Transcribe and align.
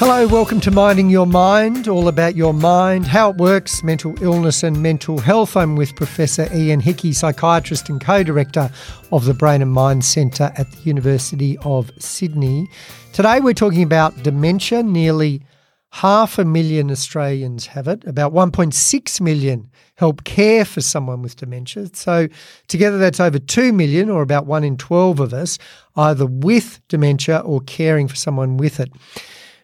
Hello, 0.00 0.26
welcome 0.26 0.60
to 0.60 0.70
Minding 0.70 1.10
Your 1.10 1.26
Mind, 1.26 1.86
all 1.86 2.08
about 2.08 2.34
your 2.34 2.54
mind, 2.54 3.06
how 3.06 3.32
it 3.32 3.36
works, 3.36 3.82
mental 3.82 4.14
illness 4.22 4.62
and 4.62 4.82
mental 4.82 5.18
health. 5.18 5.58
I'm 5.58 5.76
with 5.76 5.94
Professor 5.94 6.48
Ian 6.54 6.80
Hickey, 6.80 7.12
psychiatrist 7.12 7.90
and 7.90 8.00
co 8.00 8.22
director 8.22 8.70
of 9.12 9.26
the 9.26 9.34
Brain 9.34 9.60
and 9.60 9.70
Mind 9.70 10.02
Centre 10.02 10.52
at 10.56 10.72
the 10.72 10.80
University 10.84 11.58
of 11.66 11.90
Sydney. 11.98 12.66
Today 13.12 13.40
we're 13.40 13.52
talking 13.52 13.82
about 13.82 14.22
dementia. 14.22 14.82
Nearly 14.82 15.42
half 15.90 16.38
a 16.38 16.46
million 16.46 16.90
Australians 16.90 17.66
have 17.66 17.86
it, 17.86 18.02
about 18.06 18.32
1.6 18.32 19.20
million 19.20 19.70
help 19.96 20.24
care 20.24 20.64
for 20.64 20.80
someone 20.80 21.20
with 21.20 21.36
dementia. 21.36 21.90
So, 21.92 22.26
together 22.68 22.96
that's 22.96 23.20
over 23.20 23.38
2 23.38 23.74
million, 23.74 24.08
or 24.08 24.22
about 24.22 24.46
1 24.46 24.64
in 24.64 24.78
12 24.78 25.20
of 25.20 25.34
us, 25.34 25.58
either 25.94 26.24
with 26.24 26.80
dementia 26.88 27.40
or 27.40 27.60
caring 27.60 28.08
for 28.08 28.16
someone 28.16 28.56
with 28.56 28.80
it. 28.80 28.90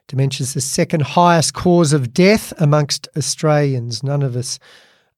Dementia 0.09 0.45
is 0.45 0.55
the 0.55 0.61
second 0.61 1.03
highest 1.03 1.55
cause 1.55 1.93
of 1.93 2.13
death 2.13 2.53
amongst 2.59 3.09
Australians. 3.17 4.03
None 4.03 4.23
of 4.23 4.37
us 4.37 4.59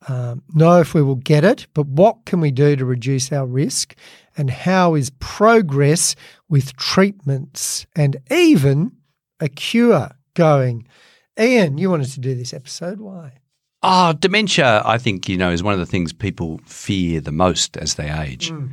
um, 0.08 0.42
know 0.54 0.80
if 0.80 0.94
we 0.94 1.02
will 1.02 1.16
get 1.16 1.44
it, 1.44 1.66
but 1.74 1.86
what 1.86 2.24
can 2.24 2.40
we 2.40 2.50
do 2.50 2.76
to 2.76 2.84
reduce 2.84 3.32
our 3.32 3.46
risk? 3.46 3.94
And 4.36 4.50
how 4.50 4.94
is 4.94 5.10
progress 5.18 6.14
with 6.48 6.76
treatments 6.76 7.86
and 7.96 8.16
even 8.30 8.92
a 9.40 9.48
cure 9.48 10.12
going? 10.34 10.86
Ian, 11.38 11.78
you 11.78 11.90
wanted 11.90 12.10
to 12.12 12.20
do 12.20 12.34
this 12.34 12.54
episode. 12.54 13.00
Why? 13.00 13.32
Ah, 13.82 14.12
dementia, 14.12 14.82
I 14.84 14.98
think, 14.98 15.28
you 15.28 15.36
know, 15.36 15.50
is 15.50 15.62
one 15.62 15.74
of 15.74 15.80
the 15.80 15.86
things 15.86 16.12
people 16.12 16.60
fear 16.64 17.20
the 17.20 17.32
most 17.32 17.76
as 17.76 17.94
they 17.94 18.10
age. 18.10 18.50
Mm. 18.50 18.70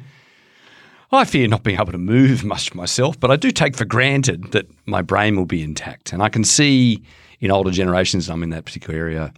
I 1.15 1.25
fear 1.25 1.47
not 1.47 1.63
being 1.63 1.79
able 1.79 1.91
to 1.91 1.97
move 1.97 2.43
much 2.43 2.73
myself, 2.73 3.19
but 3.19 3.31
I 3.31 3.35
do 3.35 3.51
take 3.51 3.75
for 3.75 3.85
granted 3.85 4.51
that 4.51 4.67
my 4.85 5.01
brain 5.01 5.35
will 5.35 5.45
be 5.45 5.63
intact. 5.63 6.13
And 6.13 6.21
I 6.21 6.29
can 6.29 6.43
see 6.43 7.03
in 7.39 7.51
older 7.51 7.71
generations, 7.71 8.29
I'm 8.29 8.43
in 8.43 8.49
that 8.51 8.65
particular 8.65 8.97
area, 8.97 9.33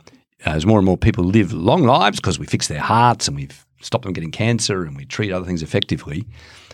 uh, 0.46 0.50
as 0.50 0.66
more 0.66 0.80
and 0.80 0.86
more 0.86 0.98
people 0.98 1.24
live 1.24 1.52
long 1.54 1.84
lives 1.84 2.20
because 2.20 2.40
we 2.40 2.46
fix 2.46 2.68
their 2.68 2.80
hearts 2.80 3.28
and 3.28 3.36
we've 3.36 3.66
stopped 3.82 4.04
them 4.04 4.14
getting 4.14 4.32
cancer 4.32 4.84
and 4.84 4.96
we 4.96 5.06
treat 5.06 5.32
other 5.32 5.46
things 5.46 5.64
effectively, 5.64 6.28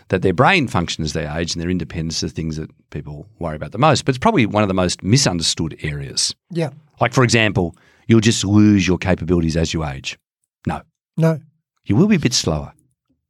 that 0.08 0.22
their 0.22 0.34
brain 0.34 0.68
function 0.68 1.02
as 1.02 1.12
they 1.12 1.26
age 1.26 1.54
and 1.54 1.62
their 1.62 1.70
independence 1.70 2.22
are 2.22 2.28
things 2.28 2.56
that 2.56 2.70
people 2.90 3.26
worry 3.38 3.56
about 3.56 3.72
the 3.72 3.78
most. 3.78 4.04
But 4.04 4.10
it's 4.10 4.22
probably 4.22 4.46
one 4.46 4.62
of 4.62 4.68
the 4.68 4.74
most 4.74 5.02
misunderstood 5.02 5.78
areas. 5.82 6.34
Yeah. 6.50 6.70
Like, 7.00 7.14
for 7.14 7.24
example, 7.24 7.76
you'll 8.06 8.20
just 8.20 8.44
lose 8.44 8.86
your 8.86 8.98
capabilities 8.98 9.56
as 9.56 9.72
you 9.72 9.84
age. 9.84 10.18
No. 10.66 10.82
No. 11.16 11.40
You 11.84 11.96
will 11.96 12.06
be 12.06 12.16
a 12.16 12.20
bit 12.20 12.34
slower, 12.34 12.72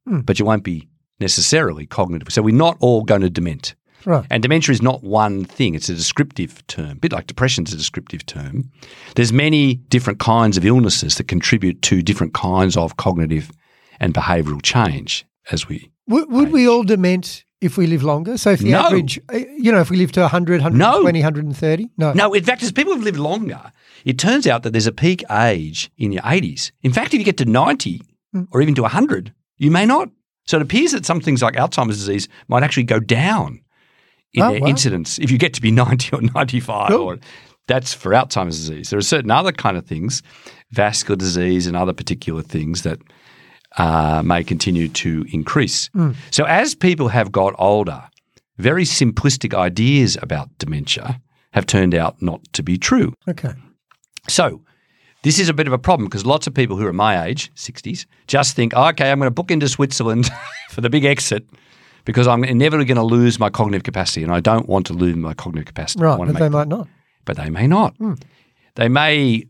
mm. 0.08 0.25
but 0.25 0.39
you 0.39 0.45
won't 0.45 0.64
be 0.64 0.89
necessarily 1.20 1.87
cognitive. 1.87 2.33
So 2.33 2.43
we're 2.43 2.55
not 2.55 2.77
all 2.81 3.03
going 3.03 3.20
to 3.23 3.31
dement. 3.31 3.75
Right. 4.07 4.27
And 4.31 4.43
dementia 4.43 4.73
is 4.73 4.83
not 4.83 5.03
one 5.03 5.45
thing, 5.47 5.75
it's 5.75 5.89
a 5.89 5.95
descriptive 5.95 6.67
term. 6.67 6.91
A 6.91 6.95
bit 6.97 7.12
like 7.12 7.27
depression 7.27 7.65
is 7.67 7.73
a 7.73 7.77
descriptive 7.79 8.27
term. 8.27 8.70
There's 9.17 9.33
many 9.33 9.77
different 9.89 10.19
kinds 10.19 10.59
of 10.59 10.65
illnesses 10.67 11.15
that 11.17 11.25
contribute 11.29 11.81
to 11.83 12.03
different 12.03 12.35
kinds 12.35 12.77
of 12.77 12.98
cognitive 12.98 13.51
and 14.01 14.12
behavioural 14.12 14.61
change 14.62 15.25
as 15.51 15.69
we 15.69 15.91
Would, 16.09 16.31
would 16.31 16.53
we 16.53 16.69
all 16.69 16.83
dement 16.85 17.45
if 17.62 17.79
we 17.79 17.87
live 17.87 18.03
longer? 18.03 18.37
So 18.37 18.51
if 18.51 18.61
the 18.61 18.73
No. 18.73 18.81
average, 18.81 19.19
uh, 19.33 19.39
you 19.57 19.73
know, 19.73 19.81
if 19.81 19.89
we 19.89 19.97
live 19.97 20.12
to 20.12 20.20
100, 20.20 20.61
120, 20.61 21.20
130? 21.20 21.91
No. 21.97 22.12
No, 22.12 22.35
in 22.35 22.45
fact, 22.45 22.62
as 22.62 22.73
people 22.73 22.92
have 22.92 23.03
lived 23.03 23.19
longer, 23.19 23.73
it 24.05 24.19
turns 24.19 24.47
out 24.47 24.65
that 24.65 24.73
there's 24.73 24.87
a 24.87 24.92
peak 24.92 25.25
age 25.31 25.91
in 25.97 26.12
your 26.12 26.23
80s. 26.25 26.73
In 26.83 26.92
fact, 26.92 27.15
if 27.15 27.20
you 27.20 27.25
get 27.25 27.39
to 27.39 27.47
90 27.47 28.03
Mm. 28.37 28.48
or 28.51 28.61
even 28.61 28.75
to 28.75 28.83
100, 28.83 29.33
you 29.57 29.70
may 29.70 29.87
not. 29.87 30.11
So 30.47 30.59
it 30.59 30.62
appears 30.62 30.92
that 30.92 31.06
some 31.06 31.20
things 31.20 31.42
like 31.42 31.55
Alzheimer's 31.55 31.97
disease 31.98 32.28
might 32.48 32.62
actually 32.62 32.84
go 32.84 33.00
down 33.00 33.61
in 34.33 34.42
Oh, 34.42 34.51
their 34.51 34.61
wow. 34.61 34.67
incidence 34.67 35.19
if 35.19 35.31
you 35.31 35.39
get 35.39 35.55
to 35.55 35.62
be 35.62 35.70
90 35.83 36.17
or 36.17 36.23
95. 36.23 36.89
Cool. 36.89 37.01
Or 37.01 37.19
that's 37.67 37.95
for 37.95 38.13
Alzheimer's 38.13 38.58
disease. 38.58 38.91
There 38.91 38.98
are 38.98 39.02
certain 39.02 39.30
other 39.30 39.52
kind 39.52 39.77
of 39.77 39.86
things, 39.86 40.23
vascular 40.70 41.17
disease 41.17 41.67
and 41.67 41.77
other 41.77 41.92
particular 41.92 42.42
things 42.42 42.83
that 42.83 42.98
uh, 43.79 44.23
may 44.24 44.45
continue 44.45 44.89
to 44.89 45.24
increase. 45.33 45.89
Mm. 45.96 46.14
So 46.30 46.45
as 46.45 46.74
people 46.74 47.08
have 47.08 47.33
got 47.33 47.55
older, 47.58 48.02
very 48.58 48.85
simplistic 48.85 49.55
ideas 49.55 50.17
about 50.23 50.48
dementia 50.58 51.20
have 51.52 51.67
turned 51.67 51.95
out 51.95 52.20
not 52.20 52.41
to 52.52 52.63
be 52.63 52.77
true. 52.77 53.14
Okay. 53.29 53.55
So 54.29 54.63
this 55.24 55.39
is 55.39 55.48
a 55.48 55.55
bit 55.55 55.67
of 55.67 55.73
a 55.73 55.79
problem 55.79 56.07
because 56.07 56.24
lots 56.24 56.46
of 56.46 56.55
people 56.55 56.77
who 56.77 56.86
are 56.86 56.92
my 56.92 57.27
age, 57.27 57.52
60s, 57.55 58.07
just 58.27 58.55
think, 58.55 58.73
oh, 58.77 58.89
okay, 58.89 59.11
I'm 59.11 59.18
going 59.18 59.27
to 59.27 59.35
book 59.35 59.51
into 59.51 59.68
Switzerland 59.68 60.30
for 60.70 60.80
the 60.80 60.90
big 60.90 61.05
exit 61.05 61.45
because 62.05 62.29
I'm 62.29 62.45
inevitably 62.45 62.85
going 62.85 62.96
to 62.96 63.02
lose 63.02 63.40
my 63.40 63.51
cognitive 63.51 63.83
capacity 63.83 64.23
and 64.23 64.30
I 64.33 64.40
don't 64.40 64.68
want 64.68 64.86
to 64.86 64.92
lose 64.92 65.17
my 65.17 65.35
cognitive 65.35 65.67
capacity. 65.67 66.05
Right. 66.05 66.18
But 66.18 66.39
they 66.39 66.48
might 66.48 66.68
not. 66.68 66.89
but 67.24 67.36
they 67.36 67.51
may 67.51 67.67
not. 67.67 67.96
Hmm. 67.96 68.14
They 68.77 68.89
may 68.89 69.45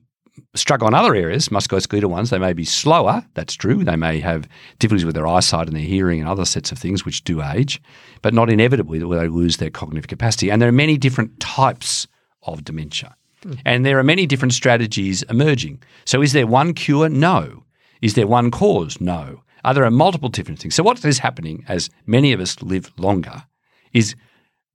struggle 0.55 0.87
on 0.87 0.95
other 0.95 1.15
areas, 1.15 1.49
musculoskeletal 1.49 2.07
ones. 2.09 2.31
They 2.31 2.39
may 2.39 2.53
be 2.53 2.65
slower. 2.65 3.25
That's 3.35 3.55
true. 3.55 3.85
They 3.85 3.97
may 3.97 4.21
have 4.21 4.49
difficulties 4.79 5.05
with 5.05 5.15
their 5.15 5.27
eyesight 5.27 5.67
and 5.67 5.77
their 5.77 5.85
hearing 5.85 6.21
and 6.21 6.29
other 6.29 6.45
sets 6.45 6.73
of 6.73 6.79
things 6.79 7.05
which 7.05 7.25
do 7.25 7.43
age, 7.43 7.81
but 8.23 8.35
not 8.35 8.51
inevitably 8.51 9.03
will 9.03 9.19
they 9.19 9.29
lose 9.29 9.57
their 9.57 9.71
cognitive 9.71 10.09
capacity. 10.09 10.51
And 10.51 10.61
there 10.61 10.69
are 10.69 10.73
many 10.73 10.97
different 10.97 11.41
types 11.41 12.07
of 12.43 12.65
dementia. 12.65 13.17
And 13.65 13.85
there 13.85 13.99
are 13.99 14.05
many 14.05 14.27
different 14.27 14.53
strategies 14.53 15.23
emerging. 15.25 15.83
So 16.05 16.23
is 16.23 16.33
there 16.33 16.47
one 16.47 16.75
cure? 16.75 17.09
No. 17.09 17.65
Is 18.03 18.15
there 18.15 18.27
one 18.27 18.51
cause? 18.51 19.01
No. 19.01 19.43
Are 19.65 19.75
there 19.75 19.91
multiple 19.91 20.29
different 20.29 20.61
things? 20.61 20.75
So 20.75 20.83
what 20.83 21.05
is 21.05 21.19
happening 21.19 21.65
as 21.69 21.89
many 22.07 22.33
of 22.33 22.41
us 22.41 22.61
live 22.63 22.93
longer 22.99 23.45
is 23.93 24.15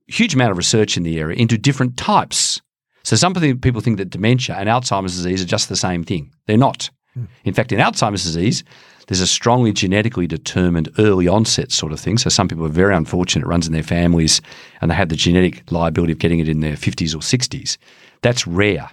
huge 0.07 0.34
amount 0.34 0.52
of 0.52 0.57
research 0.57 0.97
in 0.97 1.03
the 1.03 1.19
area 1.19 1.38
into 1.38 1.57
different 1.57 1.97
types. 1.97 2.59
So 3.03 3.16
some 3.16 3.35
of 3.35 3.41
the 3.41 3.53
people 3.53 3.81
think 3.81 3.97
that 3.97 4.09
dementia 4.09 4.56
and 4.56 4.68
Alzheimer's 4.68 5.16
disease 5.16 5.41
are 5.41 5.47
just 5.47 5.69
the 5.69 5.75
same 5.75 6.03
thing. 6.03 6.31
They're 6.47 6.57
not. 6.57 6.90
Hmm. 7.13 7.25
In 7.44 7.53
fact, 7.53 7.72
in 7.72 7.80
Alzheimer's 7.80 8.24
disease, 8.24 8.63
there's 9.07 9.22
a 9.22 9.28
strongly 9.28 9.74
genetically 9.74 10.28
determined 10.28 10.90
early 11.00 11.28
onset 11.28 11.72
sort 11.72 11.91
of 11.91 12.00
thing. 12.00 12.18
So 12.18 12.30
some 12.30 12.47
people 12.47 12.66
are 12.66 12.69
very 12.69 12.96
unfortunate, 12.96 13.46
it 13.46 13.50
runs 13.50 13.66
in 13.66 13.74
their 13.74 13.84
families, 13.84 14.41
and 14.81 14.91
they 14.91 14.96
have 14.96 15.09
the 15.09 15.16
genetic 15.16 15.72
liability 15.72 16.13
of 16.13 16.19
getting 16.19 16.40
it 16.40 16.47
in 16.47 16.59
their 16.59 16.75
50s 16.75 17.16
or 17.16 17.19
60s. 17.19 17.78
That's 18.22 18.47
rare. 18.47 18.90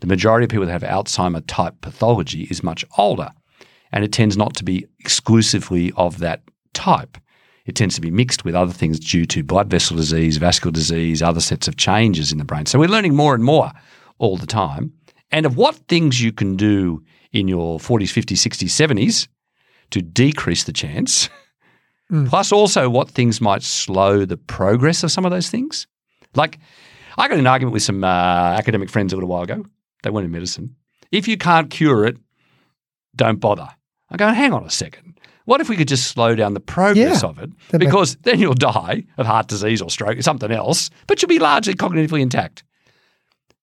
The 0.00 0.06
majority 0.06 0.44
of 0.44 0.50
people 0.50 0.66
that 0.66 0.72
have 0.72 0.82
Alzheimer 0.82 1.42
type 1.46 1.80
pathology 1.80 2.42
is 2.50 2.62
much 2.62 2.84
older, 2.98 3.30
and 3.92 4.04
it 4.04 4.12
tends 4.12 4.36
not 4.36 4.56
to 4.56 4.64
be 4.64 4.86
exclusively 4.98 5.92
of 5.96 6.18
that 6.18 6.42
type. 6.74 7.18
It 7.66 7.76
tends 7.76 7.94
to 7.94 8.00
be 8.00 8.10
mixed 8.10 8.44
with 8.44 8.54
other 8.56 8.72
things 8.72 8.98
due 8.98 9.24
to 9.26 9.44
blood 9.44 9.70
vessel 9.70 9.96
disease, 9.96 10.36
vascular 10.38 10.72
disease, 10.72 11.22
other 11.22 11.40
sets 11.40 11.68
of 11.68 11.76
changes 11.76 12.32
in 12.32 12.38
the 12.38 12.44
brain. 12.44 12.66
So 12.66 12.78
we're 12.78 12.88
learning 12.88 13.14
more 13.14 13.34
and 13.34 13.44
more 13.44 13.70
all 14.18 14.36
the 14.36 14.46
time. 14.46 14.92
And 15.30 15.46
of 15.46 15.56
what 15.56 15.76
things 15.88 16.20
you 16.20 16.32
can 16.32 16.56
do 16.56 17.04
in 17.30 17.46
your 17.48 17.78
40s, 17.78 18.12
50s, 18.12 18.38
60s, 18.38 18.70
70s 18.70 19.28
to 19.90 20.02
decrease 20.02 20.64
the 20.64 20.72
chance, 20.72 21.28
Mm. 22.10 22.28
plus 22.28 22.52
also 22.52 22.90
what 22.90 23.08
things 23.08 23.40
might 23.40 23.62
slow 23.62 24.26
the 24.26 24.36
progress 24.36 25.02
of 25.02 25.10
some 25.10 25.24
of 25.24 25.30
those 25.30 25.48
things. 25.48 25.86
Like, 26.34 26.58
I 27.18 27.28
got 27.28 27.34
in 27.34 27.40
an 27.40 27.46
argument 27.46 27.72
with 27.72 27.82
some 27.82 28.04
uh, 28.04 28.06
academic 28.06 28.90
friends 28.90 29.12
a 29.12 29.16
little 29.16 29.28
while 29.28 29.42
ago. 29.42 29.64
They 30.02 30.10
weren't 30.10 30.24
in 30.26 30.30
medicine. 30.30 30.74
If 31.10 31.28
you 31.28 31.36
can't 31.36 31.70
cure 31.70 32.04
it, 32.06 32.16
don't 33.16 33.40
bother. 33.40 33.68
I 34.10 34.16
go, 34.16 34.28
hang 34.28 34.52
on 34.52 34.64
a 34.64 34.70
second. 34.70 35.18
What 35.44 35.60
if 35.60 35.68
we 35.68 35.76
could 35.76 35.88
just 35.88 36.06
slow 36.08 36.34
down 36.34 36.54
the 36.54 36.60
progress 36.60 37.22
Yeah. 37.22 37.28
of 37.28 37.38
it? 37.38 37.50
That 37.70 37.78
makes- 37.78 37.90
Because 37.90 38.16
then 38.22 38.38
you'll 38.38 38.54
die 38.54 39.04
of 39.18 39.26
heart 39.26 39.48
disease 39.48 39.82
or 39.82 39.90
stroke 39.90 40.16
or 40.18 40.22
something 40.22 40.50
else, 40.52 40.88
but 41.06 41.20
you'll 41.20 41.28
be 41.28 41.38
largely 41.38 41.74
cognitively 41.74 42.20
intact. 42.20 42.62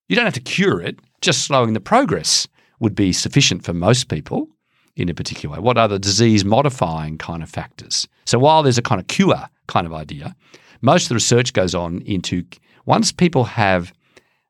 You 0.08 0.16
don't 0.16 0.26
have 0.26 0.34
to 0.36 0.40
cure 0.42 0.81
it, 0.81 1.00
just 1.22 1.44
slowing 1.44 1.74
the 1.74 1.80
progress 1.80 2.48
would 2.80 2.96
be 2.96 3.12
sufficient 3.14 3.64
for 3.64 3.74
most 3.74 4.08
people 4.10 4.48
in 4.96 5.08
a 5.10 5.14
particular 5.14 5.56
way. 5.56 5.62
What 5.62 5.78
are 5.78 5.88
the 5.88 6.00
disease 6.00 6.44
modifying 6.44 7.18
kind 7.18 7.42
of 7.44 7.50
factors? 7.50 8.08
So 8.25 8.40
while 8.40 8.63
there's 8.63 8.78
a 8.78 8.81
kind 8.81 9.00
of 9.00 9.07
cure 9.07 9.48
kind 9.68 9.86
of 9.88 9.94
idea, 9.94 10.36
most 10.81 11.04
of 11.04 11.10
the 11.10 11.16
research 11.16 11.54
goes 11.54 11.74
on 11.75 12.02
into 12.02 12.44
once 12.89 13.12
people 13.12 13.44
have 13.44 13.94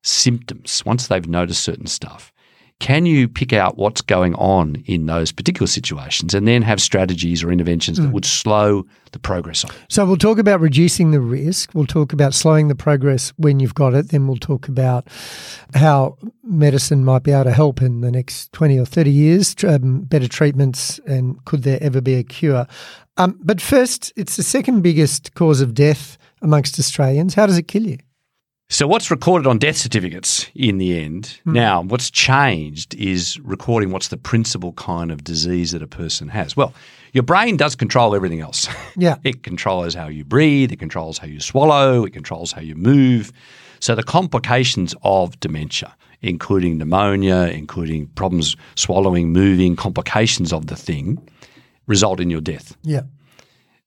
symptoms, 0.02 0.82
once 0.86 1.08
they've 1.08 1.28
noticed 1.28 1.62
certain 1.62 1.88
stuff, 1.88 2.32
can 2.80 3.06
you 3.06 3.28
pick 3.28 3.52
out 3.52 3.78
what's 3.78 4.00
going 4.00 4.34
on 4.36 4.82
in 4.86 5.06
those 5.06 5.34
particular 5.34 5.68
situations 5.68 6.34
and 6.34 6.48
then 6.48 6.62
have 6.62 6.80
strategies 6.80 7.44
or 7.44 7.52
interventions 7.52 7.98
that 7.98 8.14
would 8.14 8.24
slow 8.24 8.86
the 9.12 9.20
progress 9.20 9.66
on? 9.66 9.72
So 9.90 10.06
we'll 10.06 10.16
talk 10.16 10.38
about 10.38 10.62
reducing 10.62 11.12
the 11.12 11.20
risk. 11.20 11.72
We'll 11.74 11.86
talk 11.86 12.14
about 12.14 12.34
slowing 12.34 12.70
the 12.70 12.76
progress 12.76 13.34
when 13.36 13.60
you've 13.60 13.76
got 13.76 13.94
it. 13.94 14.08
Then 14.08 14.28
we'll 14.28 14.38
talk 14.38 14.70
about 14.70 15.10
how 15.74 16.18
medicine 16.42 17.04
might 17.04 17.24
be 17.24 17.34
able 17.34 17.44
to 17.44 17.52
help 17.52 17.82
in 17.82 18.00
the 18.00 18.12
next 18.12 18.54
20 18.54 18.80
or 18.80 18.86
30 18.86 19.12
years, 19.12 19.54
um, 19.66 20.04
better 20.04 20.30
treatments, 20.30 21.00
and 21.06 21.44
could 21.44 21.64
there 21.64 21.80
ever 21.84 22.00
be 22.00 22.16
a 22.16 22.24
cure? 22.24 22.66
Um, 23.18 23.38
but 23.44 23.60
first, 23.60 24.14
it's 24.16 24.38
the 24.38 24.44
second 24.44 24.82
biggest 24.82 25.34
cause 25.34 25.60
of 25.60 25.74
death 25.74 26.18
amongst 26.42 26.80
Australians. 26.80 27.34
How 27.34 27.46
does 27.46 27.58
it 27.58 27.68
kill 27.68 27.86
you? 27.86 27.98
So, 28.72 28.88
what's 28.88 29.10
recorded 29.10 29.48
on 29.48 29.58
death 29.58 29.78
certificates 29.78 30.48
in 30.54 30.78
the 30.78 31.00
end? 31.00 31.40
Hmm. 31.44 31.54
Now, 31.54 31.82
what's 31.82 32.12
changed 32.12 32.94
is 32.96 33.40
recording 33.40 33.92
what's 33.92 34.10
the 34.10 34.18
principal 34.18 34.74
kind 34.74 35.12
of 35.12 35.24
disease 35.24 35.72
that 35.72 35.82
a 35.82 35.88
person 35.88 36.28
has. 36.30 36.56
Well, 36.56 36.74
your 37.12 37.24
brain 37.24 37.58
does 37.58 37.76
control 37.76 38.16
everything 38.16 38.42
else. 38.42 38.68
Yeah. 38.96 39.16
it 39.24 39.44
controls 39.44 39.96
how 39.96 40.08
you 40.08 40.24
breathe, 40.26 40.72
it 40.72 40.80
controls 40.80 41.18
how 41.18 41.28
you 41.28 41.40
swallow, 41.40 42.04
it 42.06 42.12
controls 42.14 42.52
how 42.52 42.62
you 42.62 42.76
move. 42.76 43.32
So, 43.80 43.96
the 43.96 44.04
complications 44.04 44.94
of 45.04 45.40
dementia, 45.40 45.96
including 46.22 46.78
pneumonia, 46.78 47.48
including 47.48 48.08
problems 48.08 48.56
swallowing, 48.76 49.32
moving, 49.32 49.76
complications 49.76 50.54
of 50.54 50.68
the 50.68 50.76
thing, 50.76 51.18
result 51.88 52.20
in 52.20 52.30
your 52.30 52.42
death. 52.42 52.78
Yeah. 52.84 53.02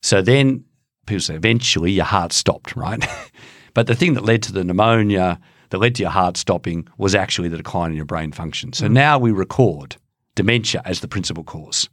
So 0.01 0.21
then 0.21 0.65
people 1.07 1.21
say 1.21 1.35
eventually 1.35 1.93
your 1.93 2.05
heart 2.05 2.33
stopped, 2.33 2.75
right? 2.75 3.05
but 3.75 3.87
the 3.87 3.95
thing 3.95 4.15
that 4.15 4.25
led 4.25 4.43
to 4.45 4.53
the 4.53 4.65
pneumonia, 4.65 5.41
that 5.71 5.79
led 5.79 5.95
to 5.97 6.03
your 6.03 6.11
heart 6.11 6.37
stopping, 6.37 6.87
was 6.99 7.15
actually 7.15 7.49
the 7.49 7.57
decline 7.57 7.91
in 7.91 7.97
your 7.97 8.05
brain 8.05 8.33
function. 8.33 8.73
So 8.73 8.87
mm. 8.89 8.93
now 8.93 9.19
we 9.19 9.33
record 9.33 9.97
dementia 10.35 10.83
as 10.85 11.01
the 11.01 11.09
principal 11.09 11.45
cause. 11.45 11.89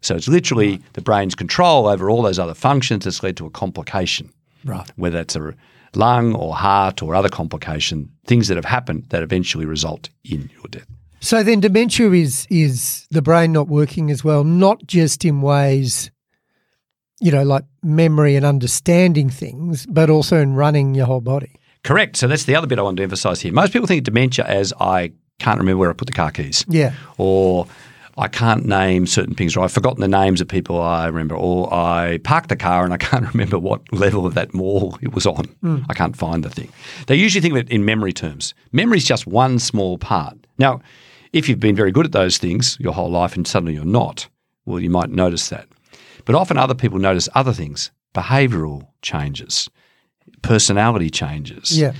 So 0.00 0.14
it's 0.14 0.28
literally 0.28 0.80
the 0.92 1.00
brain's 1.00 1.34
control 1.34 1.88
over 1.88 2.08
all 2.08 2.22
those 2.22 2.38
other 2.38 2.54
functions 2.54 3.04
that's 3.04 3.22
led 3.22 3.36
to 3.38 3.46
a 3.46 3.50
complication, 3.50 4.30
Right. 4.64 4.88
whether 4.96 5.18
it's 5.18 5.34
a 5.34 5.54
lung 5.94 6.34
or 6.34 6.54
heart 6.54 7.02
or 7.02 7.14
other 7.14 7.28
complication, 7.28 8.10
things 8.26 8.48
that 8.48 8.56
have 8.56 8.64
happened 8.64 9.06
that 9.08 9.22
eventually 9.22 9.64
result 9.64 10.08
in 10.24 10.50
your 10.54 10.64
death. 10.70 10.86
So 11.20 11.42
then 11.42 11.60
dementia 11.60 12.10
is 12.12 12.46
is 12.48 13.06
the 13.10 13.22
brain 13.22 13.52
not 13.52 13.68
working 13.68 14.10
as 14.10 14.22
well, 14.22 14.44
not 14.44 14.86
just 14.86 15.24
in 15.24 15.42
ways, 15.42 16.12
you 17.20 17.32
know, 17.32 17.42
like 17.42 17.64
memory 17.82 18.36
and 18.36 18.44
understanding 18.44 19.30
things, 19.30 19.86
but 19.86 20.10
also 20.10 20.38
in 20.38 20.54
running 20.54 20.94
your 20.94 21.06
whole 21.06 21.20
body. 21.20 21.52
Correct. 21.84 22.16
So 22.16 22.26
that's 22.26 22.44
the 22.44 22.54
other 22.54 22.66
bit 22.66 22.78
I 22.78 22.82
want 22.82 22.96
to 22.98 23.02
emphasize 23.02 23.40
here. 23.40 23.52
Most 23.52 23.72
people 23.72 23.86
think 23.86 23.98
of 23.98 24.04
dementia 24.04 24.44
as 24.44 24.72
I 24.80 25.12
can't 25.38 25.58
remember 25.58 25.78
where 25.78 25.90
I 25.90 25.92
put 25.92 26.06
the 26.06 26.12
car 26.12 26.30
keys. 26.30 26.64
Yeah. 26.68 26.92
Or 27.16 27.66
I 28.16 28.26
can't 28.26 28.66
name 28.66 29.06
certain 29.06 29.34
things, 29.34 29.56
or 29.56 29.62
I've 29.62 29.72
forgotten 29.72 30.00
the 30.00 30.08
names 30.08 30.40
of 30.40 30.48
people 30.48 30.80
I 30.80 31.06
remember, 31.06 31.36
or 31.36 31.72
I 31.72 32.18
parked 32.24 32.48
the 32.48 32.56
car 32.56 32.84
and 32.84 32.92
I 32.92 32.96
can't 32.98 33.32
remember 33.32 33.58
what 33.58 33.80
level 33.92 34.26
of 34.26 34.34
that 34.34 34.52
mall 34.52 34.98
it 35.00 35.14
was 35.14 35.24
on. 35.24 35.44
Hmm. 35.62 35.78
I 35.88 35.94
can't 35.94 36.16
find 36.16 36.42
the 36.42 36.50
thing. 36.50 36.70
They 37.06 37.14
usually 37.14 37.40
think 37.40 37.52
of 37.52 37.58
it 37.58 37.70
in 37.70 37.84
memory 37.84 38.12
terms. 38.12 38.54
Memory 38.72 38.98
is 38.98 39.04
just 39.04 39.26
one 39.26 39.58
small 39.58 39.98
part. 39.98 40.36
Now, 40.58 40.80
if 41.32 41.48
you've 41.48 41.60
been 41.60 41.76
very 41.76 41.92
good 41.92 42.06
at 42.06 42.12
those 42.12 42.38
things 42.38 42.76
your 42.80 42.92
whole 42.92 43.10
life 43.10 43.36
and 43.36 43.46
suddenly 43.46 43.74
you're 43.74 43.84
not, 43.84 44.28
well, 44.66 44.80
you 44.80 44.90
might 44.90 45.10
notice 45.10 45.48
that. 45.50 45.68
But 46.28 46.34
often 46.34 46.58
other 46.58 46.74
people 46.74 46.98
notice 46.98 47.26
other 47.34 47.54
things 47.54 47.90
behavioral 48.14 48.86
changes, 49.00 49.70
personality 50.42 51.08
changes 51.08 51.78
Yeah. 51.78 51.92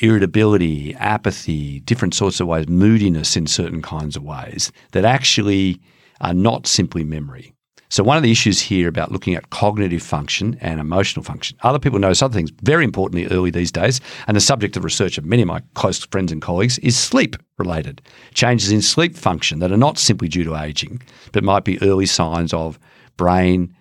irritability, 0.00 0.94
apathy, 0.94 1.80
different 1.80 2.14
sorts 2.14 2.38
of 2.38 2.46
ways, 2.46 2.68
moodiness 2.68 3.36
in 3.36 3.48
certain 3.48 3.82
kinds 3.82 4.14
of 4.16 4.22
ways 4.22 4.70
that 4.92 5.04
actually 5.04 5.80
are 6.20 6.34
not 6.34 6.68
simply 6.68 7.02
memory. 7.02 7.52
So, 7.90 8.04
one 8.04 8.16
of 8.16 8.22
the 8.22 8.30
issues 8.30 8.60
here 8.60 8.86
about 8.86 9.10
looking 9.10 9.34
at 9.34 9.50
cognitive 9.50 10.02
function 10.02 10.56
and 10.60 10.78
emotional 10.78 11.24
function, 11.24 11.56
other 11.62 11.78
people 11.80 11.98
notice 11.98 12.22
other 12.22 12.34
things 12.34 12.52
very 12.62 12.84
importantly 12.84 13.26
early 13.34 13.50
these 13.50 13.72
days, 13.72 14.00
and 14.28 14.36
the 14.36 14.40
subject 14.40 14.76
of 14.76 14.84
research 14.84 15.18
of 15.18 15.24
many 15.24 15.42
of 15.42 15.48
my 15.48 15.62
close 15.74 16.04
friends 16.06 16.30
and 16.30 16.42
colleagues 16.42 16.78
is 16.78 16.96
sleep 16.96 17.34
related. 17.56 18.02
Changes 18.34 18.70
in 18.70 18.82
sleep 18.82 19.16
function 19.16 19.58
that 19.58 19.72
are 19.72 19.76
not 19.76 19.98
simply 19.98 20.28
due 20.28 20.44
to 20.44 20.54
aging, 20.54 21.02
but 21.32 21.42
might 21.42 21.64
be 21.64 21.82
early 21.82 22.06
signs 22.06 22.52
of 22.52 22.78
brain, 23.18 23.74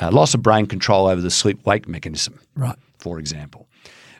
uh, 0.00 0.10
loss 0.10 0.32
of 0.32 0.42
brain 0.42 0.64
control 0.64 1.06
over 1.06 1.20
the 1.20 1.30
sleep 1.30 1.58
wake 1.66 1.86
mechanism 1.86 2.40
Right. 2.54 2.76
for 2.98 3.18
example. 3.18 3.68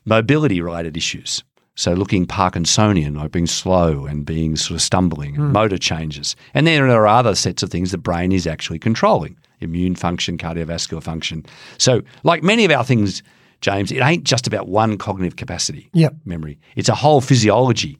Mobility 0.04 0.60
related 0.60 0.96
issues. 0.98 1.42
So 1.74 1.92
looking 1.94 2.26
Parkinsonian, 2.26 3.16
like 3.16 3.32
being 3.32 3.46
slow 3.46 4.06
and 4.06 4.24
being 4.24 4.56
sort 4.56 4.76
of 4.76 4.82
stumbling, 4.82 5.36
and 5.36 5.52
motor 5.52 5.76
changes. 5.78 6.34
And 6.54 6.66
then 6.66 6.86
there 6.86 7.00
are 7.02 7.06
other 7.06 7.34
sets 7.34 7.62
of 7.62 7.70
things 7.70 7.90
the 7.90 7.98
brain 7.98 8.32
is 8.32 8.46
actually 8.46 8.78
controlling 8.78 9.36
immune 9.60 9.94
function, 9.94 10.36
cardiovascular 10.38 11.02
function. 11.02 11.44
So, 11.78 12.02
like 12.24 12.42
many 12.42 12.64
of 12.66 12.70
our 12.70 12.84
things, 12.84 13.22
James, 13.62 13.90
it 13.90 14.00
ain't 14.02 14.24
just 14.24 14.46
about 14.46 14.68
one 14.68 14.96
cognitive 14.98 15.36
capacity, 15.36 15.88
Yep. 15.94 16.14
memory. 16.26 16.58
It's 16.76 16.88
a 16.90 16.94
whole 16.94 17.20
physiology 17.22 17.98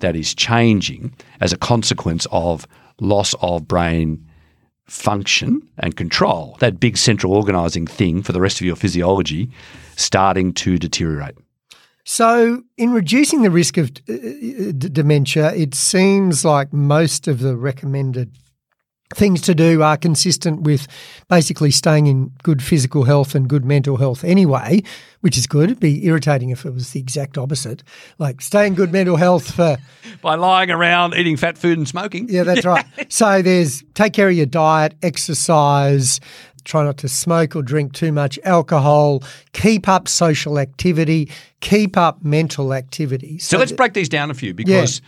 that 0.00 0.14
is 0.16 0.34
changing 0.34 1.12
as 1.40 1.52
a 1.52 1.56
consequence 1.58 2.26
of 2.30 2.66
loss 3.00 3.34
of 3.42 3.66
brain 3.68 4.24
function 4.88 5.62
and 5.78 5.96
control, 5.96 6.56
that 6.60 6.80
big 6.80 6.96
central 6.96 7.32
organizing 7.32 7.86
thing 7.86 8.22
for 8.22 8.32
the 8.32 8.40
rest 8.40 8.60
of 8.60 8.66
your 8.66 8.76
physiology 8.76 9.50
starting 9.96 10.52
to 10.54 10.78
deteriorate. 10.78 11.36
So, 12.04 12.62
in 12.78 12.92
reducing 12.92 13.42
the 13.42 13.50
risk 13.50 13.76
of 13.76 13.90
uh, 14.08 14.14
uh, 14.14 14.16
d- 14.16 14.88
dementia, 14.90 15.52
it 15.54 15.74
seems 15.74 16.42
like 16.42 16.72
most 16.72 17.28
of 17.28 17.40
the 17.40 17.54
recommended 17.54 18.32
things 19.14 19.40
to 19.42 19.54
do 19.54 19.82
are 19.82 19.96
consistent 19.96 20.62
with 20.62 20.86
basically 21.28 21.70
staying 21.70 22.06
in 22.06 22.32
good 22.42 22.62
physical 22.62 23.04
health 23.04 23.34
and 23.34 23.48
good 23.48 23.64
mental 23.64 23.96
health 23.96 24.22
anyway, 24.22 24.82
which 25.20 25.38
is 25.38 25.46
good. 25.46 25.70
It'd 25.70 25.80
be 25.80 26.04
irritating 26.06 26.50
if 26.50 26.64
it 26.66 26.74
was 26.74 26.92
the 26.92 27.00
exact 27.00 27.38
opposite. 27.38 27.82
Like 28.18 28.40
staying 28.40 28.74
good 28.74 28.92
mental 28.92 29.16
health 29.16 29.54
for 29.54 29.78
By 30.22 30.34
lying 30.34 30.70
around, 30.70 31.14
eating 31.14 31.36
fat 31.36 31.56
food 31.56 31.78
and 31.78 31.88
smoking. 31.88 32.28
Yeah, 32.28 32.42
that's 32.42 32.66
right. 32.66 32.84
So 33.10 33.42
there's 33.42 33.82
take 33.94 34.12
care 34.12 34.28
of 34.28 34.34
your 34.34 34.46
diet, 34.46 34.94
exercise, 35.02 36.20
try 36.64 36.84
not 36.84 36.98
to 36.98 37.08
smoke 37.08 37.56
or 37.56 37.62
drink 37.62 37.94
too 37.94 38.12
much 38.12 38.38
alcohol, 38.44 39.22
keep 39.52 39.88
up 39.88 40.08
social 40.08 40.58
activity, 40.58 41.30
keep 41.60 41.96
up 41.96 42.22
mental 42.22 42.74
activity. 42.74 43.38
So 43.38 43.58
let's 43.58 43.72
break 43.72 43.94
these 43.94 44.08
down 44.08 44.30
a 44.30 44.34
few 44.34 44.52
because 44.52 45.00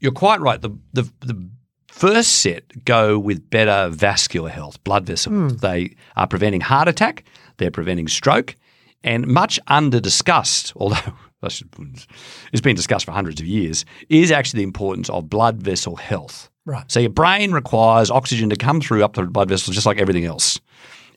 you're 0.00 0.12
quite 0.12 0.40
right. 0.40 0.60
The, 0.60 0.70
the, 0.92 1.02
the 1.20 1.48
first 1.92 2.40
set 2.40 2.84
go 2.84 3.18
with 3.18 3.48
better 3.50 3.88
vascular 3.90 4.48
health, 4.48 4.82
blood 4.82 5.06
vessel 5.06 5.32
health. 5.32 5.52
Hmm. 5.52 5.56
They 5.58 5.94
are 6.16 6.26
preventing 6.26 6.62
heart 6.62 6.88
attack, 6.88 7.24
they're 7.58 7.70
preventing 7.70 8.08
stroke, 8.08 8.56
and 9.04 9.26
much 9.26 9.60
under 9.68 10.00
discussed, 10.00 10.72
although 10.76 10.96
it's 11.42 12.60
been 12.60 12.76
discussed 12.76 13.04
for 13.04 13.12
hundreds 13.12 13.40
of 13.40 13.46
years, 13.46 13.84
is 14.08 14.30
actually 14.30 14.58
the 14.58 14.64
importance 14.64 15.10
of 15.10 15.28
blood 15.28 15.62
vessel 15.62 15.96
health. 15.96 16.50
Right. 16.64 16.90
So 16.90 17.00
your 17.00 17.10
brain 17.10 17.52
requires 17.52 18.10
oxygen 18.10 18.48
to 18.50 18.56
come 18.56 18.80
through 18.80 19.04
up 19.04 19.14
the 19.14 19.24
blood 19.24 19.48
vessels 19.48 19.74
just 19.74 19.86
like 19.86 19.98
everything 19.98 20.24
else. 20.24 20.60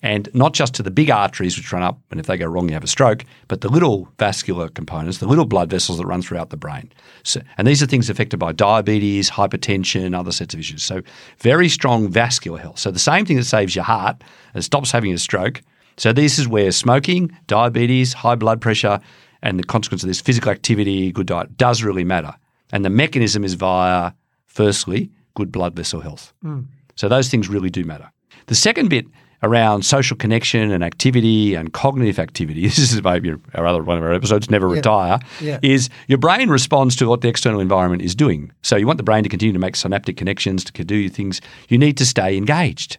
And 0.01 0.29
not 0.33 0.53
just 0.53 0.73
to 0.75 0.83
the 0.83 0.91
big 0.91 1.09
arteries 1.09 1.57
which 1.57 1.71
run 1.71 1.81
up, 1.81 1.99
and 2.11 2.19
if 2.19 2.27
they 2.27 2.37
go 2.37 2.45
wrong, 2.45 2.67
you 2.67 2.73
have 2.73 2.83
a 2.83 2.87
stroke, 2.87 3.25
but 3.47 3.61
the 3.61 3.69
little 3.69 4.07
vascular 4.19 4.69
components, 4.69 5.17
the 5.17 5.27
little 5.27 5.45
blood 5.45 5.69
vessels 5.69 5.97
that 5.97 6.05
run 6.05 6.21
throughout 6.21 6.49
the 6.49 6.57
brain. 6.57 6.91
So, 7.23 7.41
and 7.57 7.67
these 7.67 7.81
are 7.81 7.85
things 7.85 8.09
affected 8.09 8.37
by 8.37 8.51
diabetes, 8.51 9.31
hypertension, 9.31 10.17
other 10.17 10.31
sets 10.31 10.53
of 10.53 10.59
issues. 10.59 10.83
So, 10.83 11.01
very 11.39 11.69
strong 11.69 12.09
vascular 12.09 12.59
health. 12.59 12.79
So, 12.79 12.91
the 12.91 12.99
same 12.99 13.25
thing 13.25 13.37
that 13.37 13.45
saves 13.45 13.75
your 13.75 13.85
heart 13.85 14.23
and 14.53 14.63
stops 14.63 14.91
having 14.91 15.13
a 15.13 15.17
stroke. 15.17 15.61
So, 15.97 16.13
this 16.13 16.37
is 16.37 16.47
where 16.47 16.71
smoking, 16.71 17.35
diabetes, 17.47 18.13
high 18.13 18.35
blood 18.35 18.61
pressure, 18.61 18.99
and 19.41 19.59
the 19.59 19.63
consequence 19.63 20.03
of 20.03 20.07
this 20.07 20.21
physical 20.21 20.51
activity, 20.51 21.11
good 21.11 21.27
diet, 21.27 21.55
does 21.57 21.83
really 21.83 22.03
matter. 22.03 22.33
And 22.71 22.83
the 22.83 22.89
mechanism 22.89 23.43
is 23.43 23.53
via, 23.53 24.11
firstly, 24.45 25.11
good 25.35 25.51
blood 25.51 25.75
vessel 25.75 26.01
health. 26.01 26.33
Mm. 26.43 26.65
So 26.95 27.07
those 27.07 27.29
things 27.29 27.47
really 27.47 27.69
do 27.69 27.83
matter. 27.83 28.11
The 28.47 28.55
second 28.55 28.89
bit 28.89 29.05
around 29.45 29.85
social 29.85 30.17
connection 30.17 30.71
and 30.71 30.83
activity 30.83 31.53
and 31.55 31.71
cognitive 31.73 32.19
activity, 32.19 32.61
this 32.67 32.79
is 32.79 33.01
maybe 33.03 33.33
our 33.53 33.65
other 33.65 33.83
one 33.83 33.97
of 33.97 34.03
our 34.03 34.13
episodes, 34.13 34.49
Never 34.49 34.67
Retire, 34.67 35.19
Yeah. 35.39 35.59
is 35.61 35.89
your 36.07 36.17
brain 36.17 36.49
responds 36.49 36.95
to 36.97 37.07
what 37.07 37.21
the 37.21 37.27
external 37.29 37.59
environment 37.59 38.01
is 38.01 38.15
doing. 38.15 38.51
So 38.61 38.75
you 38.75 38.87
want 38.87 38.97
the 38.97 39.03
brain 39.03 39.23
to 39.23 39.29
continue 39.29 39.53
to 39.53 39.59
make 39.59 39.75
synaptic 39.75 40.17
connections, 40.17 40.63
to 40.65 40.83
do 40.83 41.09
things. 41.09 41.41
You 41.69 41.77
need 41.77 41.97
to 41.97 42.05
stay 42.05 42.35
engaged 42.37 42.97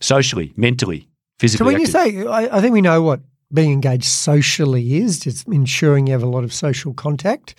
socially, 0.00 0.52
mentally, 0.56 1.08
physically. 1.38 1.64
So 1.64 1.72
when 1.72 1.80
you 1.80 1.86
say, 1.86 2.26
I, 2.26 2.58
I 2.58 2.60
think 2.60 2.72
we 2.72 2.80
know 2.82 3.00
what 3.02 3.20
being 3.52 3.72
engaged 3.72 4.04
socially 4.04 4.96
is. 4.96 5.26
It's 5.26 5.44
ensuring 5.44 6.06
you 6.08 6.12
have 6.12 6.22
a 6.22 6.28
lot 6.28 6.44
of 6.44 6.52
social 6.52 6.92
contact. 6.92 7.54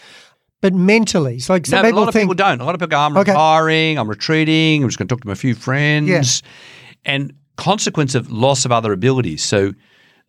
But 0.61 0.73
mentally, 0.73 1.39
so 1.39 1.53
like 1.53 1.69
no, 1.69 1.79
a 1.79 1.83
people 1.83 1.99
lot 1.99 2.07
of 2.07 2.13
think, 2.13 2.23
people 2.23 2.35
don't. 2.35 2.59
A 2.59 2.65
lot 2.65 2.73
of 2.75 2.79
people 2.79 2.89
go, 2.89 2.97
I'm 2.99 3.15
Okay. 3.17 3.31
retiring, 3.31 3.99
I'm 3.99 4.09
retreating, 4.09 4.83
I'm 4.83 4.89
just 4.89 4.97
going 4.97 5.07
to 5.07 5.13
talk 5.13 5.21
to 5.21 5.27
my 5.27 5.35
few 5.35 5.53
friends. 5.53 6.09
Yeah. 6.09 6.21
And 7.13 7.33
consequence 7.57 8.15
of 8.15 8.31
loss 8.31 8.65
of 8.65 8.71
other 8.71 8.91
abilities. 8.93 9.43
So 9.43 9.73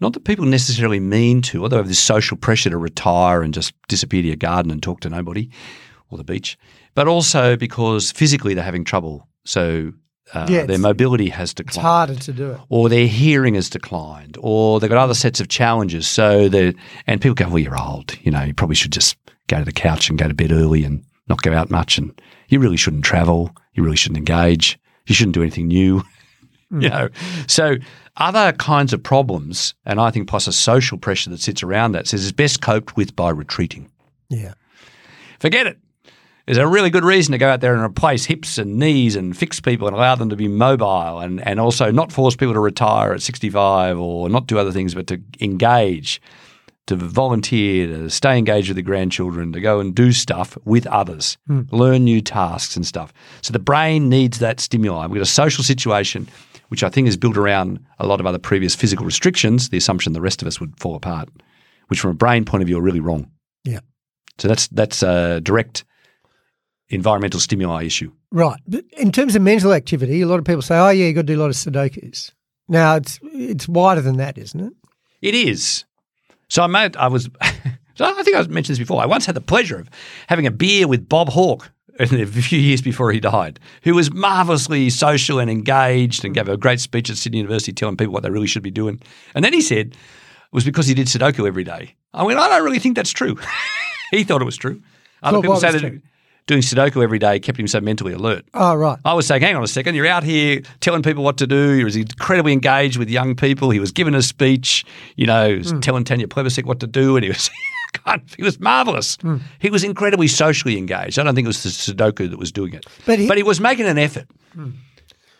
not 0.01 0.13
that 0.13 0.25
people 0.25 0.45
necessarily 0.45 1.01
mean 1.01 1.43
to, 1.43 1.63
or 1.63 1.69
they 1.69 1.77
have 1.77 1.89
this 1.89 1.99
social 1.99 2.37
pressure 2.37 2.71
to 2.71 2.77
retire 2.79 3.43
and 3.43 3.55
just 3.55 3.73
disappear 3.89 4.23
to 4.23 4.29
your 4.29 4.37
garden 4.37 4.71
and 4.71 4.83
talk 4.83 5.01
to 5.01 5.09
nobody 5.09 5.49
or 6.11 6.19
the 6.19 6.25
beach, 6.25 6.59
but 6.95 7.09
also 7.09 7.57
because 7.57 8.13
physically 8.13 8.55
they're 8.55 8.65
having 8.65 8.85
trouble. 8.85 9.27
So 9.45 9.93
uh, 10.35 10.47
Yeah, 10.51 10.65
their 10.67 10.79
mobility 10.79 11.29
has 11.31 11.55
declined. 11.55 11.77
it's 11.77 11.83
harder 11.83 12.15
to 12.17 12.33
do 12.33 12.51
it. 12.53 12.61
or 12.69 12.89
their 12.89 13.07
hearing 13.07 13.55
has 13.55 13.71
declined, 13.71 14.37
or 14.41 14.81
they've 14.81 14.91
got 14.91 14.99
other 14.99 15.15
sets 15.15 15.41
of 15.41 15.49
challenges. 15.49 16.07
So 16.09 16.49
they 16.49 16.75
and 17.07 17.21
people 17.21 17.35
go, 17.35 17.49
"Well, 17.49 17.59
you're 17.61 17.81
old. 17.81 18.17
You 18.23 18.33
know, 18.33 18.43
you 18.43 18.53
probably 18.55 18.77
should 18.77 18.93
just 18.93 19.17
go 19.49 19.59
to 19.59 19.65
the 19.65 19.73
couch 19.73 20.11
and 20.11 20.19
go 20.19 20.27
to 20.29 20.35
bed 20.35 20.51
early 20.53 20.85
and 20.85 21.05
not 21.29 21.43
go 21.43 21.53
out 21.53 21.71
much. 21.71 21.97
And 21.99 22.21
you 22.49 22.59
really 22.61 22.77
shouldn't 22.77 23.05
travel. 23.05 23.55
You 23.75 23.83
really 23.85 23.97
shouldn't 23.97 24.19
engage. 24.19 24.79
You 25.07 25.15
shouldn't 25.15 25.35
do 25.35 25.43
anything 25.43 25.69
new." 25.69 26.03
You 26.81 26.89
hmm. 26.89 26.95
know, 26.95 27.09
so 27.47 27.77
other 28.17 28.53
kinds 28.53 28.93
of 28.93 29.03
problems, 29.03 29.75
and 29.85 30.01
I 30.01 30.11
think 30.11 30.29
plus 30.29 30.49
a 30.49 30.53
social 30.53 30.99
pressure 30.99 31.31
that 31.31 31.41
sits 31.41 31.63
around 31.63 31.93
that 31.93 32.09
says 32.09 32.25
it's 32.25 32.33
best 32.33 32.61
coped 32.61 32.97
with 32.97 33.15
by 33.15 33.31
retreating. 33.31 33.91
Yeah. 34.29 34.55
Forget 35.39 35.67
it. 35.67 35.79
There's 36.47 36.59
a 36.59 36.67
really 36.67 36.91
good 36.91 37.05
reason 37.05 37.33
to 37.33 37.39
go 37.39 37.49
out 37.49 37.61
there 37.61 37.75
and 37.75 37.83
replace 37.83 38.25
hips 38.25 38.57
and 38.57 38.79
knees 38.79 39.17
and 39.17 39.37
fix 39.37 39.61
people 39.61 39.89
and 39.89 39.97
allow 39.97 40.15
them 40.15 40.31
to 40.31 40.37
be 40.37 40.47
mobile 40.47 41.19
and, 41.19 41.45
and 41.47 41.59
also 41.59 41.91
not 41.91 42.13
force 42.13 42.37
people 42.37 42.55
to 42.55 42.61
retire 42.61 43.13
at 43.13 43.21
65 43.21 43.99
or 43.99 44.29
not 44.29 44.47
do 44.47 44.57
other 44.57 44.71
things, 44.71 44.95
but 44.95 45.09
to 45.09 45.21
engage, 45.41 46.23
to 46.87 46.95
volunteer, 46.95 47.89
to 47.89 48.09
stay 48.09 48.39
engaged 48.39 48.69
with 48.69 48.77
the 48.77 48.83
grandchildren, 48.83 49.53
to 49.53 49.61
go 49.61 49.81
and 49.81 49.93
do 49.93 50.13
stuff 50.13 50.57
with 50.65 50.87
others, 50.87 51.37
hmm. 51.49 51.63
learn 51.73 52.05
new 52.05 52.21
tasks 52.21 52.77
and 52.77 52.87
stuff. 52.87 53.13
So 53.43 53.53
the 53.53 53.59
brain 53.59 54.09
needs 54.09 54.39
that 54.39 54.61
stimuli. 54.61 55.07
We've 55.07 55.19
got 55.19 55.23
a 55.23 55.27
social 55.27 55.65
situation, 55.65 56.29
which 56.69 56.83
I 56.83 56.89
think 56.89 57.09
is 57.09 57.17
built 57.17 57.37
around 57.37 57.85
a 57.99 58.07
lot 58.07 58.21
of 58.21 58.27
other 58.27 58.39
previous 58.39 58.75
physical 58.75 59.07
restrictions, 59.07 59.69
the 59.69 59.77
assumption 59.77 60.13
the 60.13 60.21
rest 60.21 60.43
of 60.43 60.49
us 60.49 60.61
would 60.61 60.79
fall 60.79 60.95
apart, 60.95 61.29
which 61.89 62.01
from 62.01 62.11
a 62.11 62.15
brain 62.15 62.45
point 62.45 62.63
of 62.63 62.67
view 62.67 62.79
are 62.79 62.83
really 62.83 63.01
wrong. 63.01 63.31
Yeah. 63.65 63.81
So 64.39 64.49
that's 64.49 64.69
that's 64.69 65.03
a 65.03 65.41
direct 65.41 65.85
environmental 66.89 67.41
stimuli 67.41 67.85
issue. 67.85 68.13
Right. 68.31 68.61
But 68.67 68.85
in 68.97 69.13
terms 69.13 69.35
of 69.35 69.43
mental 69.43 69.73
activity, 69.73 70.21
a 70.21 70.27
lot 70.27 70.39
of 70.39 70.45
people 70.45 70.63
say, 70.63 70.79
oh, 70.79 70.91
yeah, 70.91 71.07
you've 71.07 71.15
got 71.15 71.23
to 71.23 71.27
do 71.27 71.39
a 71.39 71.43
lot 71.43 71.51
of 71.51 71.57
Sudokus. 71.57 72.33
Now, 72.69 72.97
it's 72.97 73.19
it's 73.23 73.69
wider 73.69 74.01
than 74.01 74.17
that, 74.17 74.39
isn't 74.39 74.61
it? 74.61 74.73
It 75.23 75.35
is. 75.35 75.85
So 76.49 76.63
I 76.63 76.67
made, 76.67 76.97
I 76.97 77.09
was, 77.09 77.29
so 77.95 78.05
I 78.05 78.23
think 78.23 78.37
I 78.37 78.43
mentioned 78.43 78.75
this 78.75 78.79
before. 78.79 79.03
I 79.03 79.07
once 79.07 79.27
had 79.27 79.35
the 79.35 79.41
pleasure 79.41 79.79
of 79.79 79.89
having 80.29 80.47
a 80.47 80.51
beer 80.51 80.87
with 80.87 81.09
Bob 81.09 81.29
Hawke 81.31 81.71
a 81.99 82.07
few 82.27 82.59
years 82.59 82.83
before 82.83 83.13
he 83.13 83.21
died, 83.21 83.59
who 83.83 83.95
was 83.95 84.13
marvelously 84.13 84.91
social 84.91 85.39
and 85.39 85.51
engaged 85.51 86.25
and 86.25 86.35
gave 86.35 86.49
a 86.49 86.57
great 86.57 86.81
speech 86.81 87.11
at 87.11 87.17
Sydney 87.17 87.39
University 87.39 87.73
telling 87.73 87.97
people 87.97 88.13
what 88.13 88.23
they 88.23 88.31
really 88.31 88.47
should 88.47 88.63
be 88.63 88.71
doing. 88.71 89.01
And 89.35 89.45
then 89.45 89.53
he 89.53 89.61
said 89.61 89.89
it 89.89 89.97
was 90.53 90.65
because 90.65 90.87
he 90.87 90.95
did 90.95 91.07
Sudoku 91.07 91.47
every 91.47 91.65
day. 91.65 91.95
I 92.15 92.27
mean, 92.27 92.39
I 92.39 92.49
don't 92.49 92.65
really 92.65 92.79
think 92.79 92.97
that's 92.97 93.11
true. 93.13 93.37
he 94.11 94.25
thought 94.25 94.41
it 94.43 94.47
was 94.47 94.57
true. 94.57 94.81
Other 95.23 95.39
Thought 95.39 95.43
people 95.43 95.57
say 95.57 95.73
that 95.73 95.81
true? 95.81 96.01
doing 96.47 96.63
Sudoku 96.63 97.03
every 97.03 97.19
day 97.19 97.41
kept 97.41 97.59
him 97.59 97.67
so 97.67 97.81
mentally 97.81 98.13
alert. 98.13 98.45
Oh, 98.55 98.75
right. 98.75 98.99
I 99.05 99.15
was 99.15 99.27
saying, 99.27 99.43
hang 99.43 99.57
on 99.57 99.65
a 99.65 99.67
second, 99.67 99.97
you're 99.97 100.07
out 100.07 100.23
here 100.23 100.61
telling 100.81 101.03
people 101.03 101.25
what 101.25 101.39
to 101.39 101.47
do. 101.47 101.75
He 101.77 101.83
was 101.85 101.97
incredibly 101.97 102.53
engaged 102.53 102.99
with 102.99 103.11
young 103.11 103.35
people. 103.35 103.71
He 103.71 103.81
was 103.81 103.91
giving 103.91 104.15
a 104.15 104.23
speech, 104.23 104.85
you 105.17 105.27
know, 105.27 105.49
he 105.51 105.57
was 105.59 105.71
Hmm. 105.73 105.81
telling 105.81 106.05
Tanya 106.05 106.29
Plibersek 106.29 106.65
what 106.65 106.79
to 106.81 106.87
do, 106.87 107.17
and 107.17 107.25
he 107.25 107.31
was. 107.31 107.51
God, 108.05 108.23
he 108.37 108.43
was 108.43 108.59
marvelous. 108.61 109.17
Hmm. 109.23 109.37
He 109.59 109.71
was 109.71 109.85
incredibly 109.85 110.29
socially 110.29 110.77
engaged. 110.79 111.19
I 111.19 111.23
don't 111.23 111.35
think 111.35 111.47
it 111.47 111.49
was 111.49 111.63
the 111.63 111.69
Sudoku 111.71 112.29
that 112.31 112.39
was 112.39 112.53
doing 112.53 112.75
it, 112.75 112.87
But 113.07 113.19
he- 113.19 113.43
was 113.43 113.61
making 113.61 113.87
an 113.87 113.99
effort. 113.99 114.27
Hmm. 114.55 114.71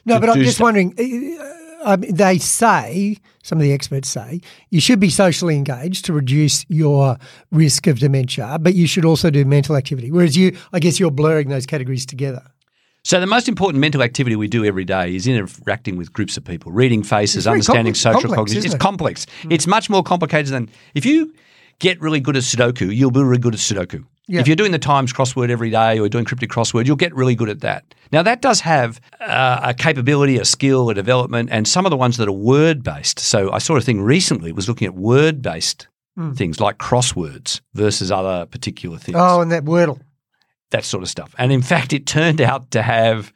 No, 0.05 0.21
but 0.21 0.31
I'm 0.31 0.37
just 0.43 0.57
stuff. 0.57 0.65
wondering. 0.65 0.95
I 1.85 1.97
mean, 1.97 2.15
they 2.15 2.39
say 2.39 3.17
some 3.43 3.59
of 3.59 3.63
the 3.63 3.73
experts 3.73 4.09
say 4.09 4.41
you 4.71 4.81
should 4.81 4.99
be 4.99 5.11
socially 5.11 5.57
engaged 5.57 6.05
to 6.07 6.13
reduce 6.13 6.65
your 6.69 7.17
risk 7.53 7.87
of 7.87 7.99
dementia, 8.01 8.59
but 8.61 8.75
you 8.75 8.87
should 8.87 9.05
also 9.05 9.31
do 9.31 9.45
mental 9.45 9.77
activity. 9.77 10.11
Whereas 10.11 10.37
you, 10.37 10.57
I 10.73 10.81
guess, 10.81 10.99
you're 10.99 11.11
blurring 11.13 11.49
those 11.49 11.67
categories 11.67 12.05
together. 12.07 12.43
So 13.05 13.21
the 13.21 13.27
most 13.27 13.47
important 13.49 13.81
mental 13.81 14.03
activity 14.03 14.35
we 14.35 14.49
do 14.49 14.65
every 14.65 14.85
day 14.85 15.15
is 15.15 15.29
interacting 15.29 15.97
with 15.97 16.13
groups 16.13 16.37
of 16.37 16.45
people, 16.45 16.73
reading 16.73 17.05
faces, 17.05 17.47
understanding 17.47 17.93
complex- 17.95 18.01
social 18.01 18.21
complex, 18.23 18.37
cognition. 18.37 18.59
isn't 18.59 18.67
It's 18.67 18.75
it? 18.75 18.81
complex. 18.81 19.27
Hmm. 19.43 19.53
It's 19.53 19.67
much 19.69 19.89
more 19.89 20.03
complicated 20.03 20.53
than 20.53 20.69
if 20.95 21.07
you 21.07 21.33
get 21.79 22.01
really 22.01 22.21
good 22.21 22.37
at 22.37 22.43
Sudoku, 22.43 22.95
you'll 22.95 23.11
be 23.11 23.23
really 23.23 23.39
good 23.39 23.55
at 23.55 23.61
Sudoku. 23.61 24.05
Yeah. 24.29 24.41
If 24.41 24.49
you're 24.49 24.57
doing 24.57 24.73
the 24.73 24.79
Times 24.79 25.13
crossword 25.13 25.51
every 25.51 25.71
day 25.71 26.01
or 26.01 26.09
doing 26.09 26.25
cryptic 26.25 26.51
crossword, 26.51 26.87
you'll 26.87 26.97
get 26.97 27.15
really 27.15 27.37
good 27.37 27.49
at 27.49 27.61
that. 27.61 27.95
Now 28.11 28.23
that 28.25 28.43
does 28.43 28.61
have 28.61 29.01
uh, 29.21 29.61
a 29.63 29.73
capability, 29.75 30.37
a 30.39 30.45
skill, 30.45 30.91
a 30.91 30.95
development, 30.95 31.49
and 31.53 31.69
some 31.69 31.87
of 31.87 31.91
the 31.91 31.97
ones 31.97 32.17
that 32.17 32.27
are 32.29 32.33
word 32.33 32.83
based. 32.83 33.21
So 33.21 33.53
I 33.53 33.59
saw 33.59 33.77
a 33.77 33.81
thing 33.81 34.01
recently 34.01 34.51
was 34.53 34.69
looking 34.69 34.87
at 34.87 34.95
word 34.95 35.43
based 35.43 35.87
things 36.35 36.61
like 36.61 36.79
crosswords 36.79 37.61
versus 37.75 38.11
other 38.11 38.47
particular 38.47 38.97
things 38.97 39.19
Oh, 39.21 39.43
and 39.43 39.53
that 39.53 39.65
Wordle. 39.67 40.01
that 40.71 40.83
sort 40.83 41.03
of 41.03 41.11
stuff. 41.11 41.35
And 41.37 41.53
in 41.53 41.61
fact, 41.61 41.93
it 41.93 42.07
turned 42.07 42.41
out 42.41 42.71
to 42.71 42.81
have 42.81 43.35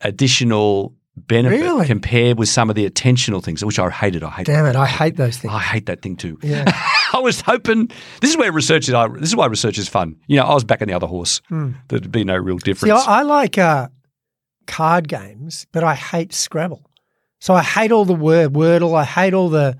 additional 0.00 0.94
benefit 1.16 1.60
Really? 1.60 1.86
compared 1.86 2.38
with 2.38 2.48
some 2.48 2.68
of 2.70 2.76
the 2.76 2.88
attentional 2.88 3.42
things, 3.42 3.64
which 3.64 3.78
I 3.78 3.90
hated. 3.90 4.22
I 4.22 4.30
hated. 4.30 4.46
Damn 4.52 4.66
it, 4.66 4.76
I 4.76 4.86
hate 4.86 5.16
those 5.16 5.38
things. 5.38 5.52
I 5.54 5.60
hate 5.60 5.86
that 5.86 6.02
thing 6.02 6.16
too. 6.16 6.38
Yeah. 6.42 6.64
I 7.12 7.18
was 7.20 7.40
hoping 7.40 7.90
this 8.20 8.30
is 8.30 8.36
where 8.36 8.52
research 8.52 8.88
is. 8.88 8.94
This 9.20 9.28
is 9.30 9.36
why 9.36 9.46
research 9.46 9.78
is 9.78 9.88
fun. 9.88 10.16
You 10.26 10.36
know, 10.36 10.44
I 10.44 10.54
was 10.54 10.64
back 10.64 10.82
on 10.82 10.88
the 10.88 10.94
other 10.94 11.06
horse. 11.06 11.40
There'd 11.88 12.10
be 12.12 12.24
no 12.24 12.36
real 12.36 12.58
See, 12.58 12.64
difference. 12.64 13.02
I, 13.06 13.20
I 13.20 13.22
like 13.22 13.58
uh, 13.58 13.88
card 14.66 15.08
games, 15.08 15.66
but 15.72 15.84
I 15.84 15.94
hate 15.94 16.32
Scrabble. 16.32 16.84
So 17.40 17.54
I 17.54 17.62
hate 17.62 17.92
all 17.92 18.04
the 18.04 18.14
word 18.14 18.52
Wordle. 18.54 18.94
I 18.96 19.04
hate 19.04 19.32
all 19.34 19.48
the 19.48 19.76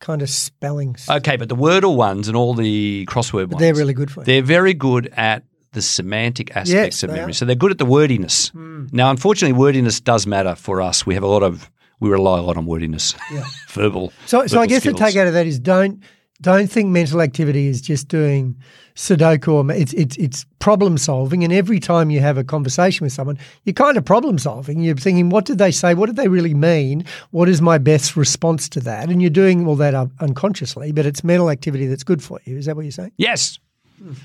kind 0.00 0.22
of 0.22 0.30
spellings. 0.30 1.08
okay, 1.10 1.36
but 1.36 1.48
the 1.48 1.56
Wordle 1.56 1.96
ones 1.96 2.28
and 2.28 2.36
all 2.36 2.54
the 2.54 3.04
crossword 3.08 3.48
ones, 3.48 3.58
They're 3.58 3.74
really 3.74 3.94
good 3.94 4.10
for 4.10 4.20
you. 4.20 4.24
They're 4.26 4.42
very 4.42 4.74
good 4.74 5.12
at 5.16 5.44
the 5.72 5.82
semantic 5.82 6.50
aspects 6.50 6.70
Yes, 6.70 7.02
of 7.02 7.10
memory. 7.10 7.30
are. 7.30 7.34
So 7.34 7.44
they're 7.44 7.54
good 7.56 7.70
at 7.70 7.78
the 7.78 7.84
wordiness. 7.86 8.52
Now, 8.54 9.10
unfortunately, 9.10 9.58
wordiness 9.58 10.00
does 10.00 10.26
matter 10.26 10.54
for 10.54 10.80
us. 10.80 11.04
We 11.04 11.14
have 11.14 11.22
a 11.22 11.26
lot 11.28 11.42
of 11.42 11.70
we 12.00 12.08
rely 12.10 12.38
a 12.38 12.42
lot 12.42 12.56
on 12.56 12.64
wordiness, 12.64 13.14
verbal. 13.70 14.12
So, 14.26 14.46
so 14.46 14.58
I 14.58 14.62
verbal 14.62 14.66
guess 14.68 14.84
the 14.84 14.90
skills. 14.90 15.00
take 15.00 15.16
out 15.16 15.26
of 15.26 15.32
that 15.34 15.46
is 15.46 15.58
don't 15.58 16.02
don't 16.40 16.70
think 16.70 16.88
mental 16.88 17.20
activity 17.20 17.66
is 17.66 17.80
just 17.80 18.08
doing 18.08 18.56
Sudoku 18.94 19.52
or 19.52 19.72
it's 19.72 19.92
it's 19.92 20.16
it's 20.16 20.46
problem 20.58 20.98
solving. 20.98 21.42
And 21.44 21.52
every 21.52 21.80
time 21.80 22.10
you 22.10 22.20
have 22.20 22.38
a 22.38 22.44
conversation 22.44 23.04
with 23.04 23.12
someone, 23.12 23.38
you're 23.64 23.74
kind 23.74 23.96
of 23.96 24.04
problem 24.04 24.38
solving. 24.38 24.80
You're 24.80 24.96
thinking, 24.96 25.30
what 25.30 25.44
did 25.44 25.58
they 25.58 25.70
say? 25.70 25.94
What 25.94 26.06
did 26.06 26.16
they 26.16 26.28
really 26.28 26.54
mean? 26.54 27.04
What 27.30 27.48
is 27.48 27.60
my 27.60 27.78
best 27.78 28.16
response 28.16 28.68
to 28.70 28.80
that? 28.80 29.08
And 29.08 29.20
you're 29.20 29.30
doing 29.30 29.66
all 29.66 29.76
that 29.76 29.94
un- 29.94 30.12
unconsciously, 30.20 30.92
but 30.92 31.06
it's 31.06 31.24
mental 31.24 31.50
activity 31.50 31.86
that's 31.86 32.04
good 32.04 32.22
for 32.22 32.40
you. 32.44 32.56
Is 32.56 32.66
that 32.66 32.76
what 32.76 32.82
you're 32.82 32.92
saying? 32.92 33.12
Yes. 33.16 33.58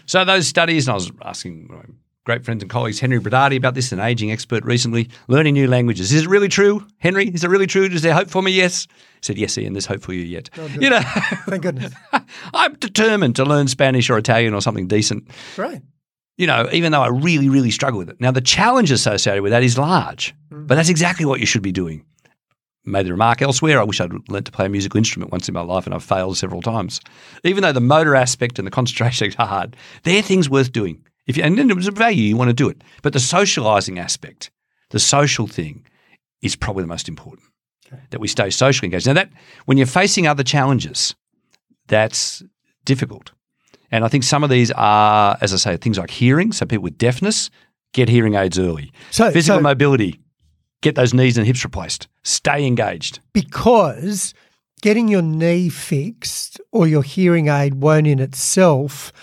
So 0.06 0.24
those 0.24 0.48
studies, 0.48 0.88
and 0.88 0.92
I 0.92 0.96
was 0.96 1.12
asking 1.24 1.68
great 2.26 2.46
friends 2.46 2.64
and 2.64 2.70
colleagues, 2.70 3.00
Henry 3.00 3.20
Brodaty, 3.20 3.58
about 3.58 3.74
this, 3.74 3.92
an 3.92 4.00
aging 4.00 4.32
expert 4.32 4.64
recently, 4.64 5.10
learning 5.28 5.54
new 5.54 5.68
languages. 5.68 6.12
Is 6.14 6.24
it 6.24 6.30
really 6.30 6.48
true, 6.48 6.86
Henry? 7.00 7.28
Is 7.28 7.44
it 7.44 7.50
really 7.50 7.68
true? 7.68 7.84
Is 7.84 8.02
there 8.02 8.14
hope 8.14 8.30
for 8.30 8.42
me? 8.42 8.52
Yes. 8.52 8.88
He 9.16 9.20
said, 9.22 9.38
yes, 9.38 9.58
Ian, 9.58 9.74
there's 9.74 9.86
hope 9.86 10.02
for 10.02 10.14
you 10.14 10.22
yet. 10.22 10.50
you 10.80 10.90
know, 10.90 11.02
Thank 11.48 11.64
goodness. 11.64 11.94
I'm 12.54 12.76
determined 12.76 13.36
to 13.38 13.46
learn 13.46 13.68
Spanish 13.68 14.10
or 14.10 14.18
Italian 14.18 14.54
or 14.54 14.62
something 14.62 14.88
decent. 14.88 15.30
Right. 15.58 15.82
You 16.38 16.48
know, 16.48 16.68
even 16.72 16.92
though 16.92 17.02
I 17.02 17.10
really, 17.10 17.50
really 17.50 17.72
struggle 17.72 18.00
with 18.00 18.10
it. 18.10 18.20
Now, 18.20 18.32
the 18.32 18.42
challenge 18.42 18.92
associated 18.92 19.44
with 19.44 19.52
that 19.52 19.64
is 19.64 19.78
large, 19.78 20.34
mm. 20.52 20.66
but 20.66 20.76
that's 20.76 20.90
exactly 20.90 21.26
what 21.26 21.40
you 21.40 21.46
should 21.46 21.62
be 21.62 21.72
doing. 21.72 22.06
Made 22.86 23.06
the 23.06 23.12
remark 23.12 23.42
elsewhere. 23.42 23.80
I 23.80 23.84
wish 23.84 24.02
I'd 24.02 24.12
learnt 24.30 24.48
to 24.48 24.52
play 24.52 24.66
a 24.66 24.70
musical 24.70 24.98
instrument 24.98 25.32
once 25.32 25.48
in 25.48 25.54
my 25.54 25.62
life, 25.62 25.86
and 25.86 25.94
I've 25.94 26.04
failed 26.04 26.38
several 26.38 26.62
times. 26.62 27.00
Even 27.46 27.62
though 27.64 27.72
the 27.72 27.80
motor 27.80 28.14
aspect 28.16 28.60
and 28.60 28.66
the 28.66 28.72
concentration 28.72 29.32
are 29.40 29.48
hard, 29.48 29.78
they're 30.04 30.22
things 30.22 30.50
worth 30.50 30.72
doing. 30.72 31.06
If 31.28 31.38
you, 31.38 31.44
and 31.44 31.58
then 31.58 31.68
there's 31.68 31.88
a 31.88 31.92
value, 31.92 32.24
you 32.24 32.38
want 32.38 32.50
to 32.50 32.54
do 32.54 32.68
it. 32.70 32.84
But 33.02 33.14
the 33.14 33.20
socializing 33.20 33.98
aspect, 34.00 34.52
the 34.90 35.00
social 35.00 35.48
thing, 35.48 35.86
is 36.42 36.56
probably 36.56 36.84
the 36.84 36.88
most 36.88 37.08
important. 37.08 37.48
That 38.10 38.20
we 38.20 38.28
stay 38.28 38.50
socially 38.50 38.88
engaged. 38.88 39.06
Now, 39.06 39.14
that 39.14 39.30
when 39.66 39.78
you're 39.78 39.86
facing 39.88 40.26
other 40.26 40.44
challenges, 40.44 41.14
that's 41.88 42.42
difficult. 42.86 43.32
And 43.92 44.04
I 44.04 44.08
think 44.08 44.24
some 44.24 44.44
of 44.44 44.50
these 44.50 44.72
are, 44.72 45.38
as 45.42 45.54
I 45.54 45.58
say, 45.58 45.78
things 45.78 46.00
like 46.00 46.10
hearing. 46.10 46.52
So 46.52 46.66
people 46.66 46.84
with 46.84 46.98
deafness 46.98 47.52
get 47.94 48.10
hearing 48.10 48.34
aids 48.34 48.58
early. 48.58 48.92
So- 49.12 49.30
Physical 49.32 49.60
so- 49.60 49.62
mobility, 49.64 50.20
get 50.82 50.96
those 50.96 51.14
knees 51.14 51.38
and 51.38 51.46
hips 51.46 51.64
replaced. 51.64 52.08
Stay 52.24 52.66
engaged. 52.66 53.20
because 53.34 54.34
getting 54.82 55.08
your 55.08 55.22
knee 55.22 55.70
fixed 55.70 56.60
or 56.72 56.88
your 56.88 57.04
hearing 57.04 57.48
aid 57.48 57.76
won't 57.76 58.08
in 58.08 58.20
itself 58.20 59.14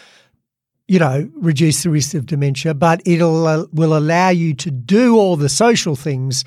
you 0.91 0.99
know 0.99 1.31
reduce 1.37 1.85
the 1.85 1.91
risk 1.91 2.15
of 2.15 2.27
dementia 2.27 2.75
but 2.75 3.01
it'll 3.07 3.47
uh, 3.47 3.65
will 3.73 3.97
allow 3.97 4.29
you 4.29 4.53
to 4.53 4.73
do 4.73 5.17
all 5.17 5.37
the 5.37 5.49
social 5.49 5.95
things 5.95 6.45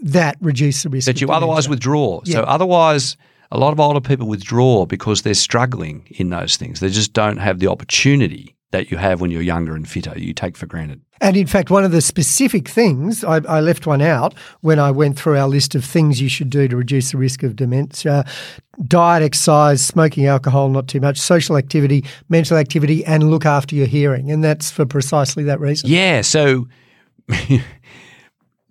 that 0.00 0.36
reduce 0.40 0.82
the 0.82 0.90
risk 0.90 1.06
that 1.06 1.20
you 1.20 1.26
dementia. 1.26 1.46
otherwise 1.46 1.68
withdraw. 1.68 2.20
So 2.24 2.42
otherwise, 2.42 3.16
a 3.50 3.58
lot 3.58 3.72
of 3.72 3.80
older 3.80 4.00
people 4.00 4.26
withdraw 4.26 4.86
because 4.86 5.22
they're 5.22 5.34
struggling 5.34 6.06
in 6.10 6.30
those 6.30 6.56
things. 6.56 6.80
They 6.80 6.90
just 6.90 7.12
don't 7.12 7.38
have 7.38 7.58
the 7.58 7.68
opportunity 7.68 8.54
that 8.72 8.90
you 8.90 8.96
have 8.96 9.20
when 9.20 9.30
you're 9.30 9.42
younger 9.42 9.74
and 9.74 9.88
fitter. 9.88 10.16
You 10.16 10.32
take 10.32 10.56
for 10.56 10.66
granted. 10.66 11.00
And 11.20 11.36
in 11.36 11.46
fact, 11.46 11.70
one 11.70 11.84
of 11.84 11.92
the 11.92 12.00
specific 12.00 12.68
things, 12.68 13.24
I, 13.24 13.40
I 13.48 13.60
left 13.60 13.86
one 13.86 14.00
out 14.00 14.34
when 14.60 14.78
I 14.78 14.90
went 14.90 15.18
through 15.18 15.36
our 15.36 15.48
list 15.48 15.74
of 15.74 15.84
things 15.84 16.20
you 16.20 16.28
should 16.28 16.50
do 16.50 16.66
to 16.68 16.76
reduce 16.76 17.10
the 17.10 17.18
risk 17.18 17.42
of 17.42 17.56
dementia 17.56 18.24
diet, 18.86 19.22
exercise, 19.22 19.84
smoking 19.84 20.26
alcohol, 20.26 20.70
not 20.70 20.88
too 20.88 21.00
much, 21.00 21.18
social 21.18 21.56
activity, 21.56 22.04
mental 22.28 22.56
activity, 22.56 23.04
and 23.04 23.30
look 23.30 23.44
after 23.44 23.74
your 23.76 23.86
hearing. 23.86 24.30
And 24.30 24.42
that's 24.42 24.70
for 24.70 24.86
precisely 24.86 25.44
that 25.44 25.60
reason. 25.60 25.90
Yeah. 25.90 26.22
So, 26.22 26.66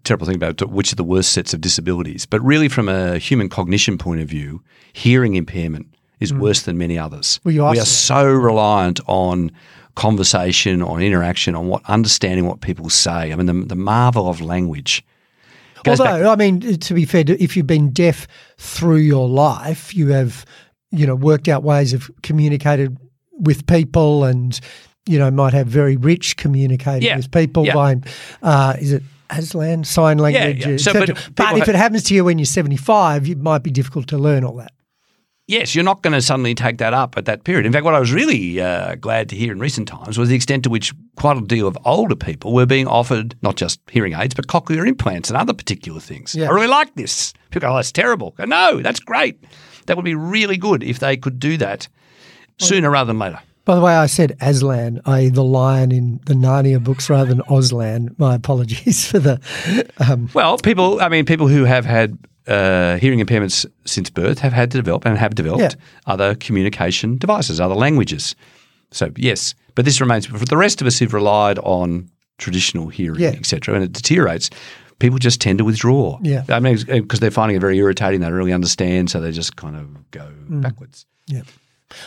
terrible 0.03 0.25
thing 0.25 0.35
about 0.35 0.61
it, 0.61 0.69
which 0.69 0.91
are 0.91 0.95
the 0.95 1.03
worst 1.03 1.31
sets 1.31 1.53
of 1.53 1.61
disabilities. 1.61 2.25
But 2.25 2.41
really, 2.41 2.69
from 2.69 2.89
a 2.89 3.17
human 3.17 3.49
cognition 3.49 3.97
point 3.97 4.21
of 4.21 4.27
view, 4.27 4.63
hearing 4.93 5.35
impairment 5.35 5.87
is 6.19 6.33
worse 6.33 6.63
than 6.63 6.77
many 6.77 6.97
others. 6.97 7.39
Mm. 7.39 7.57
Well, 7.57 7.71
we 7.71 7.79
are 7.79 7.81
are 7.81 7.85
so 7.85 8.25
reliant 8.25 8.99
on 9.07 9.51
conversation, 9.95 10.81
on 10.81 11.01
interaction, 11.01 11.55
on 11.55 11.67
what 11.67 11.81
understanding 11.89 12.45
what 12.47 12.61
people 12.61 12.89
say. 12.89 13.31
I 13.31 13.35
mean, 13.35 13.45
the, 13.45 13.65
the 13.65 13.75
marvel 13.75 14.27
of 14.29 14.41
language. 14.41 15.03
Goes 15.83 15.99
back- 15.99 16.07
Although, 16.13 16.31
I 16.31 16.35
mean, 16.35 16.59
to 16.79 16.93
be 16.93 17.05
fair, 17.05 17.23
if 17.27 17.55
you've 17.55 17.67
been 17.67 17.91
deaf 17.91 18.27
through 18.57 18.97
your 18.97 19.27
life, 19.29 19.95
you 19.95 20.09
have, 20.09 20.45
you 20.91 21.05
know, 21.07 21.15
worked 21.15 21.47
out 21.47 21.63
ways 21.63 21.93
of 21.93 22.09
communicated 22.23 22.97
with 23.31 23.65
people 23.67 24.23
and, 24.25 24.59
you 25.05 25.17
know, 25.17 25.31
might 25.31 25.53
have 25.53 25.67
very 25.67 25.95
rich 25.95 26.35
communicating 26.37 27.03
Yeah. 27.07 27.15
with 27.17 27.31
people 27.31 27.65
Yeah. 27.65 27.73
by, 27.73 27.95
uh, 28.43 28.73
is 28.79 28.91
it 28.93 29.03
Aslan, 29.31 29.83
sign 29.83 30.17
language, 30.17 30.65
yeah. 30.65 30.73
et 30.73 30.77
So, 30.79 30.91
but 30.91 31.15
but, 31.35 31.57
if 31.59 31.67
it 31.69 31.75
happens 31.75 32.03
to 32.05 32.15
you 32.15 32.25
when 32.25 32.39
you're 32.39 32.45
75, 32.45 33.29
it 33.29 33.37
might 33.39 33.61
be 33.63 33.69
difficult 33.69 34.07
to 34.07 34.17
learn 34.17 34.43
all 34.43 34.55
that. 34.55 34.71
Yes, 35.49 35.73
you're 35.73 35.83
not 35.83 36.03
going 36.03 36.13
to 36.13 36.21
suddenly 36.21 36.53
take 36.53 36.77
that 36.77 36.93
up 36.93 37.17
at 37.17 37.25
that 37.25 37.43
period. 37.43 37.65
In 37.65 37.73
fact, 37.73 37.83
what 37.83 37.95
I 37.95 37.99
was 37.99 38.13
really 38.13 38.61
uh, 38.61 38.93
glad 38.93 39.29
to 39.29 39.35
hear 39.35 39.51
in 39.51 39.57
recent 39.57 39.87
times 39.87 40.15
was 40.15 40.29
the 40.29 40.35
extent 40.35 40.63
to 40.65 40.69
which 40.69 40.93
quite 41.15 41.37
a 41.37 41.41
deal 41.41 41.67
of 41.67 41.75
older 41.85 42.15
people 42.15 42.53
were 42.53 42.67
being 42.67 42.85
offered 42.85 43.33
not 43.41 43.55
just 43.55 43.81
hearing 43.89 44.13
aids, 44.13 44.35
but 44.35 44.45
cochlear 44.45 44.87
implants 44.87 45.27
and 45.27 45.37
other 45.37 45.55
particular 45.55 45.99
things. 45.99 46.35
Yeah. 46.35 46.49
I 46.49 46.51
really 46.51 46.67
like 46.67 46.93
this. 46.93 47.33
People 47.49 47.67
go, 47.67 47.73
oh, 47.73 47.75
that's 47.77 47.91
terrible. 47.91 48.35
Go, 48.37 48.45
no, 48.45 48.83
that's 48.83 48.99
great. 48.99 49.43
That 49.87 49.97
would 49.97 50.05
be 50.05 50.13
really 50.13 50.55
good 50.55 50.83
if 50.83 50.99
they 50.99 51.17
could 51.17 51.39
do 51.39 51.57
that 51.57 51.87
sooner 52.59 52.91
rather 52.91 53.07
than 53.07 53.17
later. 53.17 53.39
By 53.65 53.73
the 53.73 53.81
way, 53.81 53.95
I 53.95 54.05
said 54.05 54.37
Aslan, 54.41 55.01
i.e. 55.05 55.29
the 55.29 55.43
lion 55.43 55.91
in 55.91 56.19
the 56.27 56.35
Narnia 56.35 56.83
books 56.83 57.09
rather 57.09 57.33
than 57.33 57.39
Auslan. 57.45 58.17
My 58.19 58.35
apologies 58.35 59.07
for 59.11 59.17
the. 59.17 59.41
Um, 59.97 60.29
Well, 60.35 60.59
people, 60.59 61.01
I 61.01 61.09
mean, 61.09 61.25
people 61.25 61.47
who 61.47 61.63
have 61.63 61.85
had 61.85 62.19
uh, 62.49 62.97
hearing 62.97 63.19
impairments 63.19 63.65
since 63.85 64.09
birth 64.09 64.39
have 64.39 64.53
had 64.53 64.71
to 64.71 64.77
develop 64.77 65.05
and 65.05 65.17
have 65.17 65.35
developed 65.35 65.61
Yeah. 65.75 66.11
other 66.13 66.35
communication 66.35 67.17
devices, 67.17 67.59
other 67.61 67.75
languages. 67.75 68.35
So, 68.91 69.11
yes, 69.15 69.53
but 69.75 69.85
this 69.85 70.01
remains. 70.01 70.25
For 70.25 70.37
the 70.45 70.57
rest 70.57 70.81
of 70.81 70.87
us 70.87 70.97
who've 70.99 71.13
relied 71.13 71.59
on 71.59 72.09
traditional 72.39 72.87
hearing, 72.89 73.19
Yeah. 73.21 73.29
etc., 73.29 73.75
and 73.75 73.83
it 73.83 73.93
deteriorates, 73.93 74.49
people 74.99 75.19
just 75.19 75.39
tend 75.39 75.59
to 75.59 75.65
withdraw. 75.65 76.19
Yeah. 76.23 76.43
I 76.49 76.59
mean, 76.59 76.77
because 76.87 77.19
they're 77.19 77.31
finding 77.31 77.55
it 77.57 77.59
very 77.61 77.77
irritating. 77.77 78.19
They 78.19 78.25
don't 78.27 78.35
really 78.35 78.51
understand, 78.53 79.09
so 79.09 79.19
they 79.21 79.31
just 79.31 79.55
kind 79.55 79.75
of 79.75 80.11
go 80.11 80.27
Mm. 80.49 80.61
backwards. 80.61 81.05
Yeah. 81.27 81.41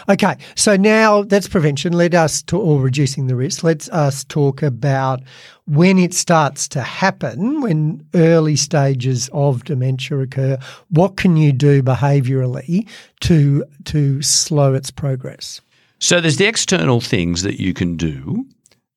Okay, 0.09 0.37
so 0.55 0.77
now 0.77 1.23
that's 1.23 1.49
prevention. 1.49 1.93
Let 1.93 2.15
us 2.15 2.43
to, 2.43 2.59
or 2.59 2.81
reducing 2.81 3.27
the 3.27 3.37
risk. 3.37 3.63
Let's 3.63 3.89
us 3.89 4.25
talk 4.25 4.63
about 4.63 5.23
when 5.67 5.99
it 5.99 6.15
starts 6.15 6.69
to 6.69 6.83
happen, 6.83 7.61
when 7.61 8.07
early 8.15 8.57
stages 8.57 9.29
of 9.33 9.65
dementia 9.65 10.19
occur. 10.19 10.59
What 10.91 11.17
can 11.17 11.37
you 11.37 11.53
do 11.53 11.83
behaviourally 11.83 12.89
to 13.21 13.65
to 13.85 14.23
slow 14.23 14.75
its 14.75 14.91
progress? 14.91 15.61
So 15.99 16.21
there's 16.21 16.37
the 16.37 16.47
external 16.47 17.01
things 17.01 17.43
that 17.43 17.61
you 17.61 17.75
can 17.75 17.97
do 17.97 18.45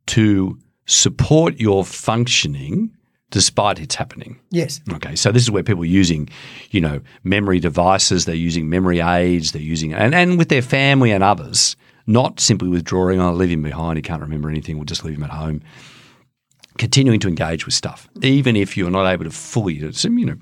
to 0.07 0.57
support 0.85 1.59
your 1.59 1.83
functioning 1.83 2.91
despite 3.31 3.79
it's 3.79 3.95
happening. 3.95 4.39
Yes. 4.51 4.81
Okay, 4.93 5.15
so 5.15 5.31
this 5.31 5.43
is 5.43 5.51
where 5.51 5.63
people 5.63 5.83
are 5.83 5.87
using, 5.87 6.29
you 6.71 6.81
know, 6.81 7.01
memory 7.23 7.59
devices. 7.59 8.25
They're 8.25 8.35
using 8.35 8.69
memory 8.69 8.99
aids. 8.99 9.51
They're 9.51 9.61
using 9.61 9.93
and 9.93 10.13
and 10.13 10.37
with 10.37 10.49
their 10.49 10.61
family 10.61 11.11
and 11.11 11.23
others, 11.23 11.75
not 12.07 12.39
simply 12.39 12.69
withdrawing. 12.69 13.19
I'll 13.19 13.33
leave 13.33 13.51
him 13.51 13.63
behind. 13.63 13.97
He 13.97 14.01
can't 14.01 14.21
remember 14.21 14.49
anything. 14.49 14.77
We'll 14.77 14.85
just 14.85 15.03
leave 15.03 15.17
him 15.17 15.23
at 15.23 15.31
home. 15.31 15.61
Continuing 16.77 17.21
to 17.21 17.29
engage 17.29 17.65
with 17.65 17.73
stuff, 17.73 18.09
even 18.21 18.57
if 18.57 18.75
you're 18.75 18.91
not 18.91 19.09
able 19.09 19.23
to 19.23 19.31
fully, 19.31 19.75
you 19.75 20.25
know, 20.25 20.35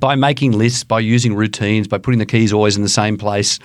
by 0.00 0.16
making 0.16 0.50
lists, 0.52 0.82
by 0.82 0.98
using 0.98 1.32
routines, 1.34 1.86
by 1.86 1.98
putting 1.98 2.18
the 2.18 2.26
keys 2.26 2.52
always 2.52 2.76
in 2.76 2.82
the 2.82 2.88
same 2.88 3.16
place, 3.16 3.60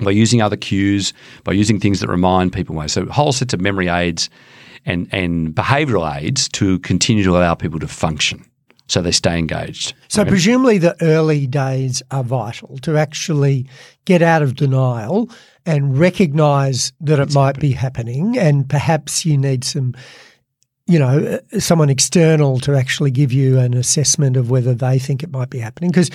by 0.00 0.12
using 0.12 0.40
other 0.40 0.56
cues, 0.56 1.12
by 1.42 1.52
using 1.52 1.80
things 1.80 1.98
that 2.00 2.08
remind 2.08 2.52
people. 2.52 2.88
So 2.88 3.06
whole 3.06 3.32
sets 3.32 3.52
of 3.52 3.60
memory 3.60 3.88
aids 3.88 4.30
and, 4.84 5.08
and 5.12 5.54
behavioural 5.54 6.20
aids 6.20 6.48
to 6.50 6.78
continue 6.80 7.24
to 7.24 7.30
allow 7.30 7.54
people 7.54 7.78
to 7.80 7.88
function 7.88 8.44
so 8.92 9.00
they 9.00 9.12
stay 9.12 9.38
engaged. 9.38 9.94
So 10.08 10.24
presumably 10.24 10.76
the 10.78 10.94
early 11.02 11.46
days 11.46 12.02
are 12.10 12.22
vital 12.22 12.76
to 12.82 12.98
actually 12.98 13.66
get 14.04 14.20
out 14.20 14.42
of 14.42 14.54
denial 14.54 15.30
and 15.64 15.98
recognise 15.98 16.92
that 17.00 17.18
it 17.18 17.34
might 17.34 17.58
be 17.58 17.72
happening, 17.72 18.36
and 18.36 18.68
perhaps 18.68 19.24
you 19.24 19.38
need 19.38 19.64
some, 19.64 19.94
you 20.86 20.98
know, 20.98 21.40
uh, 21.54 21.58
someone 21.60 21.88
external 21.88 22.58
to 22.60 22.74
actually 22.74 23.10
give 23.10 23.32
you 23.32 23.58
an 23.58 23.72
assessment 23.72 24.36
of 24.36 24.50
whether 24.50 24.74
they 24.74 24.98
think 24.98 25.22
it 25.22 25.30
might 25.30 25.50
be 25.50 25.58
happening 25.58 25.90
because. 25.90 26.10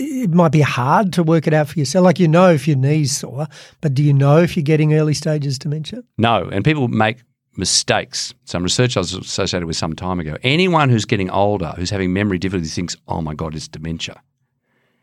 It 0.00 0.30
might 0.30 0.52
be 0.52 0.60
hard 0.60 1.12
to 1.14 1.24
work 1.24 1.48
it 1.48 1.52
out 1.52 1.66
for 1.66 1.76
yourself. 1.76 2.04
Like 2.04 2.20
you 2.20 2.28
know 2.28 2.52
if 2.52 2.68
your 2.68 2.76
knee's 2.76 3.16
sore, 3.16 3.48
but 3.80 3.94
do 3.94 4.04
you 4.04 4.12
know 4.12 4.38
if 4.38 4.56
you're 4.56 4.62
getting 4.62 4.94
early 4.94 5.12
stages 5.12 5.58
dementia? 5.58 6.04
No, 6.16 6.48
and 6.52 6.64
people 6.64 6.86
make 6.86 7.16
mistakes. 7.58 8.34
Some 8.44 8.62
research 8.62 8.96
I 8.96 9.00
was 9.00 9.12
associated 9.12 9.66
with 9.66 9.76
some 9.76 9.94
time 9.94 10.20
ago. 10.20 10.36
Anyone 10.42 10.88
who's 10.88 11.04
getting 11.04 11.30
older, 11.30 11.74
who's 11.76 11.90
having 11.90 12.12
memory 12.12 12.38
difficulties, 12.38 12.74
thinks, 12.74 12.96
oh 13.08 13.20
my 13.20 13.34
God, 13.34 13.54
it's 13.54 13.68
dementia. 13.68 14.20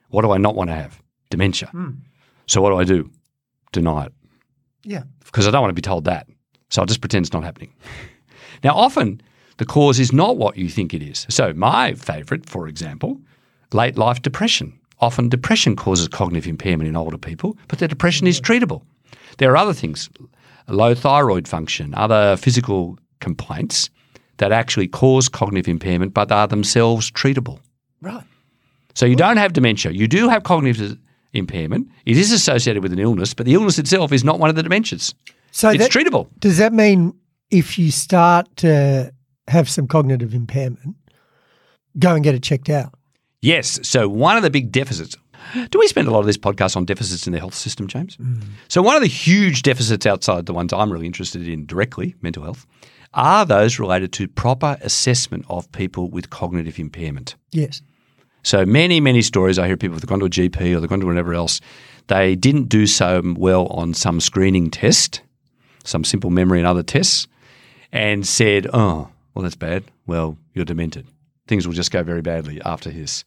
What 0.09 0.21
do 0.21 0.31
I 0.31 0.37
not 0.37 0.55
want 0.55 0.69
to 0.69 0.75
have? 0.75 1.01
Dementia. 1.29 1.67
Hmm. 1.69 1.91
So 2.47 2.61
what 2.61 2.69
do 2.69 2.77
I 2.77 2.83
do? 2.83 3.09
Deny 3.71 4.05
it. 4.05 4.13
Yeah. 4.83 5.03
because 5.25 5.47
I 5.47 5.51
don't 5.51 5.61
want 5.61 5.71
to 5.71 5.75
be 5.75 5.81
told 5.81 6.05
that. 6.05 6.27
So 6.69 6.81
I'll 6.81 6.85
just 6.85 7.01
pretend 7.01 7.25
it's 7.25 7.33
not 7.33 7.43
happening. 7.43 7.73
Now, 8.63 8.73
often 8.73 9.21
the 9.57 9.65
cause 9.65 9.99
is 9.99 10.11
not 10.11 10.37
what 10.37 10.57
you 10.57 10.69
think 10.69 10.93
it 10.93 11.03
is. 11.03 11.27
So, 11.29 11.53
my 11.53 11.93
favourite, 11.93 12.49
for 12.49 12.67
example, 12.67 13.19
late 13.73 13.95
life 13.97 14.21
depression. 14.21 14.79
Often 15.01 15.29
depression 15.29 15.75
causes 15.75 16.07
cognitive 16.07 16.47
impairment 16.47 16.87
in 16.87 16.95
older 16.95 17.17
people, 17.17 17.57
but 17.67 17.79
the 17.79 17.87
depression 17.87 18.25
is 18.27 18.41
treatable. 18.41 18.81
There 19.37 19.51
are 19.51 19.57
other 19.57 19.73
things, 19.73 20.09
low 20.67 20.95
thyroid 20.95 21.47
function, 21.47 21.93
other 21.95 22.37
physical 22.37 22.97
complaints 23.19 23.89
that 24.37 24.51
actually 24.51 24.87
cause 24.87 25.29
cognitive 25.29 25.67
impairment, 25.67 26.13
but 26.13 26.31
are 26.31 26.47
themselves 26.47 27.11
treatable. 27.11 27.59
Right. 28.01 28.23
So 28.93 29.05
you 29.05 29.15
don't 29.15 29.37
have 29.37 29.53
dementia. 29.53 29.91
You 29.91 30.07
do 30.07 30.29
have 30.29 30.43
cognitive 30.43 30.97
impairment. 31.33 31.89
It 32.05 32.17
is 32.17 32.31
associated 32.31 32.81
with 32.81 32.93
an 32.93 32.99
illness, 32.99 33.33
but 33.33 33.45
the 33.45 33.53
illness 33.53 33.77
itself 33.77 34.11
is 34.11 34.23
not 34.23 34.39
one 34.39 34.49
of 34.49 34.55
the 34.55 34.63
dementias. 34.63 35.13
So 35.51 35.69
It's 35.69 35.79
that, 35.79 35.91
treatable. 35.91 36.27
Does 36.39 36.57
that 36.57 36.73
mean 36.73 37.13
if 37.51 37.77
you 37.77 37.91
start 37.91 38.53
to 38.57 39.13
have 39.47 39.69
some 39.69 39.87
cognitive 39.87 40.33
impairment, 40.33 40.95
go 41.99 42.15
and 42.15 42.23
get 42.23 42.35
it 42.35 42.43
checked 42.43 42.69
out? 42.69 42.93
Yes. 43.41 43.79
So 43.87 44.09
one 44.09 44.37
of 44.37 44.43
the 44.43 44.49
big 44.49 44.71
deficits. 44.71 45.15
Do 45.69 45.79
we 45.79 45.87
spend 45.87 46.07
a 46.07 46.11
lot 46.11 46.19
of 46.19 46.25
this 46.25 46.37
podcast 46.37 46.75
on 46.75 46.85
deficits 46.85 47.27
in 47.27 47.33
the 47.33 47.39
health 47.39 47.55
system, 47.55 47.87
James? 47.87 48.17
So 48.67 48.81
one 48.81 48.95
of 48.95 49.01
the 49.01 49.07
huge 49.07 49.61
deficits 49.61 50.05
outside 50.05 50.45
the 50.45 50.53
ones 50.53 50.73
I'm 50.73 50.91
really 50.91 51.05
interested 51.05 51.47
in 51.47 51.65
directly, 51.65 52.15
mental 52.21 52.43
health, 52.43 52.65
are 53.13 53.45
those 53.45 53.79
related 53.79 54.11
to 54.13 54.27
proper 54.27 54.77
assessment 54.81 55.45
of 55.49 55.71
people 55.71 56.09
with 56.09 56.29
cognitive 56.29 56.79
impairment. 56.79 57.35
Yes. 57.51 57.81
So 58.43 58.65
many, 58.65 58.99
many 58.99 59.21
stories 59.21 59.57
I 59.57 59.67
hear 59.67 59.77
people 59.77 59.95
have 59.95 60.05
gone 60.05 60.19
to 60.19 60.25
a 60.25 60.29
GP 60.29 60.75
or 60.75 60.79
they've 60.79 60.89
gone 60.89 60.99
to 60.99 61.05
whatever 61.05 61.33
else. 61.33 61.61
They 62.07 62.35
didn't 62.35 62.69
do 62.69 62.85
so 62.85 63.21
well 63.35 63.67
on 63.67 63.93
some 63.93 64.19
screening 64.19 64.69
test, 64.69 65.21
some 65.83 66.03
simple 66.03 66.29
memory 66.29 66.59
and 66.59 66.67
other 66.67 66.83
tests, 66.83 67.27
and 67.91 68.27
said, 68.27 68.67
"Oh, 68.71 69.09
well, 69.33 69.43
that's 69.43 69.55
bad. 69.55 69.85
Well, 70.05 70.37
you're 70.53 70.65
demented. 70.65 71.07
Things 71.47 71.65
will 71.65 71.73
just 71.73 71.91
go 71.91 72.03
very 72.03 72.21
badly 72.21 72.61
after 72.63 72.91
this." 72.91 73.23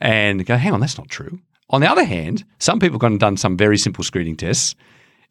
And 0.00 0.44
go, 0.46 0.56
"Hang 0.56 0.72
on, 0.72 0.80
that's 0.80 0.98
not 0.98 1.08
true." 1.08 1.40
On 1.70 1.80
the 1.80 1.90
other 1.90 2.04
hand, 2.04 2.44
some 2.58 2.78
people 2.80 2.94
have 2.94 3.00
gone 3.00 3.12
and 3.12 3.20
done 3.20 3.36
some 3.36 3.56
very 3.56 3.76
simple 3.76 4.02
screening 4.02 4.36
tests 4.36 4.74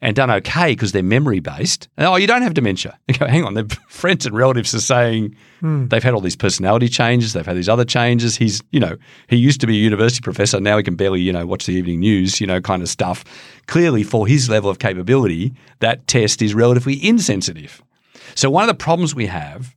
and 0.00 0.14
done 0.14 0.30
okay 0.30 0.72
because 0.72 0.92
they're 0.92 1.02
memory 1.02 1.40
based. 1.40 1.88
Oh, 1.98 2.16
you 2.16 2.26
don't 2.26 2.42
have 2.42 2.54
dementia. 2.54 2.98
Go, 3.18 3.26
hang 3.26 3.44
on, 3.44 3.54
their 3.54 3.64
friends 3.88 4.26
and 4.26 4.36
relatives 4.36 4.74
are 4.74 4.80
saying 4.80 5.34
hmm. 5.60 5.88
they've 5.88 6.02
had 6.02 6.14
all 6.14 6.20
these 6.20 6.36
personality 6.36 6.88
changes, 6.88 7.32
they've 7.32 7.46
had 7.46 7.56
these 7.56 7.68
other 7.68 7.84
changes. 7.84 8.36
He's, 8.36 8.62
you 8.70 8.78
know, 8.78 8.96
he 9.28 9.36
used 9.36 9.60
to 9.60 9.66
be 9.66 9.76
a 9.76 9.82
university 9.82 10.20
professor, 10.20 10.60
now 10.60 10.76
he 10.76 10.82
can 10.82 10.94
barely, 10.94 11.20
you 11.20 11.32
know, 11.32 11.46
watch 11.46 11.66
the 11.66 11.72
evening 11.72 12.00
news, 12.00 12.40
you 12.40 12.46
know, 12.46 12.60
kind 12.60 12.82
of 12.82 12.88
stuff. 12.88 13.24
Clearly, 13.66 14.02
for 14.04 14.26
his 14.26 14.48
level 14.48 14.70
of 14.70 14.78
capability, 14.78 15.52
that 15.80 16.06
test 16.06 16.42
is 16.42 16.54
relatively 16.54 17.04
insensitive. 17.04 17.82
So, 18.34 18.50
one 18.50 18.62
of 18.62 18.68
the 18.68 18.74
problems 18.74 19.14
we 19.14 19.26
have 19.26 19.74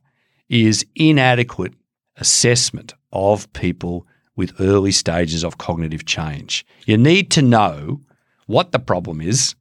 is 0.48 0.86
inadequate 0.94 1.74
assessment 2.16 2.94
of 3.12 3.52
people 3.52 4.06
with 4.36 4.58
early 4.60 4.92
stages 4.92 5.44
of 5.44 5.58
cognitive 5.58 6.04
change. 6.06 6.64
You 6.86 6.96
need 6.96 7.30
to 7.32 7.42
know 7.42 8.00
what 8.46 8.72
the 8.72 8.78
problem 8.78 9.20
is 9.20 9.54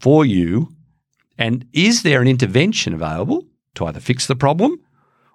for 0.00 0.24
you 0.24 0.68
and 1.38 1.66
is 1.72 2.02
there 2.02 2.20
an 2.20 2.28
intervention 2.28 2.94
available 2.94 3.46
to 3.74 3.86
either 3.86 4.00
fix 4.00 4.26
the 4.26 4.36
problem 4.36 4.78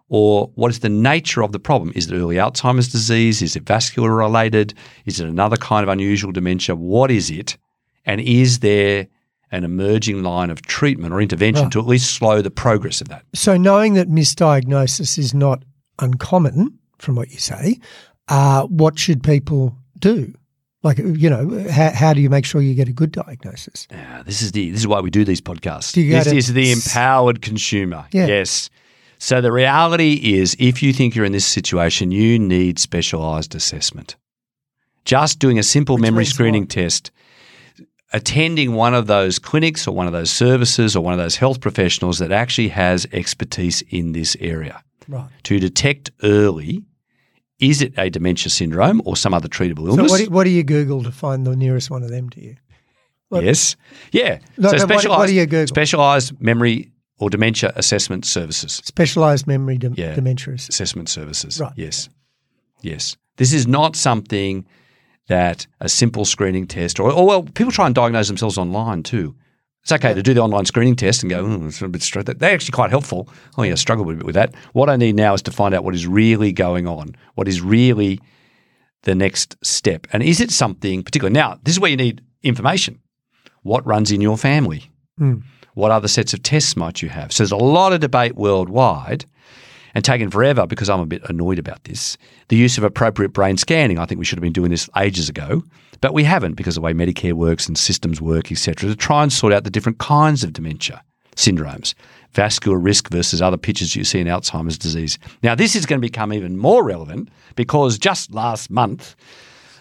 or 0.09 0.51
what 0.55 0.71
is 0.71 0.79
the 0.79 0.89
nature 0.89 1.43
of 1.43 1.51
the 1.51 1.59
problem? 1.59 1.91
Is 1.95 2.09
it 2.09 2.15
early 2.15 2.35
Alzheimer's 2.37 2.89
disease? 2.89 3.41
Is 3.41 3.55
it 3.55 3.63
vascular 3.63 4.13
related? 4.13 4.73
Is 5.05 5.19
it 5.19 5.27
another 5.27 5.57
kind 5.57 5.83
of 5.83 5.89
unusual 5.89 6.31
dementia? 6.31 6.75
What 6.75 7.11
is 7.11 7.29
it? 7.29 7.57
And 8.05 8.21
is 8.21 8.59
there 8.59 9.07
an 9.51 9.63
emerging 9.63 10.23
line 10.23 10.49
of 10.49 10.61
treatment 10.61 11.13
or 11.13 11.21
intervention 11.21 11.63
Right. 11.65 11.71
to 11.73 11.79
at 11.79 11.87
least 11.87 12.11
slow 12.13 12.41
the 12.41 12.51
progress 12.51 13.01
of 13.01 13.09
that? 13.09 13.23
So 13.33 13.57
knowing 13.57 13.95
that 13.95 14.07
misdiagnosis 14.09 15.17
is 15.17 15.33
not 15.33 15.63
uncommon, 15.99 16.77
from 16.99 17.15
what 17.15 17.31
you 17.31 17.37
say, 17.39 17.79
uh, 18.27 18.63
what 18.63 18.97
should 18.99 19.23
people 19.23 19.75
do? 19.99 20.33
Like, 20.83 20.99
you 20.99 21.29
know, 21.29 21.67
how, 21.69 21.91
how 21.91 22.13
do 22.13 22.21
you 22.21 22.29
make 22.29 22.45
sure 22.45 22.61
you 22.61 22.75
get 22.75 22.87
a 22.87 22.93
good 22.93 23.11
diagnosis? 23.11 23.87
Yeah, 23.91 24.23
this 24.23 24.41
is 24.41 24.51
the 24.51 24.71
this 24.71 24.81
is 24.81 24.87
why 24.87 24.99
we 25.01 25.09
do 25.09 25.25
these 25.25 25.41
podcasts. 25.41 25.91
Do 25.93 26.07
this 26.07 26.25
to 26.25 26.35
is 26.35 26.53
the 26.53 26.71
empowered 26.71 27.41
consumer. 27.41 28.05
Yeah. 28.11 28.27
Yes. 28.27 28.69
So 29.19 29.41
the 29.41 29.51
reality 29.51 30.13
is, 30.35 30.55
if 30.59 30.83
you 30.83 30.93
think 30.93 31.15
you're 31.15 31.25
in 31.25 31.31
this 31.31 31.45
situation, 31.45 32.11
you 32.11 32.37
need 32.37 32.77
specialised 32.77 33.55
assessment. 33.55 34.15
Just 35.05 35.39
doing 35.39 35.57
a 35.57 35.63
simple 35.63 35.97
memory 35.97 36.25
screening 36.25 36.63
what? 36.63 36.69
test, 36.69 37.11
attending 38.13 38.73
one 38.73 38.93
of 38.93 39.07
those 39.07 39.39
clinics 39.39 39.87
or 39.87 39.95
one 39.95 40.05
of 40.05 40.13
those 40.13 40.29
services 40.29 40.95
or 40.95 41.03
one 41.03 41.13
of 41.13 41.19
those 41.19 41.37
health 41.37 41.61
professionals 41.61 42.19
that 42.19 42.31
actually 42.31 42.69
has 42.69 43.07
expertise 43.11 43.81
in 43.89 44.11
this 44.11 44.37
area 44.39 44.83
Right. 45.07 45.29
to 45.43 45.59
detect 45.59 46.11
early 46.23 46.83
is 47.59 47.81
it 47.81 47.93
a 47.97 48.09
dementia 48.09 48.49
syndrome 48.49 49.01
or 49.05 49.15
some 49.17 49.33
other 49.33 49.47
treatable 49.47 49.85
So 49.85 49.87
illness? 49.89 50.11
what 50.11 50.17
do, 50.25 50.29
what 50.29 50.43
do 50.43 50.49
you 50.51 50.63
Google 50.63 51.03
to 51.03 51.11
find 51.11 51.45
the 51.45 51.55
nearest 51.55 51.89
one 51.89 52.03
of 52.03 52.09
them 52.09 52.29
to 52.31 52.43
you? 52.43 52.55
what- 53.29 53.43
yes. 53.43 53.75
Yeah. 54.11 54.39
No, 54.57 54.69
so 54.69 54.77
no, 54.77 54.83
what- 54.83 54.89
what 54.89 54.99
specialized, 55.01 55.29
do 55.29 55.35
you 55.35 55.45
Google? 55.45 55.67
specialized 55.67 56.41
memory 56.41 56.91
or 57.19 57.29
dementia 57.29 57.73
assessment 57.75 58.25
services. 58.25 58.79
Specialised 58.85 59.47
memory 59.47 59.77
dem- 59.77 59.95
Yeah. 59.97 60.13
dementia. 60.13 60.53
assessment 60.53 61.09
services. 61.09 61.59
Right. 61.59 61.73
Yes. 61.75 62.09
Yes. 62.81 63.17
This 63.37 63.53
is 63.53 63.65
not 63.67 63.95
something 63.95 64.65
that 65.27 65.67
a 65.81 65.89
simple 65.89 66.25
screening 66.25 66.67
test 66.67 66.99
or, 66.99 67.11
or 67.11 67.25
well, 67.25 67.43
people 67.43 67.71
try 67.71 67.85
and 67.87 67.93
diagnose 67.95 68.27
themselves 68.27 68.57
online 68.57 69.03
too. 69.03 69.35
It's 69.87 69.93
okay 69.93 70.13
to 70.13 70.21
do 70.21 70.33
the 70.33 70.41
online 70.41 70.65
screening 70.65 70.97
test 70.97 71.23
and 71.23 71.29
go, 71.29 71.45
oh, 71.45 71.65
it's 71.67 71.81
a 71.81 71.87
bit 71.87 72.01
straight. 72.01 72.25
They're 72.25 72.53
actually 72.53 72.73
quite 72.73 72.89
helpful. 72.89 73.29
Oh, 73.57 73.63
yeah, 73.63 73.71
I 73.71 73.75
struggle 73.75 74.03
a 74.09 74.15
bit 74.15 74.25
with 74.25 74.35
that. 74.35 74.53
What 74.73 74.89
I 74.89 74.97
need 74.97 75.15
now 75.15 75.33
is 75.33 75.41
to 75.43 75.51
find 75.51 75.73
out 75.73 75.85
what 75.85 75.95
is 75.95 76.05
really 76.05 76.51
going 76.51 76.85
on, 76.85 77.15
what 77.35 77.47
is 77.47 77.61
really 77.61 78.19
the 79.03 79.15
next 79.15 79.55
step. 79.63 80.05
And 80.11 80.21
is 80.21 80.41
it 80.41 80.51
something 80.51 81.03
particular? 81.03 81.29
Now, 81.29 81.57
this 81.63 81.75
is 81.75 81.79
where 81.79 81.89
you 81.89 81.95
need 81.95 82.21
information. 82.43 82.99
What 83.63 83.87
runs 83.87 84.11
in 84.11 84.19
your 84.19 84.37
family? 84.37 84.91
Mm. 85.21 85.43
What 85.73 85.91
other 85.91 86.09
sets 86.09 86.33
of 86.33 86.43
tests 86.43 86.75
might 86.75 87.01
you 87.01 87.07
have? 87.07 87.31
So 87.31 87.43
there's 87.43 87.53
a 87.53 87.55
lot 87.55 87.93
of 87.93 88.01
debate 88.01 88.35
worldwide 88.35 89.23
and 89.93 90.03
taken 90.03 90.29
forever 90.29 90.67
because 90.67 90.89
I'm 90.89 90.99
a 90.99 91.05
bit 91.05 91.21
annoyed 91.29 91.59
about 91.59 91.83
this. 91.83 92.17
The 92.49 92.55
use 92.55 92.77
of 92.77 92.83
appropriate 92.83 93.33
brain 93.33 93.57
scanning. 93.57 93.99
I 93.99 94.05
think 94.05 94.19
we 94.19 94.25
should 94.25 94.37
have 94.37 94.43
been 94.43 94.53
doing 94.53 94.71
this 94.71 94.89
ages 94.97 95.29
ago, 95.29 95.63
but 96.01 96.13
we 96.13 96.23
haven't 96.23 96.53
because 96.53 96.77
of 96.77 96.81
the 96.81 96.85
way 96.85 96.93
Medicare 96.93 97.33
works 97.33 97.67
and 97.67 97.77
systems 97.77 98.21
work, 98.21 98.51
etc. 98.51 98.89
To 98.89 98.95
try 98.95 99.23
and 99.23 99.31
sort 99.31 99.53
out 99.53 99.63
the 99.63 99.69
different 99.69 99.99
kinds 99.99 100.43
of 100.43 100.53
dementia 100.53 101.03
syndromes, 101.35 101.93
vascular 102.33 102.77
risk 102.77 103.09
versus 103.09 103.41
other 103.41 103.57
pictures 103.57 103.95
you 103.95 104.03
see 104.03 104.19
in 104.19 104.27
Alzheimer's 104.27 104.77
disease. 104.77 105.17
Now, 105.43 105.55
this 105.55 105.75
is 105.75 105.85
going 105.85 106.01
to 106.01 106.05
become 106.05 106.33
even 106.33 106.57
more 106.57 106.83
relevant 106.83 107.29
because 107.55 107.97
just 107.97 108.33
last 108.33 108.69
month, 108.69 109.15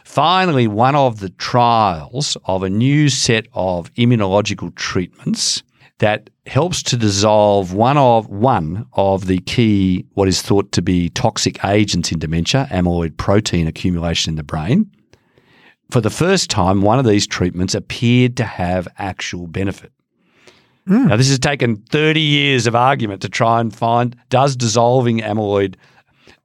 finally, 0.05 0.69
one 0.69 0.95
of 0.95 1.21
the 1.21 1.31
trials 1.31 2.37
of 2.45 2.63
a 2.63 2.71
new 2.71 3.09
set 3.09 3.47
of 3.55 3.93
immunological 3.95 4.75
treatments 4.75 5.63
that 5.99 6.29
helps 6.47 6.83
to 6.85 6.97
dissolve 6.97 7.73
one 7.73 7.97
of 7.97 8.29
one 8.29 8.87
of 8.93 9.27
the 9.27 9.39
key 9.41 10.05
what 10.15 10.29
is 10.29 10.43
thought 10.43 10.71
to 10.73 10.83
be 10.83 11.09
toxic 11.11 11.65
agents 11.65 12.13
in 12.13 12.19
dementia, 12.19 12.69
amyloid 12.71 13.17
protein 13.17 13.67
accumulation 13.67 14.33
in 14.33 14.37
the 14.37 14.43
brain. 14.43 14.91
For 15.91 16.01
the 16.01 16.11
first 16.11 16.51
time, 16.51 16.83
one 16.83 16.99
of 16.99 17.07
these 17.07 17.27
treatments 17.27 17.75
appeared 17.75 18.37
to 18.39 18.45
have 18.45 18.89
actual 18.99 19.47
benefit. 19.47 19.93
Hmm. 20.87 21.09
Now, 21.09 21.17
this 21.17 21.29
has 21.29 21.39
taken 21.39 21.77
30 21.77 22.21
years 22.21 22.67
of 22.67 22.75
argument 22.75 23.23
to 23.23 23.29
try 23.29 23.61
and 23.61 23.75
find 23.75 24.17
does 24.29 24.55
dissolving 24.55 25.21
amyloid 25.21 25.77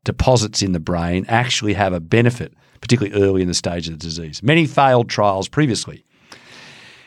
deposits 0.03 0.61
in 0.61 0.71
the 0.71 0.79
brain 0.79 1.25
actually 1.27 1.73
have 1.73 1.93
a 1.93 1.99
benefit, 1.99 2.53
particularly 2.79 3.21
early 3.21 3.41
in 3.41 3.47
the 3.47 3.53
stage 3.53 3.87
of 3.87 3.93
the 3.93 3.99
disease. 3.99 4.41
Many 4.41 4.65
failed 4.65 5.09
trials 5.09 5.47
previously. 5.47 6.05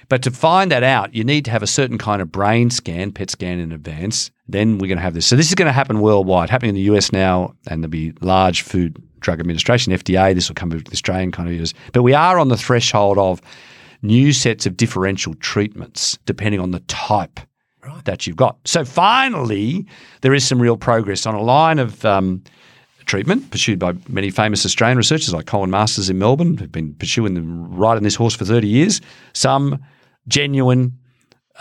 But 0.09 0.23
to 0.23 0.31
find 0.31 0.71
that 0.71 0.83
out, 0.83 1.15
you 1.15 1.25
need 1.25 1.45
to 1.47 1.51
have 1.51 1.63
a 1.63 1.67
certain 1.67 1.99
kind 1.99 2.23
of 2.23 2.31
brain 2.31 2.71
scan, 2.71 3.13
PET 3.13 3.31
scan 3.31 3.59
in 3.59 3.73
advance. 3.73 4.31
Then 4.49 4.79
we're 4.79 4.89
going 4.89 4.99
to 4.99 5.03
have 5.03 5.15
this. 5.15 5.27
So 5.27 5.37
this 5.37 5.49
is 5.49 5.55
going 5.55 5.67
to 5.67 5.73
happen 5.73 6.01
worldwide, 6.01 6.51
happening 6.51 6.71
in 6.71 6.75
the 6.75 6.95
US 6.95 7.13
now, 7.13 7.55
and 7.69 7.83
there'll 7.83 7.91
be 7.91 8.13
large 8.21 8.63
Food 8.63 9.03
Drug 9.21 9.41
Administration, 9.41 9.93
FDA. 9.93 10.35
This 10.35 10.49
will 10.49 10.55
come 10.55 10.71
with 10.71 10.85
the 10.85 10.93
Australian 10.93 11.33
kind 11.33 11.49
of 11.49 11.55
years. 11.55 11.75
But 11.93 12.03
we 12.03 12.15
are 12.15 12.39
on 12.39 12.49
the 12.49 12.57
threshold 12.57 13.19
of 13.19 13.41
new 14.03 14.33
sets 14.33 14.67
of 14.67 14.77
differential 14.77 15.35
treatments 15.37 16.19
depending 16.27 16.61
on 16.61 16.73
the 16.73 16.81
type 16.81 17.41
that 18.05 18.27
you've 18.27 18.37
got. 18.37 18.57
So 18.65 18.85
finally, 18.85 19.87
there 20.21 20.35
is 20.35 20.47
some 20.47 20.61
real 20.61 20.77
progress 20.77 21.27
on 21.27 21.35
a 21.35 21.43
line 21.43 21.79
of 21.79 22.05
um, 22.05 22.43
treatment 23.07 23.51
pursued 23.51 23.79
by 23.79 23.95
many 24.09 24.31
famous 24.31 24.65
Australian 24.65 24.97
researchers 24.97 25.33
like 25.33 25.47
Colin 25.47 25.71
Masters 25.71 26.11
in 26.11 26.19
Melbourne, 26.19 26.57
who've 26.57 26.73
been 26.73 26.95
pursuing 26.95 27.35
them, 27.35 27.75
riding 27.75 28.03
this 28.03 28.15
horse 28.15 28.35
for 28.35 28.45
30 28.45 28.67
years. 28.69 29.01
Some 29.33 29.83
genuine 30.29 30.99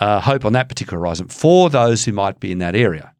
uh, 0.00 0.20
hope 0.20 0.44
on 0.44 0.52
that 0.54 0.68
particular 0.68 0.98
horizon 0.98 1.28
for 1.28 1.70
those 1.70 2.04
who 2.04 2.12
might 2.12 2.40
be 2.40 2.50
in 2.52 2.58
that 2.58 2.74
area. 2.74 3.12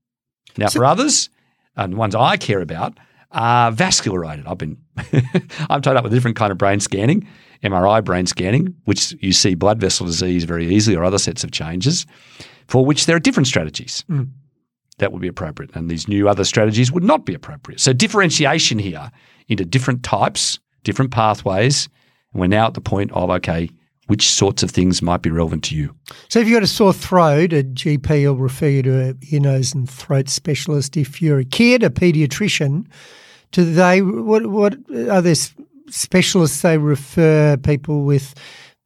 Now, 0.56 0.68
for 0.68 0.84
others, 0.84 1.30
and 1.76 1.92
the 1.92 1.96
ones 1.96 2.14
I 2.14 2.36
care 2.36 2.60
about, 2.60 2.98
are 3.32 3.72
vascular 3.72 4.20
related. 4.20 4.46
I've 4.46 4.58
been, 4.58 4.78
I'm 5.68 5.82
tied 5.82 5.96
up 5.96 6.04
with 6.04 6.12
a 6.12 6.16
different 6.16 6.36
kind 6.36 6.52
of 6.52 6.58
brain 6.58 6.80
scanning, 6.80 7.26
MRI 7.64 8.04
brain 8.04 8.26
scanning, 8.26 8.74
which 8.84 9.12
you 9.20 9.32
see 9.32 9.54
blood 9.54 9.80
vessel 9.80 10.06
disease 10.06 10.44
very 10.44 10.72
easily 10.72 10.96
or 10.96 11.02
other 11.02 11.18
sets 11.18 11.42
of 11.42 11.50
changes, 11.50 12.06
for 12.68 12.86
which 12.86 13.06
there 13.06 13.16
are 13.16 13.20
different 13.20 13.48
strategies 13.48 14.04
that 14.98 15.12
would 15.12 15.22
be 15.22 15.28
appropriate. 15.28 15.74
And 15.74 15.90
these 15.90 16.06
new 16.06 16.28
other 16.28 16.44
strategies 16.44 16.92
would 16.92 17.02
not 17.02 17.24
be 17.24 17.34
appropriate. 17.34 17.80
So 17.80 17.92
differentiation 17.92 18.78
here 18.78 19.10
into 19.48 19.64
different 19.64 20.02
types, 20.02 20.60
different 20.84 21.10
pathways. 21.10 21.88
And 22.32 22.40
we're 22.40 22.46
now 22.46 22.68
at 22.68 22.74
the 22.74 22.80
point 22.80 23.10
of, 23.12 23.30
okay, 23.30 23.70
which 24.06 24.28
sorts 24.28 24.62
of 24.62 24.70
things 24.70 25.02
might 25.02 25.22
be 25.22 25.30
relevant 25.30 25.64
to 25.64 25.76
you? 25.76 25.94
So 26.28 26.40
if 26.40 26.46
you've 26.46 26.56
got 26.56 26.62
a 26.62 26.66
sore 26.66 26.92
throat, 26.92 27.52
a 27.52 27.62
GP 27.62 28.26
will 28.26 28.36
refer 28.36 28.68
you 28.68 28.82
to 28.82 29.10
a 29.10 29.14
ear, 29.30 29.40
nose 29.40 29.74
and 29.74 29.88
throat 29.88 30.28
specialist. 30.28 30.96
If 30.96 31.22
you're 31.22 31.38
a 31.38 31.44
kid, 31.44 31.82
a 31.82 31.90
paediatrician, 31.90 32.86
do 33.52 33.64
they, 33.64 34.02
what, 34.02 34.46
what 34.46 34.74
are 35.08 35.22
there 35.22 35.36
specialists 35.88 36.62
they 36.62 36.78
refer 36.78 37.56
people 37.56 38.04
with 38.04 38.34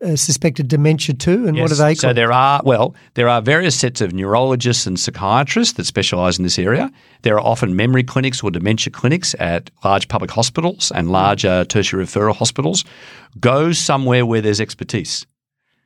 uh, 0.04 0.14
suspected 0.16 0.68
dementia 0.68 1.14
too, 1.14 1.46
And 1.48 1.56
what 1.58 1.70
are 1.72 1.74
Yes. 1.74 1.78
they 1.78 1.94
So 1.96 2.12
there 2.12 2.32
are 2.32 2.60
well, 2.64 2.94
there 3.14 3.28
are 3.28 3.42
various 3.42 3.74
sets 3.74 4.00
of 4.00 4.12
neurologists 4.12 4.86
and 4.86 4.98
psychiatrists 4.98 5.74
that 5.74 5.86
specialise 5.86 6.38
in 6.38 6.44
this 6.44 6.58
area. 6.58 6.90
There 7.22 7.34
are 7.34 7.40
often 7.40 7.74
memory 7.74 8.04
clinics 8.04 8.42
or 8.42 8.50
dementia 8.50 8.92
clinics 8.92 9.34
at 9.40 9.70
large 9.84 10.06
public 10.08 10.30
hospitals 10.30 10.92
and 10.94 11.10
larger 11.10 11.64
tertiary 11.64 12.04
referral 12.04 12.34
hospitals. 12.34 12.84
Go 13.40 13.72
somewhere 13.72 14.24
where 14.24 14.40
there's 14.40 14.60
expertise. 14.60 15.26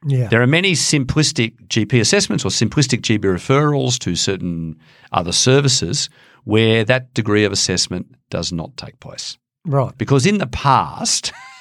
yeah. 0.07 0.29
There 0.29 0.43
are 0.43 0.47
many 0.47 0.73
simplistic 0.73 1.53
GP 1.69 2.01
assessments 2.01 2.45
or 2.45 2.51
simplistic 2.51 3.01
GP 3.01 3.21
referrals 3.21 3.99
to 4.01 4.15
certain 4.17 4.77
other 5.13 5.33
services 5.33 6.09
where 6.45 6.85
that 6.85 7.15
degree 7.15 7.45
of 7.45 7.53
assessment 7.53 8.07
does 8.29 8.53
not 8.53 8.77
take 8.77 8.99
place. 9.01 9.39
Right. 9.65 9.97
Because 9.97 10.27
in 10.27 10.39
the 10.39 10.49
past, 10.49 11.33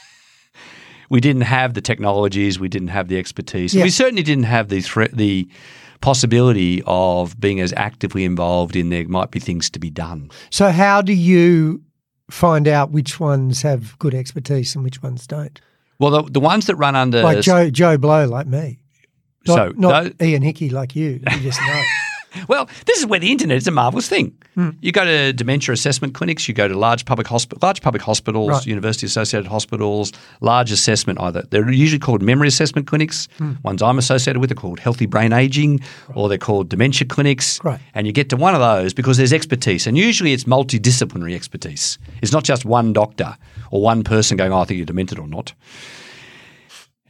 we 1.12 1.19
didn't 1.19 1.41
have 1.43 1.74
the 1.74 1.82
technologies, 1.82 2.58
we 2.60 2.69
didn't 2.69 2.88
have 2.88 3.08
the 3.10 3.17
expertise, 3.19 3.74
Yeah. 3.76 3.84
we 3.84 3.89
certainly 3.89 4.24
didn't 4.24 4.45
have 4.45 4.69
the 4.69 4.82
threat, 4.82 5.12
the 5.15 5.47
possibility 6.00 6.82
of 6.88 7.39
being 7.39 7.60
as 7.60 7.74
actively 7.78 8.24
involved 8.26 8.76
in 8.76 8.89
there 8.89 9.08
might 9.08 9.30
be 9.30 9.39
things 9.39 9.69
to 9.69 9.80
be 9.80 9.89
done. 9.89 10.30
So 10.50 10.69
how 10.69 11.02
do 11.02 11.13
you 11.13 11.84
find 12.32 12.67
out 12.67 12.91
which 12.91 13.19
ones 13.19 13.62
have 13.62 13.97
good 14.00 14.15
expertise 14.15 14.74
and 14.74 14.84
which 14.84 15.04
ones 15.04 15.28
don't? 15.28 15.60
Well, 16.00 16.24
the, 16.24 16.32
the 16.32 16.39
ones 16.39 16.65
that 16.65 16.76
run 16.78 16.95
under 16.95 17.21
Like 17.21 17.41
Joe 17.41 17.69
Joe 17.69 17.97
Blow, 17.97 18.26
like 18.26 18.47
me. 18.47 18.80
Not, 19.47 19.56
So 19.56 19.74
not 19.78 20.17
tho- 20.17 20.26
Ian 20.26 20.41
Hickey 20.41 20.69
like 20.69 20.95
you. 20.95 21.19
You 21.32 21.39
just 21.41 21.60
know. 21.62 21.82
Well, 22.48 22.70
this 22.86 23.00
is 23.00 23.06
where 23.06 23.20
the 23.20 23.32
internet 23.32 23.58
is 23.58 23.67
a 23.67 23.72
marvelous 23.72 24.08
thing. 24.10 24.34
Hmm. 24.56 24.70
You 24.82 24.91
go 24.91 25.06
to 25.06 25.34
dementia 25.34 25.74
assessment 25.74 26.13
clinics, 26.13 26.48
you 26.48 26.54
go 26.54 26.67
to 26.67 26.78
large 26.78 27.06
public 27.06 27.28
hospital, 27.28 27.60
large 27.62 27.82
public 27.82 28.02
hospitals, 28.02 28.50
Right. 28.50 28.65
university 28.67 29.06
associated 29.06 29.48
hospitals, 29.48 30.12
large 30.41 30.72
assessment 30.72 31.20
either. 31.22 31.44
They're 31.50 31.72
usually 31.72 32.00
called 32.00 32.22
memory 32.22 32.48
assessment 32.48 32.88
clinics. 32.88 33.28
Hmm. 33.38 33.54
Ones 33.63 33.82
I'm 33.82 33.98
associated 33.98 34.39
with 34.39 34.52
are 34.52 34.56
called 34.56 34.80
healthy 34.80 35.06
brain 35.06 35.34
aging, 35.34 35.82
or 36.15 36.30
they're 36.30 36.38
called 36.38 36.70
dementia 36.70 37.08
clinics. 37.08 37.60
Right. 37.63 37.80
And 37.94 38.08
you 38.08 38.13
get 38.13 38.30
to 38.30 38.38
one 38.38 38.54
of 38.56 38.62
those 38.62 38.94
because 38.94 39.17
there's 39.17 39.34
expertise, 39.34 39.88
and 39.88 39.98
usually 39.98 40.34
it's 40.34 40.46
multidisciplinary 40.46 41.36
expertise. 41.36 41.98
It's 42.22 42.32
not 42.32 42.44
just 42.44 42.65
one 42.65 42.94
doctor 42.94 43.38
or 43.72 43.82
one 43.82 44.04
person 44.04 44.38
going, 44.38 44.52
"Oh, 44.52 44.60
I 44.60 44.65
think 44.65 44.78
you're 44.78 44.86
demented 44.86 45.20
or 45.20 45.28
not." 45.28 45.54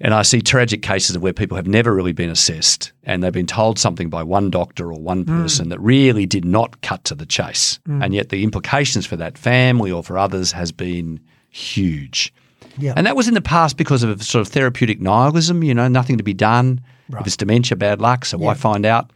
And 0.04 0.14
I 0.14 0.24
see 0.24 0.42
tragic 0.42 0.82
cases 0.82 1.16
of 1.16 1.22
where 1.22 1.34
people 1.34 1.56
have 1.56 1.68
never 1.68 1.94
really 1.94 2.12
been 2.12 2.30
assessed 2.30 2.92
and 3.04 3.24
they've 3.24 3.32
been 3.32 3.48
told 3.48 3.78
something 3.78 4.10
by 4.10 4.24
one 4.24 4.50
doctor 4.50 4.92
or 4.92 5.00
one 5.00 5.24
hmm. 5.24 5.42
person 5.42 5.70
that 5.70 5.80
really 5.80 6.26
did 6.26 6.44
not 6.44 6.82
cut 6.82 7.04
to 7.06 7.16
the 7.16 7.26
chase. 7.26 7.80
Hmm. 7.86 8.02
And 8.02 8.14
yet 8.14 8.30
the 8.30 8.44
implications 8.44 9.06
for 9.06 9.16
that 9.18 9.38
family 9.38 9.92
or 9.92 10.04
for 10.04 10.18
others 10.18 10.52
has 10.52 10.72
been 10.72 11.20
huge. 11.50 12.34
Yeah. 12.78 12.94
And 12.96 13.06
that 13.06 13.16
was 13.16 13.28
in 13.28 13.34
the 13.34 13.42
past 13.42 13.78
because 13.78 14.02
of 14.04 14.24
sort 14.24 14.42
of 14.46 14.52
therapeutic 14.52 15.00
nihilism, 15.02 15.64
you 15.64 15.74
know, 15.74 15.88
nothing 15.88 16.18
to 16.18 16.24
be 16.24 16.34
done. 16.34 16.82
If 17.20 17.28
it's 17.28 17.38
dementia, 17.38 17.76
bad 17.76 18.00
luck, 18.00 18.24
so 18.24 18.38
why 18.38 18.54
find 18.54 18.86
out? 18.86 19.12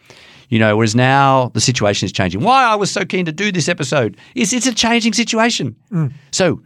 You 0.50 0.60
know, 0.60 0.76
whereas 0.76 0.96
now 0.96 1.50
the 1.54 1.62
situation 1.62 2.06
is 2.06 2.12
changing. 2.12 2.42
Why 2.42 2.66
I 2.66 2.76
was 2.76 2.92
so 2.92 3.06
keen 3.06 3.26
to 3.26 3.32
do 3.32 3.54
this 3.54 3.70
episode 3.70 4.18
is 4.36 4.52
it's 4.52 4.68
a 4.68 4.74
changing 4.74 5.14
situation. 5.14 5.76
Hmm. 5.90 6.08
So 6.32 6.62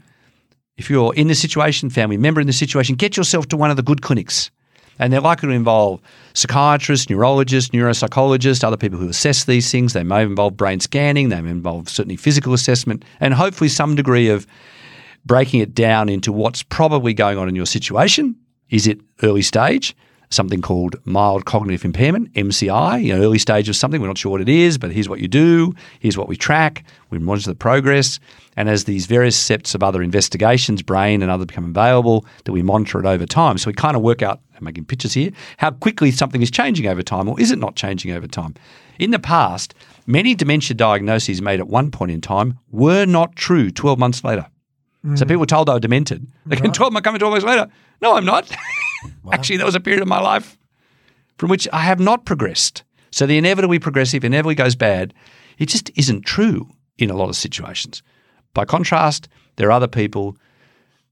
if 0.79 0.89
you're 0.89 1.13
in 1.13 1.27
this 1.27 1.41
situation, 1.41 1.89
family 1.89 2.15
member 2.15 2.39
in 2.39 2.47
this 2.47 2.57
situation, 2.57 2.95
get 2.95 3.17
yourself 3.17 3.49
to 3.49 3.57
one 3.57 3.69
of 3.69 3.75
the 3.75 3.83
good 3.83 4.01
clinics. 4.01 4.49
And 4.97 5.11
they're 5.11 5.19
likely 5.19 5.49
to 5.49 5.53
involve 5.53 6.01
psychiatrists, 6.33 7.09
neurologists, 7.09 7.71
neuropsychologists, 7.71 8.63
other 8.63 8.77
people 8.77 8.97
who 8.97 9.09
assess 9.09 9.43
these 9.43 9.69
things. 9.69 9.91
They 9.91 10.03
may 10.03 10.23
involve 10.23 10.55
brain 10.55 10.79
scanning, 10.79 11.29
they 11.29 11.41
may 11.41 11.51
involve 11.51 11.89
certainly 11.89 12.15
physical 12.15 12.53
assessment, 12.53 13.03
and 13.19 13.33
hopefully 13.33 13.69
some 13.69 13.95
degree 13.95 14.29
of 14.29 14.47
breaking 15.25 15.59
it 15.59 15.75
down 15.75 16.07
into 16.07 16.31
what's 16.31 16.63
probably 16.63 17.13
going 17.13 17.37
on 17.37 17.49
in 17.49 17.55
your 17.55 17.65
situation. 17.65 18.37
Is 18.69 18.87
it 18.87 19.01
early 19.21 19.41
stage? 19.41 19.93
Something 20.31 20.61
called 20.61 20.95
mild 21.05 21.45
cognitive 21.45 21.83
impairment, 21.83 22.31
MCI, 22.33 23.03
you 23.03 23.15
know, 23.15 23.23
early 23.23 23.39
stage 23.39 23.67
of 23.67 23.75
something. 23.75 23.99
We're 23.99 24.07
not 24.07 24.17
sure 24.17 24.31
what 24.31 24.41
it 24.41 24.49
is, 24.49 24.77
but 24.77 24.91
here's 24.91 25.09
what 25.09 25.19
you 25.19 25.27
do. 25.27 25.73
Here's 25.99 26.17
what 26.17 26.27
we 26.27 26.35
track. 26.35 26.83
We 27.09 27.17
monitor 27.17 27.49
the 27.49 27.55
progress. 27.55 28.19
And 28.55 28.69
as 28.69 28.83
these 28.83 29.07
various 29.07 29.35
sets 29.35 29.73
of 29.73 29.81
other 29.81 30.03
investigations, 30.03 30.83
brain 30.83 31.23
and 31.23 31.31
other 31.31 31.45
become 31.45 31.65
available, 31.65 32.25
that 32.45 32.51
we 32.51 32.61
monitor 32.61 32.99
it 32.99 33.05
over 33.07 33.25
time. 33.25 33.57
So 33.57 33.69
we 33.69 33.73
kind 33.73 33.95
of 33.95 34.03
work 34.03 34.21
out, 34.21 34.39
I'm 34.55 34.65
making 34.65 34.85
pictures 34.85 35.13
here, 35.13 35.31
how 35.57 35.71
quickly 35.71 36.11
something 36.11 36.41
is 36.41 36.51
changing 36.51 36.85
over 36.85 37.01
time 37.01 37.27
or 37.27 37.39
is 37.39 37.49
it 37.49 37.57
not 37.57 37.75
changing 37.75 38.11
over 38.11 38.27
time? 38.27 38.53
In 38.99 39.11
the 39.11 39.19
past, 39.19 39.73
many 40.05 40.35
dementia 40.35 40.75
diagnoses 40.75 41.41
made 41.41 41.59
at 41.59 41.67
one 41.69 41.89
point 41.89 42.11
in 42.11 42.21
time 42.21 42.59
were 42.69 43.05
not 43.05 43.35
true 43.35 43.71
12 43.71 43.97
months 43.97 44.23
later. 44.23 44.45
So 45.03 45.23
mm. 45.23 45.27
people 45.27 45.37
were 45.37 45.45
told 45.45 45.69
I 45.69 45.73
was 45.73 45.81
demented. 45.81 46.27
They 46.45 46.57
can 46.57 46.73
12 46.73 46.91
months, 46.91 47.05
coming 47.05 47.19
12 47.19 47.31
months 47.31 47.45
later. 47.45 47.67
No, 48.01 48.15
I'm 48.15 48.25
not. 48.25 48.51
Actually, 49.31 49.57
that 49.57 49.65
was 49.65 49.75
a 49.75 49.79
period 49.79 50.01
of 50.01 50.07
my 50.07 50.19
life 50.19 50.57
from 51.37 51.49
which 51.49 51.67
I 51.71 51.81
have 51.81 51.99
not 51.99 52.25
progressed. 52.25 52.83
So 53.11 53.25
the 53.25 53.37
inevitably 53.37 53.79
progressive 53.79 54.23
inevitably 54.23 54.55
goes 54.55 54.75
bad. 54.75 55.13
It 55.57 55.67
just 55.67 55.89
isn't 55.95 56.25
true 56.25 56.69
in 56.97 57.09
a 57.09 57.15
lot 57.15 57.29
of 57.29 57.35
situations. 57.35 58.03
By 58.53 58.65
contrast, 58.65 59.29
there 59.55 59.69
are 59.69 59.71
other 59.71 59.87
people 59.87 60.37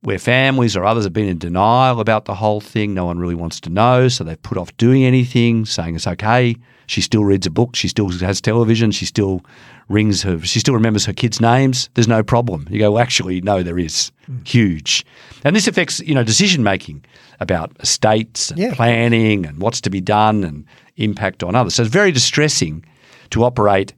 where 0.07 0.17
families 0.17 0.77
or 0.77 0.85
others 0.85 1.03
have 1.03 1.11
been 1.11 1.27
in 1.27 1.37
denial 1.37 1.99
about 1.99 2.23
the 2.23 2.33
whole 2.33 2.61
thing. 2.61 2.93
No 2.93 3.03
one 3.03 3.19
really 3.19 3.35
wants 3.35 3.59
to 3.59 3.69
know, 3.69 4.07
so 4.07 4.23
they've 4.23 4.41
put 4.41 4.57
off 4.57 4.75
doing 4.77 5.03
anything, 5.03 5.65
saying 5.65 5.97
it's 5.97 6.07
okay. 6.07 6.55
She 6.85 7.01
still 7.01 7.25
reads 7.25 7.45
a 7.45 7.49
book. 7.49 7.75
She 7.75 7.89
still 7.89 8.09
has 8.09 8.39
television. 8.39 8.91
She 8.91 9.03
still 9.05 9.41
rings 9.89 10.23
her. 10.23 10.39
She 10.39 10.61
still 10.61 10.75
remembers 10.75 11.05
her 11.07 11.11
kids' 11.11 11.41
names. 11.41 11.89
There's 11.95 12.07
no 12.07 12.23
problem. 12.23 12.69
You 12.69 12.79
go, 12.79 12.93
well, 12.93 13.03
actually, 13.03 13.41
no, 13.41 13.63
there 13.63 13.77
is. 13.77 14.13
Hmm. 14.27 14.37
Huge, 14.45 15.05
and 15.43 15.53
this 15.53 15.67
affects 15.67 15.99
you 15.99 16.15
know 16.15 16.23
decision 16.23 16.63
making 16.63 17.03
about 17.41 17.75
estates 17.81 18.49
and 18.49 18.59
Yeah. 18.59 18.75
planning 18.75 19.45
and 19.45 19.59
what's 19.59 19.81
to 19.81 19.89
be 19.89 19.99
done 19.99 20.45
and 20.45 20.63
impact 20.95 21.43
on 21.43 21.53
others. 21.53 21.75
So 21.75 21.83
it's 21.83 21.91
very 21.91 22.13
distressing 22.13 22.85
to 23.31 23.43
operate 23.43 23.93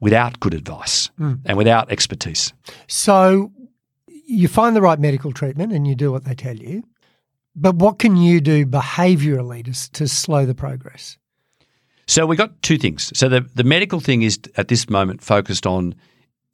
without 0.00 0.40
good 0.40 0.52
advice 0.52 1.08
hmm. 1.16 1.36
and 1.46 1.56
without 1.56 1.90
expertise. 1.90 2.52
So 2.86 3.50
you 4.28 4.46
find 4.46 4.76
the 4.76 4.82
right 4.82 4.98
medical 4.98 5.32
treatment 5.32 5.72
and 5.72 5.86
you 5.86 5.94
do 5.94 6.12
what 6.12 6.24
they 6.24 6.34
tell 6.34 6.56
you. 6.56 6.84
But 7.56 7.76
what 7.76 7.98
can 7.98 8.16
you 8.16 8.40
do 8.40 8.66
behaviourally 8.66 9.64
to, 9.64 9.92
to 9.92 10.06
slow 10.06 10.44
the 10.44 10.54
progress? 10.54 11.16
So 12.06 12.26
we 12.26 12.36
got 12.36 12.62
two 12.62 12.78
things. 12.78 13.10
So 13.18 13.28
the, 13.28 13.40
the 13.54 13.64
medical 13.64 14.00
thing 14.00 14.22
is 14.22 14.38
at 14.56 14.68
this 14.68 14.88
moment 14.88 15.22
focused 15.22 15.66
on 15.66 15.94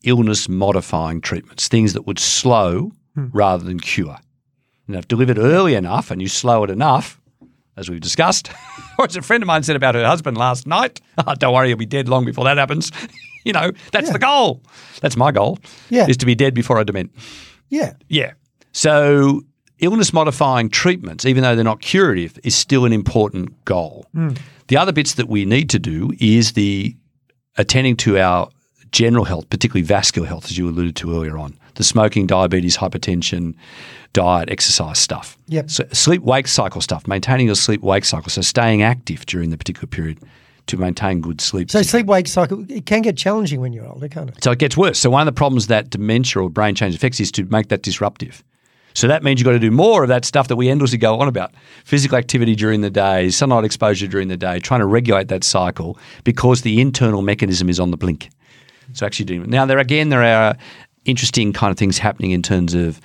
illness 0.04 0.48
modifying 0.48 1.20
treatments, 1.20 1.68
things 1.68 1.92
that 1.94 2.06
would 2.06 2.18
slow 2.18 2.92
hmm. 3.14 3.26
rather 3.32 3.64
than 3.64 3.80
cure. 3.80 4.18
And 4.86 4.96
if 4.96 5.08
delivered 5.08 5.38
early 5.38 5.74
enough 5.74 6.10
and 6.10 6.22
you 6.22 6.28
slow 6.28 6.62
it 6.62 6.70
enough, 6.70 7.20
as 7.76 7.90
we've 7.90 8.00
discussed, 8.00 8.50
or 8.98 9.06
as 9.06 9.16
a 9.16 9.22
friend 9.22 9.42
of 9.42 9.48
mine 9.48 9.64
said 9.64 9.76
about 9.76 9.96
her 9.96 10.06
husband 10.06 10.36
last 10.36 10.66
night, 10.66 11.00
oh, 11.26 11.34
don't 11.34 11.52
worry, 11.52 11.68
he'll 11.68 11.76
be 11.76 11.86
dead 11.86 12.08
long 12.08 12.24
before 12.24 12.44
that 12.44 12.56
happens. 12.56 12.92
you 13.44 13.52
know, 13.52 13.72
that's 13.90 14.10
the 14.10 14.18
goal. 14.18 14.62
That's 15.00 15.16
my 15.16 15.32
goal. 15.32 15.58
Yeah. 15.90 16.06
Is 16.06 16.16
to 16.18 16.26
be 16.26 16.36
dead 16.36 16.54
before 16.54 16.78
I 16.78 16.84
dement. 16.84 17.12
Yeah. 17.68 17.94
Yeah. 18.08 18.32
So 18.72 19.42
illness 19.78 20.12
modifying 20.12 20.68
treatments, 20.68 21.24
even 21.24 21.42
though 21.42 21.54
they're 21.54 21.64
not 21.64 21.80
curative, 21.80 22.38
is 22.44 22.54
still 22.54 22.84
an 22.84 22.92
important 22.92 23.64
goal. 23.64 24.06
Hmm. 24.12 24.30
The 24.68 24.76
other 24.76 24.92
bits 24.92 25.14
that 25.14 25.28
we 25.28 25.44
need 25.44 25.70
to 25.70 25.78
do 25.78 26.12
is 26.20 26.52
the 26.52 26.96
attending 27.56 27.96
to 27.98 28.18
our 28.18 28.48
general 28.92 29.24
health, 29.24 29.50
particularly 29.50 29.82
vascular 29.82 30.26
health, 30.26 30.46
as 30.46 30.56
you 30.56 30.68
alluded 30.68 30.96
to 30.96 31.14
earlier 31.16 31.36
on. 31.36 31.58
The 31.74 31.84
smoking, 31.84 32.26
diabetes, 32.26 32.76
hypertension, 32.76 33.54
diet, 34.12 34.48
exercise 34.48 34.98
stuff. 34.98 35.36
Yep. 35.48 35.70
So 35.70 35.84
sleep 35.92 36.22
wake 36.22 36.46
cycle 36.46 36.80
stuff, 36.80 37.06
maintaining 37.06 37.46
your 37.46 37.56
sleep 37.56 37.82
wake 37.82 38.04
cycle. 38.04 38.30
So 38.30 38.40
staying 38.42 38.82
active 38.82 39.26
during 39.26 39.50
the 39.50 39.58
particular 39.58 39.88
period 39.88 40.20
to 40.66 40.76
maintain 40.76 41.20
good 41.20 41.40
sleep. 41.40 41.70
So 41.70 41.82
sleep 41.82 42.06
wake 42.06 42.26
cycle, 42.26 42.64
it 42.70 42.86
can 42.86 43.02
get 43.02 43.16
challenging 43.16 43.60
when 43.60 43.72
you're 43.72 43.86
older, 43.86 44.08
can't 44.08 44.30
it? 44.30 44.42
So 44.42 44.50
it 44.50 44.58
gets 44.58 44.76
worse. 44.76 44.98
So 44.98 45.10
one 45.10 45.20
of 45.22 45.26
the 45.26 45.36
problems 45.36 45.66
that 45.66 45.90
dementia 45.90 46.42
or 46.42 46.50
brain 46.50 46.74
change 46.74 46.94
affects 46.94 47.20
is 47.20 47.30
to 47.32 47.44
make 47.46 47.68
that 47.68 47.82
disruptive. 47.82 48.42
So 48.94 49.08
that 49.08 49.24
means 49.24 49.40
you've 49.40 49.44
got 49.44 49.52
to 49.52 49.58
do 49.58 49.72
more 49.72 50.04
of 50.04 50.08
that 50.08 50.24
stuff 50.24 50.46
that 50.48 50.56
we 50.56 50.70
endlessly 50.70 50.98
go 50.98 51.18
on 51.18 51.26
about. 51.26 51.52
Physical 51.84 52.16
activity 52.16 52.54
during 52.54 52.80
the 52.80 52.90
day, 52.90 53.28
sunlight 53.28 53.64
exposure 53.64 54.06
during 54.06 54.28
the 54.28 54.36
day, 54.36 54.60
trying 54.60 54.80
to 54.80 54.86
regulate 54.86 55.28
that 55.28 55.42
cycle 55.42 55.98
because 56.22 56.62
the 56.62 56.80
internal 56.80 57.20
mechanism 57.20 57.68
is 57.68 57.80
on 57.80 57.90
the 57.90 57.96
blink. 57.96 58.30
So 58.92 59.04
actually 59.04 59.26
doing 59.26 59.50
now 59.50 59.66
there 59.66 59.78
again 59.78 60.10
there 60.10 60.22
are 60.22 60.56
interesting 61.04 61.52
kind 61.52 61.70
of 61.70 61.78
things 61.78 61.98
happening 61.98 62.30
in 62.30 62.42
terms 62.42 62.74
of 62.74 63.00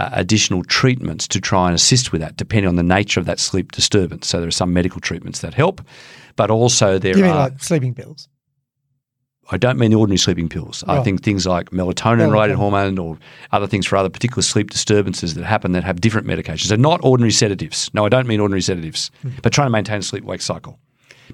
uh, 0.00 0.08
additional 0.12 0.62
treatments 0.64 1.28
to 1.28 1.40
try 1.40 1.66
and 1.66 1.74
assist 1.74 2.12
with 2.12 2.20
that, 2.20 2.36
depending 2.36 2.68
on 2.68 2.76
the 2.76 2.82
nature 2.82 3.20
of 3.20 3.26
that 3.26 3.38
sleep 3.38 3.72
disturbance. 3.72 4.26
So 4.28 4.38
there 4.40 4.48
are 4.48 4.52
some 4.52 4.72
medical 4.72 5.00
treatments 5.00 5.40
that 5.40 5.54
help, 5.54 5.80
but 6.36 6.50
also 6.50 6.98
there 6.98 7.16
You 7.16 7.22
mean 7.24 7.32
are. 7.32 7.48
like 7.50 7.62
sleeping 7.62 7.94
pills? 7.94 8.28
I 9.52 9.56
don't 9.56 9.78
mean 9.78 9.90
the 9.90 9.96
ordinary 9.98 10.18
sleeping 10.18 10.48
pills. 10.48 10.84
I 10.86 10.96
Right. 10.96 11.04
think 11.04 11.22
things 11.24 11.44
like 11.44 11.70
melatonin-related 11.70 12.54
Melatonin. 12.54 12.58
hormone 12.58 12.98
or 12.98 13.18
other 13.50 13.66
things 13.66 13.84
for 13.84 13.96
other 13.96 14.08
particular 14.08 14.42
sleep 14.42 14.70
disturbances 14.70 15.34
that 15.34 15.44
happen 15.44 15.72
that 15.72 15.82
have 15.82 16.00
different 16.00 16.28
medications. 16.28 16.68
They're 16.68 16.78
not 16.78 17.00
ordinary 17.02 17.32
sedatives. 17.32 17.90
No, 17.92 18.06
I 18.06 18.08
don't 18.10 18.28
mean 18.28 18.38
ordinary 18.38 18.62
sedatives, 18.62 19.10
Hmm. 19.22 19.30
but 19.42 19.52
trying 19.52 19.66
to 19.66 19.70
maintain 19.72 19.98
a 19.98 20.02
sleep-wake 20.02 20.40
cycle. 20.40 20.78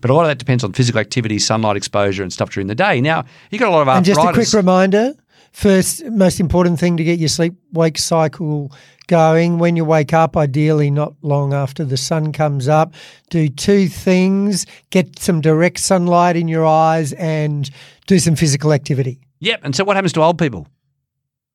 But 0.01 0.11
a 0.11 0.15
lot 0.15 0.23
of 0.23 0.29
that 0.29 0.39
depends 0.39 0.65
on 0.65 0.73
physical 0.73 0.99
activity, 1.01 1.39
sunlight 1.39 1.77
exposure, 1.77 2.23
and 2.23 2.33
stuff 2.33 2.51
during 2.51 2.69
the 2.69 2.75
day. 2.75 3.01
Now 3.03 3.25
you've 3.51 3.61
got 3.61 3.69
a 3.69 3.73
lot 3.73 3.83
of 3.83 3.89
And 3.89 4.05
just 4.05 4.19
a 4.21 4.33
quick 4.33 4.53
reminder 4.53 5.13
first, 5.57 6.05
most 6.05 6.39
important 6.39 6.79
thing 6.79 6.99
to 6.99 7.03
get 7.05 7.19
your 7.19 7.31
sleep 7.31 7.55
wake 7.73 7.97
cycle 7.97 8.71
going 9.07 9.59
when 9.59 9.75
you 9.75 9.87
wake 9.87 10.13
up, 10.13 10.37
ideally 10.37 10.91
not 10.91 11.15
long 11.23 11.55
after 11.55 11.83
the 11.83 11.97
sun 11.97 12.31
comes 12.31 12.69
up. 12.69 12.93
Do 13.31 13.49
two 13.49 13.89
things 13.89 14.67
get 14.91 15.19
some 15.19 15.41
direct 15.41 15.79
sunlight 15.79 16.37
in 16.37 16.47
your 16.47 16.67
eyes 16.67 17.15
and 17.15 17.71
do 18.07 18.19
some 18.19 18.37
physical 18.37 18.75
activity. 18.75 19.19
Yep. 19.41 19.61
And 19.63 19.75
so 19.75 19.83
what 19.85 19.97
happens 19.97 20.13
to 20.15 20.23
old 20.23 20.39
people? 20.39 20.69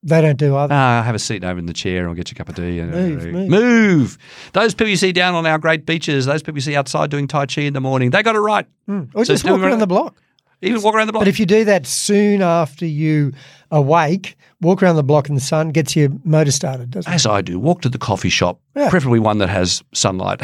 They 0.01 0.19
don't 0.19 0.37
do 0.37 0.55
either. 0.55 0.73
Ah, 0.73 1.03
have 1.03 1.13
a 1.13 1.19
seat 1.19 1.43
over 1.43 1.59
in 1.59 1.67
the 1.67 1.73
chair 1.73 2.07
I'll 2.07 2.15
get 2.15 2.31
you 2.31 2.33
a 2.33 2.37
cup 2.39 2.49
of 2.49 2.55
tea. 2.55 2.81
Move, 2.81 3.23
move. 3.23 3.49
Move. 3.49 4.17
Those 4.53 4.73
people 4.73 4.89
you 4.89 4.97
see 4.97 5.11
down 5.11 5.35
on 5.35 5.45
our 5.45 5.59
great 5.59 5.85
beaches, 5.85 6.25
those 6.25 6.41
people 6.41 6.57
you 6.57 6.61
see 6.61 6.75
outside 6.75 7.11
doing 7.11 7.27
Tai 7.27 7.45
Chi 7.45 7.61
in 7.61 7.73
the 7.73 7.81
morning, 7.81 8.09
they 8.09 8.23
got 8.23 8.35
it 8.35 8.39
right. 8.39 8.65
or 9.13 9.25
so 9.25 9.33
just 9.33 9.45
do 9.45 9.51
walk 9.51 9.61
around 9.61 9.77
the 9.77 9.85
block. 9.85 10.15
Even 10.61 10.81
walk 10.81 10.93
around 10.95 11.07
the 11.07 11.13
block. 11.13 11.21
But 11.21 11.27
if 11.27 11.39
you 11.39 11.45
do 11.45 11.65
that 11.65 11.87
soon 11.87 12.41
after 12.41 12.85
you 12.85 13.33
awake, 13.71 14.37
walk 14.61 14.83
around 14.83 14.95
the 14.95 15.03
block 15.03 15.27
in 15.27 15.35
the 15.35 15.41
sun, 15.41 15.71
gets 15.71 15.95
your 15.95 16.09
motor 16.23 16.51
started, 16.51 16.91
doesn't 16.91 17.11
it? 17.11 17.15
As 17.15 17.25
I 17.25 17.41
do, 17.41 17.59
walk 17.59 17.81
to 17.81 17.89
the 17.89 17.97
coffee 17.97 18.29
shop, 18.29 18.59
Yeah. 18.75 18.89
preferably 18.89 19.19
one 19.19 19.39
that 19.39 19.49
has 19.49 19.83
sunlight 19.93 20.41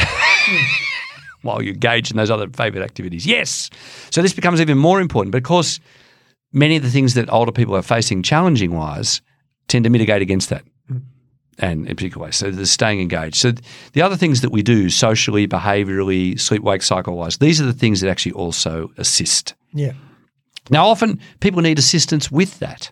while 1.43 1.61
you 1.61 1.71
engage 1.73 2.09
in 2.11 2.17
those 2.17 2.31
other 2.31 2.47
favourite 2.49 2.83
activities. 2.83 3.25
Yes. 3.27 3.69
So 4.09 4.21
this 4.21 4.33
becomes 4.33 4.59
even 4.59 4.77
more 4.77 4.99
important 4.99 5.31
But 5.31 5.39
of 5.39 5.43
course, 5.43 5.79
many 6.51 6.75
of 6.77 6.83
the 6.83 6.89
things 6.89 7.13
that 7.13 7.31
older 7.31 7.51
people 7.51 7.75
are 7.75 7.81
facing 7.83 8.23
challenging 8.23 8.71
wise 8.71 9.21
tend 9.67 9.83
to 9.83 9.89
mitigate 9.89 10.21
against 10.21 10.49
that. 10.49 10.63
Hmm. 10.87 10.97
And 11.59 11.87
in 11.87 11.95
particular 11.95 12.25
ways. 12.25 12.35
So 12.35 12.49
the 12.51 12.65
staying 12.65 13.01
engaged. 13.01 13.35
So 13.35 13.51
the 13.93 14.01
other 14.01 14.15
things 14.15 14.41
that 14.41 14.51
we 14.51 14.63
do 14.63 14.89
socially, 14.89 15.47
behaviourally, 15.47 16.39
sleep 16.39 16.63
wake 16.63 16.81
cycle 16.81 17.15
wise, 17.17 17.37
these 17.37 17.61
are 17.61 17.65
the 17.65 17.73
things 17.73 18.01
that 18.01 18.09
actually 18.09 18.33
also 18.33 18.91
assist. 18.97 19.53
Yeah. 19.73 19.93
Now, 20.69 20.87
often 20.87 21.19
people 21.39 21.61
need 21.61 21.79
assistance 21.79 22.31
with 22.31 22.59
that. 22.59 22.91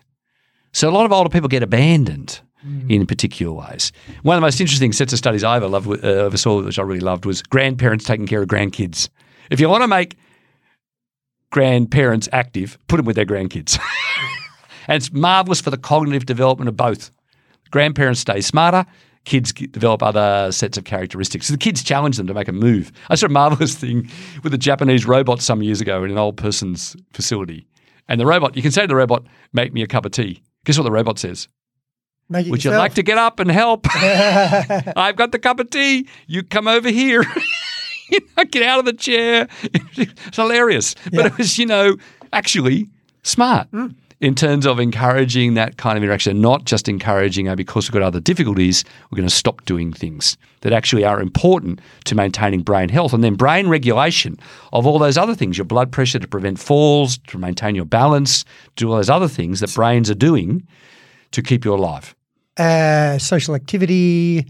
So 0.72 0.88
a 0.88 0.92
lot 0.92 1.06
of 1.06 1.12
older 1.12 1.30
people 1.30 1.48
get 1.48 1.62
abandoned 1.62 2.40
in 2.88 3.06
particular 3.06 3.52
ways. 3.52 3.92
One 4.22 4.36
of 4.36 4.40
the 4.40 4.46
most 4.46 4.60
interesting 4.60 4.92
sets 4.92 5.12
of 5.12 5.18
studies 5.18 5.44
I 5.44 5.56
ever 5.56 5.68
loved, 5.68 5.88
uh, 6.04 6.26
ever 6.26 6.36
saw, 6.36 6.62
which 6.62 6.78
I 6.78 6.82
really 6.82 7.00
loved, 7.00 7.24
was 7.24 7.42
grandparents 7.42 8.04
taking 8.04 8.26
care 8.26 8.42
of 8.42 8.48
grandkids. 8.48 9.08
If 9.50 9.60
you 9.60 9.68
want 9.68 9.82
to 9.82 9.88
make 9.88 10.16
grandparents 11.50 12.28
active, 12.32 12.76
put 12.88 12.96
them 12.96 13.06
with 13.06 13.16
their 13.16 13.24
grandkids. 13.24 13.78
and 14.88 14.96
it's 14.96 15.12
marvelous 15.12 15.60
for 15.60 15.70
the 15.70 15.78
cognitive 15.78 16.26
development 16.26 16.68
of 16.68 16.76
both. 16.76 17.10
Grandparents 17.70 18.20
stay 18.20 18.40
smarter. 18.40 18.84
Kids 19.26 19.52
develop 19.52 20.02
other 20.02 20.50
sets 20.52 20.78
of 20.78 20.84
characteristics. 20.84 21.46
So 21.48 21.52
the 21.52 21.58
kids 21.58 21.82
challenge 21.82 22.16
them 22.16 22.26
to 22.28 22.32
make 22.34 22.48
a 22.48 22.52
move. 22.52 22.90
I 23.10 23.16
saw 23.16 23.26
a 23.26 23.28
marvelous 23.28 23.74
thing 23.78 24.08
with 24.42 24.54
a 24.54 24.58
Japanese 24.58 25.04
robot 25.04 25.42
some 25.42 25.62
years 25.62 25.80
ago 25.82 26.02
in 26.04 26.10
an 26.10 26.16
old 26.16 26.36
person's 26.38 26.96
facility. 27.12 27.66
And 28.08 28.18
the 28.20 28.24
robot, 28.26 28.56
you 28.56 28.62
can 28.62 28.70
say 28.70 28.82
to 28.82 28.86
the 28.86 28.94
robot, 28.96 29.24
make 29.52 29.72
me 29.74 29.82
a 29.82 29.86
cup 29.86 30.06
of 30.06 30.12
tea. 30.12 30.42
Guess 30.64 30.78
what 30.78 30.84
the 30.84 30.90
robot 30.92 31.18
says? 31.18 31.48
Would 32.30 32.64
you 32.64 32.70
like 32.70 32.94
to 32.94 33.02
get 33.02 33.18
up 33.18 33.38
and 33.40 33.50
help? 33.50 33.86
I've 33.94 35.16
got 35.16 35.30
the 35.32 35.38
cup 35.38 35.60
of 35.60 35.70
tea. 35.70 36.08
You 36.26 36.42
come 36.42 36.66
over 36.68 36.88
here. 36.88 37.24
You 38.08 38.20
know, 38.36 38.44
get 38.44 38.62
out 38.62 38.78
of 38.78 38.84
the 38.84 38.92
chair. 38.92 39.48
It's 39.96 40.36
hilarious. 40.36 40.94
But 41.06 41.12
Yeah. 41.12 41.26
it 41.26 41.38
was, 41.38 41.58
you 41.58 41.66
know, 41.66 41.96
actually 42.32 42.86
smart. 43.24 43.66
In 44.20 44.34
terms 44.34 44.66
of 44.66 44.80
encouraging 44.80 45.54
that 45.54 45.76
kind 45.76 45.98
of 45.98 46.02
interaction, 46.02 46.40
not 46.40 46.64
just 46.64 46.88
encouraging, 46.88 47.48
oh, 47.48 47.56
because 47.56 47.86
we've 47.86 47.92
got 47.92 48.02
other 48.02 48.20
difficulties, 48.20 48.82
we're 49.10 49.16
going 49.16 49.28
to 49.28 49.34
stop 49.34 49.64
doing 49.66 49.92
things 49.92 50.38
that 50.62 50.72
actually 50.72 51.04
are 51.04 51.20
important 51.20 51.80
to 52.04 52.14
maintaining 52.14 52.62
brain 52.62 52.88
health. 52.88 53.12
And 53.12 53.22
then 53.22 53.34
brain 53.34 53.68
regulation 53.68 54.38
of 54.72 54.86
all 54.86 54.98
those 54.98 55.18
other 55.18 55.34
things, 55.34 55.58
your 55.58 55.66
blood 55.66 55.92
pressure 55.92 56.18
to 56.18 56.26
prevent 56.26 56.58
falls, 56.58 57.18
to 57.26 57.38
maintain 57.38 57.74
your 57.74 57.84
balance, 57.84 58.44
do 58.76 58.88
all 58.88 58.96
those 58.96 59.10
other 59.10 59.28
things 59.28 59.60
that 59.60 59.74
brains 59.74 60.10
are 60.10 60.14
doing 60.14 60.66
to 61.32 61.42
keep 61.42 61.64
you 61.64 61.74
alive. 61.74 62.14
Uh, 62.56 63.18
social 63.18 63.54
activity, 63.54 64.46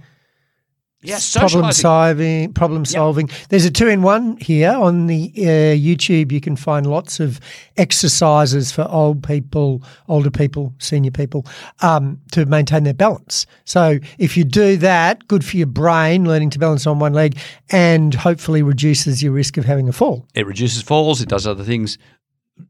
Yes, 1.07 1.37
problem 1.37 1.73
solving. 1.73 2.53
Problem 2.53 2.85
solving. 2.85 3.31
There's 3.49 3.65
a 3.65 3.71
two 3.71 3.89
in 3.89 4.03
one 4.03 4.37
here 4.39 4.73
on 4.73 5.07
the 5.07 5.33
uh, 5.37 5.77
YouTube. 5.77 6.33
You 6.33 6.41
can 6.41 6.57
find 6.57 6.87
lots 6.87 7.21
of 7.21 7.41
exercises 7.77 8.73
for 8.73 8.87
old 8.91 9.23
people, 9.23 9.83
older 10.09 10.31
people, 10.31 10.75
senior 10.79 11.11
people 11.11 11.47
um, 11.81 12.21
to 12.33 12.45
maintain 12.47 12.85
their 12.85 12.95
balance. 12.95 13.47
So 13.65 13.99
if 14.19 14.37
you 14.37 14.45
do 14.45 14.77
that, 14.79 15.27
good 15.29 15.45
for 15.45 15.57
your 15.57 15.67
brain, 15.67 16.27
learning 16.27 16.51
to 16.51 16.59
balance 16.59 16.87
on 16.87 16.99
one 16.99 17.13
leg, 17.13 17.39
and 17.71 18.15
hopefully 18.15 18.63
reduces 18.63 19.23
your 19.23 19.33
risk 19.33 19.57
of 19.57 19.65
having 19.65 19.89
a 19.89 19.93
fall. 19.93 20.27
It 20.35 20.47
reduces 20.47 20.83
falls. 20.83 21.21
It 21.21 21.29
does 21.29 21.47
other 21.47 21.65
things. 21.65 21.99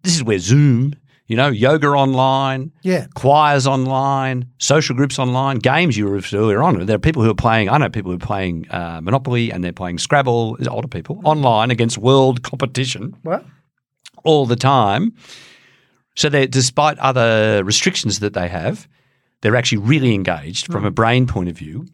This 0.02 0.14
is 0.14 0.24
where 0.24 0.38
Zoom, 0.38 0.94
you 1.28 1.36
know, 1.36 1.48
yoga 1.48 1.88
online, 1.88 2.70
Yeah. 2.82 3.06
choirs 3.14 3.66
online, 3.66 4.46
social 4.58 4.94
groups 4.94 5.18
online, 5.18 5.58
games 5.58 5.96
you 5.96 6.06
referred 6.08 6.38
earlier 6.38 6.62
on. 6.62 6.86
There 6.86 6.96
are 6.96 7.00
people 7.00 7.22
who 7.22 7.30
are 7.30 7.34
playing, 7.34 7.68
I 7.68 7.78
know 7.78 7.88
people 7.88 8.10
who 8.12 8.16
are 8.16 8.26
playing 8.26 8.66
uh, 8.70 9.00
Monopoly 9.02 9.50
and 9.50 9.62
they're 9.64 9.72
playing 9.72 9.98
Scrabble, 9.98 10.56
older 10.70 10.88
people, 10.88 11.20
online 11.24 11.70
against 11.70 11.98
world 11.98 12.42
competition 12.42 13.16
Well, 13.24 13.44
all 14.24 14.46
the 14.46 14.56
time. 14.56 15.14
So 16.14 16.28
they 16.28 16.46
despite 16.46 16.98
other 16.98 17.62
restrictions 17.64 18.20
that 18.20 18.32
they 18.34 18.48
have, 18.48 18.88
they're 19.42 19.56
actually 19.56 19.78
really 19.78 20.14
engaged 20.14 20.70
from 20.72 20.84
a 20.84 20.90
brain 20.90 21.26
point 21.26 21.48
of 21.48 21.56
view 21.58 21.86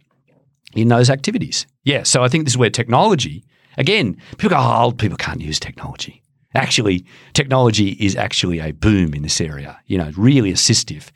in 0.75 0.89
those 0.89 1.11
activities. 1.11 1.67
Yeah, 1.85 2.05
so 2.05 2.23
I 2.23 2.29
think 2.29 2.45
this 2.45 2.53
is 2.55 2.59
where 2.59 2.71
technology, 2.71 3.45
again, 3.77 4.17
people 4.39 4.51
go, 4.51 4.57
oh, 4.59 4.83
old 4.85 4.99
people 4.99 5.17
can't 5.17 5.41
use 5.41 5.59
technology. 5.59 6.22
Actually, 6.55 7.05
technology 7.33 7.91
is 8.01 8.17
actually 8.17 8.59
a 8.59 8.73
boom 8.73 9.15
in 9.15 9.23
this 9.23 9.41
area, 9.41 9.79
you 9.87 9.99
know, 9.99 10.13
really 10.17 10.53
assistive. 10.53 11.11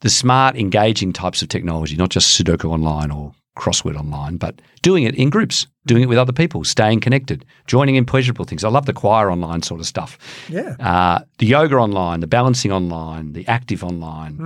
The 0.00 0.10
smart, 0.10 0.56
engaging 0.56 1.12
types 1.12 1.42
of 1.42 1.48
technology, 1.48 1.96
not 1.96 2.10
just 2.10 2.40
Sudoku 2.40 2.70
online 2.70 3.10
or 3.10 3.34
crossword 3.56 3.96
online, 3.96 4.36
but 4.36 4.60
doing 4.82 5.04
it 5.04 5.14
in 5.14 5.28
groups, 5.28 5.66
doing 5.86 6.02
it 6.02 6.08
with 6.08 6.18
other 6.18 6.32
people, 6.32 6.64
staying 6.64 7.00
connected, 7.00 7.44
joining 7.66 7.96
in 7.96 8.04
pleasurable 8.04 8.44
things. 8.44 8.64
I 8.64 8.68
love 8.68 8.86
the 8.86 8.92
choir 8.92 9.30
online 9.30 9.62
sort 9.62 9.80
of 9.80 9.86
stuff. 9.86 10.18
yeah. 10.48 10.76
Uh, 10.80 11.24
the 11.38 11.46
yoga 11.46 11.76
online, 11.76 12.20
the 12.20 12.26
balancing 12.26 12.72
online, 12.72 13.32
the 13.32 13.46
active 13.48 13.84
online, 13.84 14.36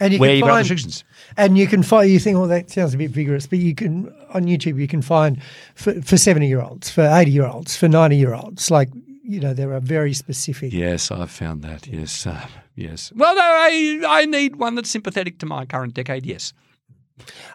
And 0.00 0.12
you 0.14 0.18
where 0.18 0.34
you've 0.34 0.42
got 0.42 0.54
find, 0.54 0.58
restrictions. 0.58 1.04
And 1.36 1.58
you 1.58 1.66
can 1.66 1.82
find, 1.82 2.10
you 2.10 2.18
think, 2.18 2.36
oh, 2.38 2.46
that 2.46 2.70
sounds 2.70 2.94
a 2.94 2.96
bit 2.96 3.10
vigorous, 3.10 3.46
but 3.46 3.58
you 3.58 3.74
can, 3.74 4.12
on 4.32 4.44
YouTube, 4.44 4.80
you 4.80 4.88
can 4.88 5.02
find 5.02 5.40
for, 5.74 6.00
for 6.00 6.16
70 6.16 6.48
year 6.48 6.62
olds, 6.62 6.90
for 6.90 7.06
80 7.06 7.30
year 7.30 7.46
olds, 7.46 7.76
for 7.76 7.86
90 7.86 8.16
year 8.16 8.34
olds. 8.34 8.70
Like, 8.70 8.88
you 9.30 9.40
know, 9.40 9.54
there 9.54 9.72
are 9.72 9.80
very 9.80 10.12
specific. 10.14 10.72
Yes, 10.72 11.10
I've 11.10 11.30
found 11.30 11.62
that. 11.62 11.86
Yes, 11.86 12.26
uh, 12.26 12.46
yes. 12.74 13.12
Well, 13.14 13.34
no, 13.34 13.40
I 13.42 14.00
I 14.20 14.24
need 14.26 14.56
one 14.56 14.74
that's 14.76 14.90
sympathetic 14.90 15.38
to 15.38 15.46
my 15.46 15.64
current 15.66 15.94
decade. 15.94 16.26
Yes, 16.26 16.52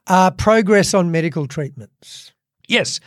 Uh, 0.07 0.31
progress 0.31 0.93
on 0.93 1.11
medical 1.11 1.47
treatments. 1.47 2.31
yes. 2.67 2.99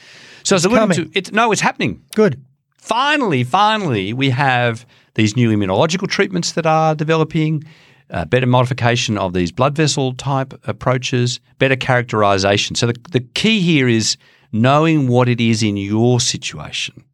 So 0.44 0.56
as 0.56 0.66
I 0.66 0.70
coming. 0.70 0.96
to, 0.96 1.10
it's 1.18 1.32
no, 1.32 1.52
it's 1.52 1.60
happening. 1.62 2.02
Good. 2.14 2.34
Finally, 2.76 3.44
finally, 3.44 4.12
we 4.12 4.30
have 4.30 4.84
these 5.14 5.36
new 5.36 5.50
immunological 5.56 6.08
treatments 6.08 6.52
that 6.52 6.66
are 6.66 6.94
developing. 6.94 7.64
Uh, 8.10 8.24
better 8.24 8.46
modification 8.46 9.18
of 9.18 9.34
these 9.34 9.52
blood 9.52 9.76
vessel 9.76 10.14
type 10.14 10.54
approaches, 10.66 11.40
better 11.58 11.76
characterization. 11.76 12.74
So 12.74 12.86
the, 12.86 12.94
the 13.10 13.20
key 13.20 13.60
here 13.60 13.86
is 13.86 14.16
knowing 14.50 15.08
what 15.08 15.28
it 15.28 15.42
is 15.42 15.62
in 15.62 15.76
your 15.76 16.18
situation 16.18 17.04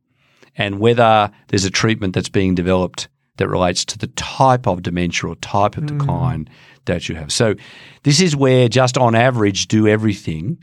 and 0.57 0.79
whether 0.79 1.31
there's 1.49 1.65
a 1.65 1.71
treatment 1.71 2.15
that's 2.15 2.29
being 2.29 2.55
developed 2.55 3.09
that 3.37 3.49
relates 3.49 3.85
to 3.85 3.99
the 3.99 4.07
type 4.09 4.67
of 4.67 4.83
dementia 4.83 5.29
or 5.29 5.37
type 5.37 5.77
of 5.77 5.85
mm. 5.85 5.99
decline 5.99 6.49
that 6.85 7.09
you 7.09 7.15
have. 7.15 7.33
So 7.33 7.55
this 8.03 8.21
is 8.21 8.37
where 8.37 8.69
just 8.69 8.97
on 8.97 9.15
average 9.15 9.69
do 9.69 9.89
everything 9.89 10.63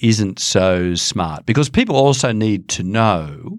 isn't 0.00 0.38
so 0.38 0.94
smart 0.94 1.46
because 1.46 1.68
people 1.68 1.96
also 1.96 2.32
need 2.32 2.68
to 2.68 2.82
know 2.82 3.58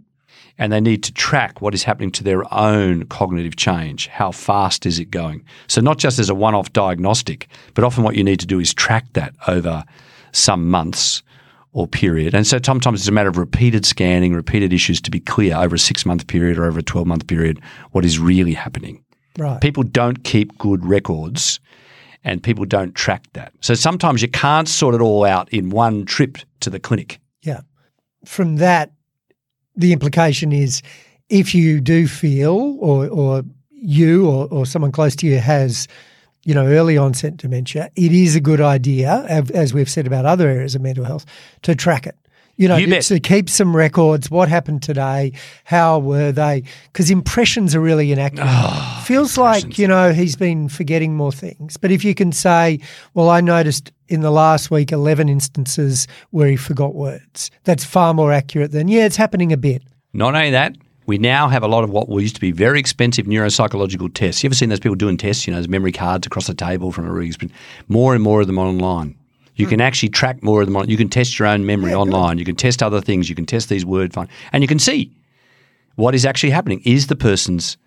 and 0.57 0.71
they 0.71 0.81
need 0.81 1.03
to 1.03 1.13
track 1.13 1.61
what 1.61 1.73
is 1.73 1.83
happening 1.83 2.11
to 2.11 2.23
their 2.23 2.53
own 2.53 3.05
cognitive 3.07 3.55
change. 3.55 4.07
How 4.07 4.31
fast 4.31 4.85
is 4.85 4.99
it 4.99 5.09
going? 5.09 5.43
So 5.67 5.81
not 5.81 5.97
just 5.97 6.19
as 6.19 6.29
a 6.29 6.35
one-off 6.35 6.71
diagnostic, 6.73 7.47
but 7.73 7.83
often 7.83 8.03
what 8.03 8.15
you 8.15 8.23
need 8.23 8.39
to 8.41 8.45
do 8.45 8.59
is 8.59 8.73
track 8.73 9.11
that 9.13 9.33
over 9.47 9.83
some 10.31 10.69
months 10.69 11.23
or 11.73 11.87
period. 11.87 12.33
And 12.33 12.45
so 12.47 12.59
sometimes 12.63 13.01
it's 13.01 13.09
a 13.09 13.11
matter 13.11 13.29
of 13.29 13.37
repeated 13.37 13.85
scanning, 13.85 14.33
repeated 14.33 14.71
issues 14.71 15.01
to 15.01 15.11
be 15.11 15.19
clear 15.19 15.57
over 15.57 15.75
a 15.75 15.79
six 15.79 16.05
month 16.05 16.27
period 16.27 16.57
or 16.57 16.65
over 16.65 16.79
a 16.79 16.83
12 16.83 17.05
month 17.05 17.27
period 17.27 17.59
what 17.91 18.05
is 18.05 18.19
really 18.19 18.53
happening. 18.53 19.03
Right. 19.37 19.59
People 19.59 19.83
don't 19.83 20.23
keep 20.23 20.57
good 20.59 20.85
records 20.85 21.59
and 22.23 22.41
people 22.41 22.65
don't 22.65 22.93
track 22.95 23.25
that. 23.33 23.53
So 23.59 23.73
sometimes 23.73 24.21
you 24.21 24.27
can't 24.27 24.69
sort 24.69 24.95
it 24.95 25.01
all 25.01 25.25
out 25.25 25.51
in 25.51 25.71
one 25.71 26.05
trip 26.05 26.37
to 26.61 26.69
the 26.69 26.79
clinic. 26.79 27.19
Yeah. 27.41 27.61
From 28.23 28.57
that, 28.57 28.93
the 29.75 29.91
implication 29.91 30.51
is 30.51 30.81
if 31.29 31.55
you 31.55 31.81
do 31.81 32.07
feel 32.07 32.77
or, 32.79 33.07
or 33.07 33.43
you 33.71 34.29
or, 34.29 34.47
or 34.51 34.65
someone 34.65 34.91
close 34.91 35.15
to 35.17 35.27
you 35.27 35.39
has, 35.39 35.87
you 36.45 36.53
know, 36.53 36.65
early 36.65 36.97
onset 36.97 37.37
dementia, 37.37 37.89
it 37.95 38.11
is 38.11 38.35
a 38.35 38.39
good 38.41 38.61
idea, 38.61 39.23
as 39.53 39.73
we've 39.73 39.89
said 39.89 40.07
about 40.07 40.25
other 40.25 40.47
areas 40.49 40.75
of 40.75 40.81
mental 40.81 41.05
health, 41.05 41.25
to 41.61 41.75
track 41.75 42.05
it. 42.05 42.15
You 42.55 42.67
know, 42.67 42.77
You 42.77 43.01
to 43.01 43.19
keep 43.19 43.49
some 43.49 43.75
records. 43.75 44.29
What 44.29 44.47
happened 44.47 44.83
today? 44.83 45.33
How 45.63 45.97
were 45.97 46.31
they? 46.31 46.63
Because 46.91 47.09
impressions 47.09 47.73
are 47.73 47.79
really 47.79 48.11
inaccurate. 48.11 48.45
Ah, 48.45 49.03
Feels 49.07 49.39
like 49.39 49.79
you 49.79 49.87
know 49.87 50.13
he's 50.13 50.35
been 50.35 50.69
forgetting 50.69 51.15
more 51.15 51.31
things. 51.31 51.77
But 51.77 51.89
if 51.89 52.05
you 52.05 52.13
can 52.13 52.31
say, 52.31 52.79
"Well, 53.15 53.31
I 53.31 53.41
noticed 53.41 53.91
in 54.07 54.21
the 54.21 54.29
last 54.29 54.69
week 54.69 54.91
eleven 54.91 55.29
instances 55.29 56.07
where 56.29 56.47
he 56.47 56.55
forgot 56.55 56.93
words," 56.93 57.49
that's 57.63 57.83
far 57.83 58.13
more 58.13 58.31
accurate 58.31 58.71
than 58.71 58.87
yeah, 58.87 59.05
it's 59.05 59.15
happening 59.15 59.51
a 59.51 59.57
bit. 59.57 59.81
Not 60.13 60.35
only 60.35 60.51
that, 60.51 60.75
we 61.05 61.17
now 61.17 61.47
have 61.47 61.63
a 61.63 61.67
lot 61.67 61.83
of 61.83 61.89
what 61.89 62.07
used 62.09 62.35
to 62.35 62.41
be 62.41 62.51
very 62.51 62.79
expensive 62.79 63.25
neuropsychological 63.25 64.13
tests. 64.13 64.43
You 64.43 64.47
ever 64.47 64.55
seen 64.55 64.69
those 64.69 64.79
people 64.79 64.95
doing 64.95 65.17
tests? 65.17 65.45
You 65.45 65.51
know, 65.51 65.59
those 65.59 65.67
memory 65.67 65.91
cards 65.91 66.25
across 66.27 66.47
the 66.47 66.53
table 66.53 66.91
from 66.91 67.07
a 67.07 67.13
expensive. 67.13 67.55
More 67.87 68.13
and 68.13 68.23
more 68.23 68.41
of 68.41 68.47
them 68.47 68.59
online. 68.59 69.15
You 69.55 69.67
can 69.67 69.81
actually 69.81 70.09
track 70.09 70.41
more 70.41 70.61
of 70.61 70.67
them 70.67 70.75
on. 70.75 70.89
You 70.89 70.97
can 70.97 71.09
test 71.09 71.37
your 71.37 71.47
own 71.47 71.65
memory 71.65 71.93
online. 71.93 72.39
You 72.39 72.45
can 72.45 72.55
test 72.55 72.81
other 72.81 73.01
things. 73.01 73.29
You 73.29 73.35
can 73.35 73.45
test 73.45 73.69
these 73.69 73.85
word 73.85 74.13
find, 74.13 74.27
and 74.51 74.63
you 74.63 74.67
can 74.67 74.79
see 74.79 75.11
what 75.95 76.15
is 76.15 76.25
actually 76.25 76.49
happening. 76.49 76.81
Is 76.85 77.07
the 77.07 77.15
person's 77.15 77.77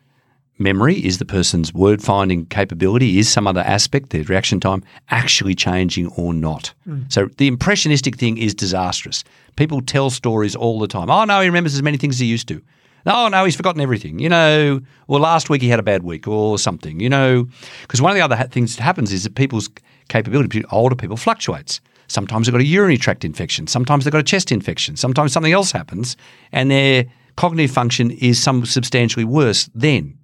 memory, 0.58 1.04
is 1.04 1.18
the 1.18 1.24
person's 1.24 1.74
word 1.74 2.02
finding 2.02 2.46
capability, 2.46 3.18
is 3.18 3.28
some 3.28 3.46
other 3.46 3.60
aspect, 3.60 4.10
their 4.10 4.22
reaction 4.22 4.60
time, 4.60 4.84
actually 5.10 5.54
changing 5.54 6.06
or 6.08 6.32
not? 6.32 6.72
Hmm. 6.84 7.02
So 7.08 7.26
the 7.36 7.48
impressionistic 7.48 8.16
thing 8.16 8.38
is 8.38 8.54
disastrous. 8.54 9.24
People 9.56 9.82
tell 9.82 10.08
stories 10.10 10.54
all 10.54 10.78
the 10.78 10.88
time. 10.88 11.10
Oh, 11.10 11.24
no, 11.24 11.40
he 11.40 11.48
remembers 11.48 11.74
as 11.74 11.82
many 11.82 11.96
things 11.96 12.16
as 12.16 12.20
he 12.20 12.26
used 12.26 12.48
to. 12.48 12.62
Oh, 13.06 13.28
no, 13.28 13.44
he's 13.44 13.56
forgotten 13.56 13.80
everything. 13.80 14.18
You 14.18 14.28
know, 14.28 14.80
well, 15.06 15.20
last 15.20 15.48
week 15.48 15.62
he 15.62 15.68
had 15.68 15.78
a 15.78 15.84
bad 15.84 16.02
week 16.02 16.26
or 16.26 16.58
something, 16.58 17.00
you 17.00 17.08
know. 17.08 17.48
Because 17.82 18.02
one 18.02 18.10
of 18.10 18.16
the 18.16 18.22
other 18.22 18.36
ha- 18.36 18.48
things 18.50 18.76
that 18.76 18.82
happens 18.82 19.12
is 19.12 19.24
that 19.24 19.34
people's 19.34 19.68
capability, 20.08 20.48
particularly 20.48 20.76
older 20.76 20.96
people, 20.96 21.16
fluctuates. 21.16 21.80
Sometimes 22.08 22.46
they've 22.46 22.52
got 22.52 22.60
a 22.60 22.64
urinary 22.64 22.98
tract 22.98 23.24
infection. 23.24 23.66
Sometimes 23.66 24.04
they've 24.04 24.12
got 24.12 24.20
a 24.20 24.24
chest 24.24 24.52
infection. 24.52 24.96
Sometimes 24.96 25.32
something 25.32 25.52
else 25.52 25.72
happens 25.72 26.16
and 26.52 26.70
their 26.70 27.06
cognitive 27.36 27.70
function 27.70 28.10
is 28.12 28.42
some 28.42 28.64
substantially 28.64 29.24
worse 29.24 29.68
then 29.74 30.16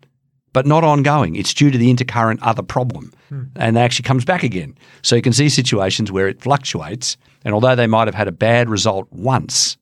but 0.52 0.66
not 0.66 0.84
ongoing. 0.84 1.36
It's 1.36 1.54
due 1.54 1.70
to 1.70 1.78
the 1.78 1.92
intercurrent 1.92 2.38
other 2.42 2.62
problem, 2.62 3.12
hmm. 3.28 3.44
and 3.56 3.76
that 3.76 3.82
actually 3.82 4.04
comes 4.04 4.24
back 4.24 4.42
again. 4.42 4.76
So 5.02 5.16
you 5.16 5.22
can 5.22 5.32
see 5.32 5.48
situations 5.48 6.12
where 6.12 6.28
it 6.28 6.40
fluctuates, 6.40 7.16
and 7.44 7.54
although 7.54 7.74
they 7.74 7.86
might 7.86 8.06
have 8.06 8.14
had 8.14 8.28
a 8.28 8.32
bad 8.32 8.68
result 8.68 9.08
once, 9.10 9.76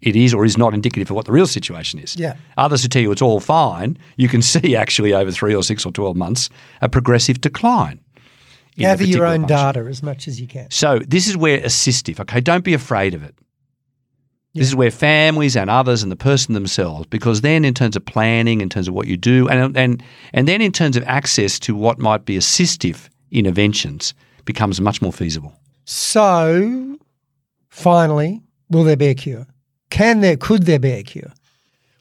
it 0.00 0.16
is 0.16 0.32
or 0.32 0.44
is 0.44 0.56
not 0.56 0.74
indicative 0.74 1.10
of 1.10 1.16
what 1.16 1.26
the 1.26 1.32
real 1.32 1.46
situation 1.46 1.98
is. 1.98 2.16
Yeah. 2.16 2.36
Others 2.56 2.82
who 2.82 2.88
tell 2.88 3.02
you 3.02 3.12
it's 3.12 3.22
all 3.22 3.40
fine, 3.40 3.98
you 4.16 4.28
can 4.28 4.42
see 4.54 4.76
actually 4.76 5.12
over 5.12 5.30
three 5.30 5.54
or 5.54 5.62
six 5.62 5.84
or 5.84 5.92
twelve 5.92 6.16
months 6.16 6.50
a 6.80 6.88
progressive 6.88 7.40
decline. 7.40 8.00
Gather 8.76 9.04
your 9.04 9.26
own 9.26 9.40
function. 9.40 9.56
data 9.56 9.80
as 9.88 10.02
much 10.04 10.28
as 10.28 10.40
you 10.40 10.46
can. 10.46 10.70
So 10.70 11.00
this 11.00 11.26
is 11.26 11.36
where 11.36 11.58
assistive. 11.60 12.20
Okay, 12.20 12.40
don't 12.40 12.64
be 12.64 12.74
afraid 12.74 13.12
of 13.14 13.24
it. 13.24 13.34
This 14.54 14.68
is 14.68 14.74
where 14.74 14.90
families 14.90 15.56
and 15.56 15.70
others 15.70 16.02
and 16.02 16.10
the 16.10 16.16
person 16.16 16.54
themselves, 16.54 17.06
because 17.06 17.42
then 17.42 17.64
in 17.64 17.74
terms 17.74 17.94
of 17.94 18.04
planning, 18.04 18.60
in 18.60 18.68
terms 18.68 18.88
of 18.88 18.94
what 18.94 19.06
you 19.06 19.16
do, 19.16 19.48
and 19.48 19.76
and 19.76 20.02
and 20.32 20.48
then 20.48 20.60
in 20.60 20.72
terms 20.72 20.96
of 20.96 21.04
access 21.04 21.58
to 21.60 21.74
what 21.76 21.98
might 21.98 22.24
be 22.24 22.36
assistive 22.36 23.08
interventions, 23.30 24.14
becomes 24.44 24.80
much 24.80 25.00
more 25.00 25.12
feasible. 25.12 25.52
So, 25.84 26.98
finally, 27.68 28.42
will 28.68 28.84
there 28.84 28.96
be 28.96 29.08
a 29.08 29.14
cure? 29.14 29.46
Can 29.90 30.20
there? 30.20 30.36
Could 30.36 30.64
there 30.64 30.78
be 30.78 30.92
a 30.92 31.02
cure? 31.02 31.32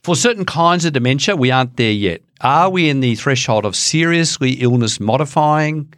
For 0.03 0.15
certain 0.15 0.45
kinds 0.45 0.85
of 0.85 0.93
dementia, 0.93 1.35
we 1.35 1.51
aren't 1.51 1.77
there 1.77 1.91
yet. 1.91 2.21
Are 2.41 2.69
we 2.69 2.89
in 2.89 2.99
the 2.99 3.15
threshold 3.15 3.65
of 3.65 3.75
seriously 3.75 4.53
illness 4.53 4.99
modifying 4.99 5.93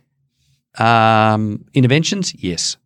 um, 0.78 1.66
interventions? 1.74 2.34
Yes. 2.36 2.78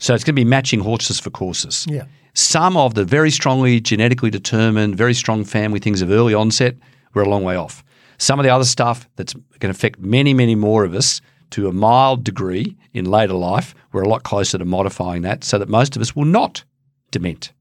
So 0.00 0.14
it's 0.14 0.24
going 0.24 0.34
to 0.34 0.40
be 0.40 0.44
matching 0.44 0.80
horses 0.80 1.20
for 1.20 1.30
courses. 1.30 1.86
Yeah. 1.88 2.04
Some 2.34 2.76
of 2.76 2.94
the 2.94 3.04
very 3.04 3.30
strongly 3.30 3.80
genetically 3.80 4.30
determined, 4.30 4.96
very 4.96 5.14
strong 5.14 5.44
family 5.44 5.78
things 5.78 6.02
of 6.02 6.10
early 6.10 6.34
onset, 6.34 6.76
we're 7.14 7.22
a 7.22 7.28
long 7.28 7.44
way 7.44 7.56
off. 7.56 7.84
Some 8.18 8.38
of 8.40 8.44
the 8.44 8.50
other 8.50 8.64
stuff 8.64 9.08
that's 9.16 9.32
going 9.32 9.72
to 9.72 9.76
affect 9.76 10.00
many, 10.00 10.34
many 10.34 10.54
more 10.54 10.84
of 10.84 10.94
us 10.94 11.20
to 11.50 11.68
a 11.68 11.72
mild 11.72 12.24
degree 12.24 12.76
in 12.92 13.04
later 13.04 13.34
life, 13.34 13.74
we're 13.92 14.02
a 14.02 14.08
lot 14.08 14.24
closer 14.24 14.58
to 14.58 14.64
modifying 14.64 15.22
that 15.22 15.44
so 15.44 15.58
that 15.58 15.68
most 15.68 15.94
of 15.94 16.02
us 16.02 16.16
will 16.16 16.24
not 16.24 16.64
dement 17.12 17.52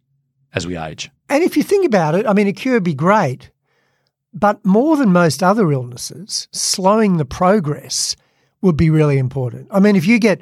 as 0.54 0.68
we 0.68 0.78
age. 0.78 1.10
And 1.30 1.44
if 1.44 1.58
you 1.58 1.64
think 1.64 1.86
about 1.86 2.16
it, 2.16 2.28
I 2.28 2.34
mean, 2.34 2.48
a 2.48 2.54
cure 2.54 2.76
would 2.76 2.84
be 2.84 2.94
great, 2.94 3.52
but 4.34 4.64
more 4.66 4.98
than 4.98 5.12
most 5.12 5.44
other 5.44 5.72
illnesses, 5.72 6.48
slowing 6.52 7.18
the 7.18 7.26
progress 7.26 8.16
would 8.62 8.78
be 8.78 8.90
really 8.90 9.18
important. 9.18 9.68
I 9.72 9.80
mean, 9.80 9.96
if 9.96 10.06
you 10.06 10.20
get 10.20 10.42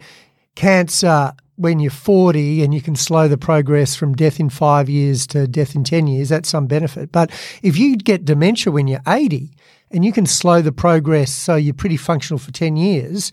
cancer 0.56 1.34
when 1.56 1.80
you're 1.80 1.92
40 1.92 2.64
and 2.64 2.74
you 2.74 2.82
can 2.82 2.96
slow 2.96 3.28
the 3.28 3.38
progress 3.38 3.96
from 3.96 4.16
death 4.16 4.40
in 4.40 4.50
five 4.50 4.90
years 4.90 5.28
to 5.28 5.48
death 5.48 5.76
in 5.76 5.84
10 5.84 6.08
years, 6.08 6.30
that's 6.30 6.50
some 6.50 6.68
benefit. 6.68 7.12
But 7.12 7.32
if 7.62 7.78
you 7.78 7.98
get 7.98 8.26
dementia 8.26 8.72
when 8.72 8.88
you're 8.88 9.02
80 9.08 9.52
and 9.92 10.04
you 10.04 10.12
can 10.12 10.26
slow 10.26 10.62
the 10.62 10.72
progress 10.72 11.32
so 11.32 11.56
you're 11.56 11.74
pretty 11.74 11.98
functional 11.98 12.40
for 12.40 12.52
10 12.52 12.78
years, 12.78 13.32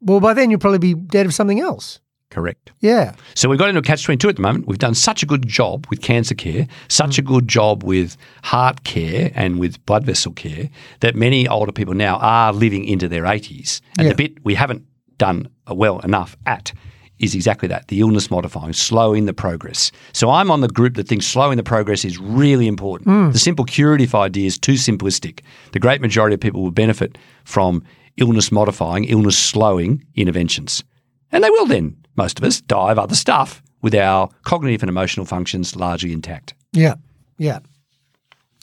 well, 0.00 0.20
by 0.20 0.34
then 0.34 0.50
you'll 0.50 0.60
probably 0.60 0.78
be 0.78 0.94
dead 0.94 1.26
of 1.26 1.34
something 1.34 1.60
else. 1.60 2.00
Correct. 2.30 2.72
Yeah. 2.80 3.14
So 3.34 3.48
we've 3.48 3.58
got 3.58 3.70
into 3.70 3.78
a 3.78 3.82
catch 3.82 4.04
22 4.04 4.28
at 4.28 4.36
the 4.36 4.42
moment. 4.42 4.66
We've 4.66 4.78
done 4.78 4.94
such 4.94 5.22
a 5.22 5.26
good 5.26 5.46
job 5.48 5.86
with 5.88 6.02
cancer 6.02 6.34
care, 6.34 6.66
such 6.88 7.18
a 7.18 7.22
mm. 7.22 7.26
good 7.26 7.48
job 7.48 7.82
with 7.82 8.16
heart 8.42 8.84
care 8.84 9.30
and 9.34 9.58
with 9.58 9.84
blood 9.86 10.04
vessel 10.04 10.32
care 10.32 10.68
that 11.00 11.14
many 11.16 11.48
older 11.48 11.72
people 11.72 11.94
now 11.94 12.16
are 12.18 12.52
living 12.52 12.84
into 12.84 13.08
their 13.08 13.22
80s. 13.24 13.80
And 13.96 14.06
Yeah. 14.06 14.12
the 14.12 14.16
bit 14.16 14.44
we 14.44 14.54
haven't 14.54 14.84
done 15.16 15.48
uh, 15.70 15.74
well 15.74 16.00
enough 16.00 16.36
at 16.46 16.72
is 17.18 17.34
exactly 17.34 17.66
that 17.68 17.88
the 17.88 18.00
illness 18.00 18.30
modifying, 18.30 18.72
slowing 18.72 19.26
the 19.26 19.32
progress. 19.34 19.90
So 20.12 20.30
I'm 20.30 20.50
on 20.50 20.60
the 20.60 20.68
group 20.68 20.94
that 20.94 21.08
thinks 21.08 21.26
slowing 21.26 21.56
the 21.56 21.64
progress 21.64 22.04
is 22.04 22.18
really 22.18 22.68
important. 22.68 23.08
Mm. 23.08 23.32
The 23.32 23.38
simple 23.38 23.64
curative 23.64 24.14
idea 24.14 24.46
is 24.46 24.58
too 24.58 24.74
simplistic. 24.74 25.40
The 25.72 25.80
great 25.80 26.00
majority 26.00 26.34
of 26.34 26.40
people 26.40 26.62
will 26.62 26.70
benefit 26.70 27.18
from 27.44 27.82
illness 28.18 28.52
modifying, 28.52 29.04
illness 29.04 29.36
slowing 29.38 30.04
interventions. 30.14 30.84
And 31.32 31.42
they 31.42 31.50
will 31.50 31.66
then, 31.66 31.96
most 32.18 32.38
of 32.38 32.44
us, 32.44 32.60
die 32.60 32.92
of 32.92 32.98
other 32.98 33.14
stuff 33.14 33.62
with 33.80 33.94
our 33.94 34.28
cognitive 34.42 34.82
and 34.82 34.90
emotional 34.90 35.24
functions 35.24 35.74
largely 35.76 36.12
intact. 36.12 36.52
Yeah. 36.72 36.96
Yeah. 37.38 37.60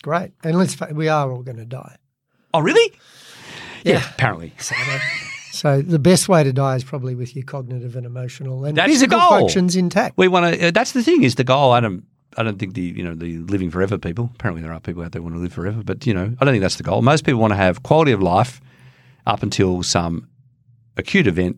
Great. 0.03 0.33
And 0.43 0.57
let's, 0.57 0.75
fa- 0.75 0.91
we 0.93 1.07
are 1.07 1.31
all 1.31 1.41
going 1.41 1.57
to 1.57 1.65
die. 1.65 1.95
Oh, 2.53 2.59
really? 2.59 2.93
Yeah. 3.83 4.03
apparently. 4.11 4.53
So 5.51 5.81
the 5.81 5.99
best 5.99 6.27
way 6.27 6.43
to 6.43 6.51
die 6.51 6.75
is 6.75 6.83
probably 6.83 7.15
with 7.15 7.35
your 7.35 7.45
cognitive 7.45 7.95
and 7.95 8.05
emotional 8.05 8.65
and 8.65 8.77
That's 8.77 8.87
the 8.87 8.93
physical 8.93 9.19
goal. 9.19 9.29
functions 9.39 9.75
intact. 9.75 10.17
We 10.17 10.27
want 10.27 10.53
to. 10.53 10.67
Uh, 10.67 10.71
that's 10.71 10.91
the 10.91 11.01
thing. 11.01 11.23
Is 11.23 11.35
the 11.35 11.43
goal? 11.45 11.71
I 11.71 11.79
don't. 11.79 12.03
I 12.37 12.43
don't 12.43 12.59
think 12.59 12.73
the 12.73 12.81
you 12.81 13.01
know 13.03 13.15
the 13.15 13.37
living 13.37 13.71
forever 13.71 13.97
people. 13.97 14.29
Apparently, 14.35 14.61
there 14.61 14.73
are 14.73 14.81
people 14.81 15.01
out 15.03 15.13
there 15.13 15.21
who 15.21 15.23
want 15.23 15.35
to 15.37 15.39
live 15.41 15.53
forever, 15.53 15.81
but 15.81 16.05
you 16.05 16.13
know, 16.13 16.35
I 16.41 16.43
don't 16.45 16.53
think 16.53 16.61
that's 16.61 16.75
the 16.75 16.83
goal. 16.83 17.01
Most 17.01 17.23
people 17.23 17.39
want 17.39 17.51
to 17.51 17.57
have 17.57 17.83
quality 17.83 18.11
of 18.11 18.21
life 18.21 18.59
up 19.25 19.43
until 19.43 19.81
some 19.81 20.27
acute 20.97 21.25
event 21.27 21.57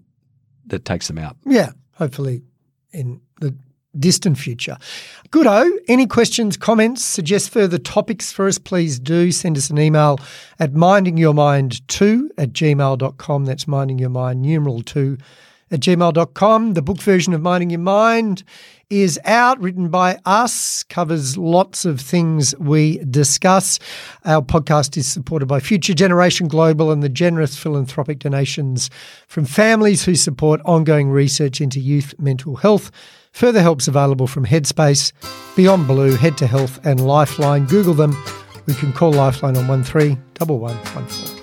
that 0.67 0.85
takes 0.85 1.07
them 1.07 1.17
out. 1.17 1.35
Yeah, 1.45 1.71
hopefully 1.97 2.43
in 2.91 3.21
the 3.41 3.55
distant 3.97 4.37
future. 4.37 4.77
Goodo, 5.29 5.69
any 5.87 6.07
questions, 6.07 6.55
comments, 6.57 7.03
suggest 7.03 7.49
further 7.49 7.77
topics 7.77 8.31
for 8.31 8.47
us, 8.47 8.57
please 8.57 8.99
do 8.99 9.31
send 9.31 9.57
us 9.57 9.69
an 9.69 9.79
email 9.79 10.19
at 10.59 10.73
mindingyourmind2 10.73 12.29
at 12.37 12.53
gmail.com. 12.53 13.45
That's 13.45 13.65
mindingyourmind, 13.65 14.37
numeral 14.37 14.81
2 14.83 15.17
at 15.71 15.79
gmail.com. 15.79 16.73
The 16.73 16.81
book 16.81 16.99
version 16.99 17.33
of 17.33 17.41
Minding 17.41 17.69
Your 17.71 17.79
Mind 17.79 18.43
is 18.89 19.19
out, 19.25 19.59
written 19.59 19.89
by 19.89 20.17
us, 20.25 20.83
covers 20.83 21.37
lots 21.37 21.83
of 21.83 21.99
things 21.99 22.55
we 22.57 22.99
discuss. 22.99 23.79
Our 24.23 24.41
podcast 24.41 24.95
is 24.95 25.07
supported 25.07 25.47
by 25.47 25.59
Future 25.59 25.93
Generation 25.93 26.47
Global 26.47 26.91
and 26.91 27.03
the 27.03 27.09
generous 27.09 27.57
philanthropic 27.57 28.19
donations 28.19 28.89
from 29.27 29.45
families 29.45 30.05
who 30.05 30.15
support 30.15 30.61
ongoing 30.63 31.09
research 31.09 31.59
into 31.59 31.79
youth 31.79 32.13
mental 32.17 32.55
health. 32.55 32.91
Further 33.33 33.61
help's 33.61 33.87
available 33.87 34.27
from 34.27 34.45
Headspace, 34.45 35.11
Beyond 35.55 35.85
Blue, 35.85 36.15
Head 36.15 36.37
to 36.37 36.47
Health, 36.47 36.79
and 36.85 37.05
Lifeline. 37.05 37.65
Google 37.65 37.93
them. 37.93 38.15
We 38.65 38.73
can 38.73 38.93
call 38.93 39.11
Lifeline 39.11 39.57
on 39.57 39.67
131114. 39.67 41.36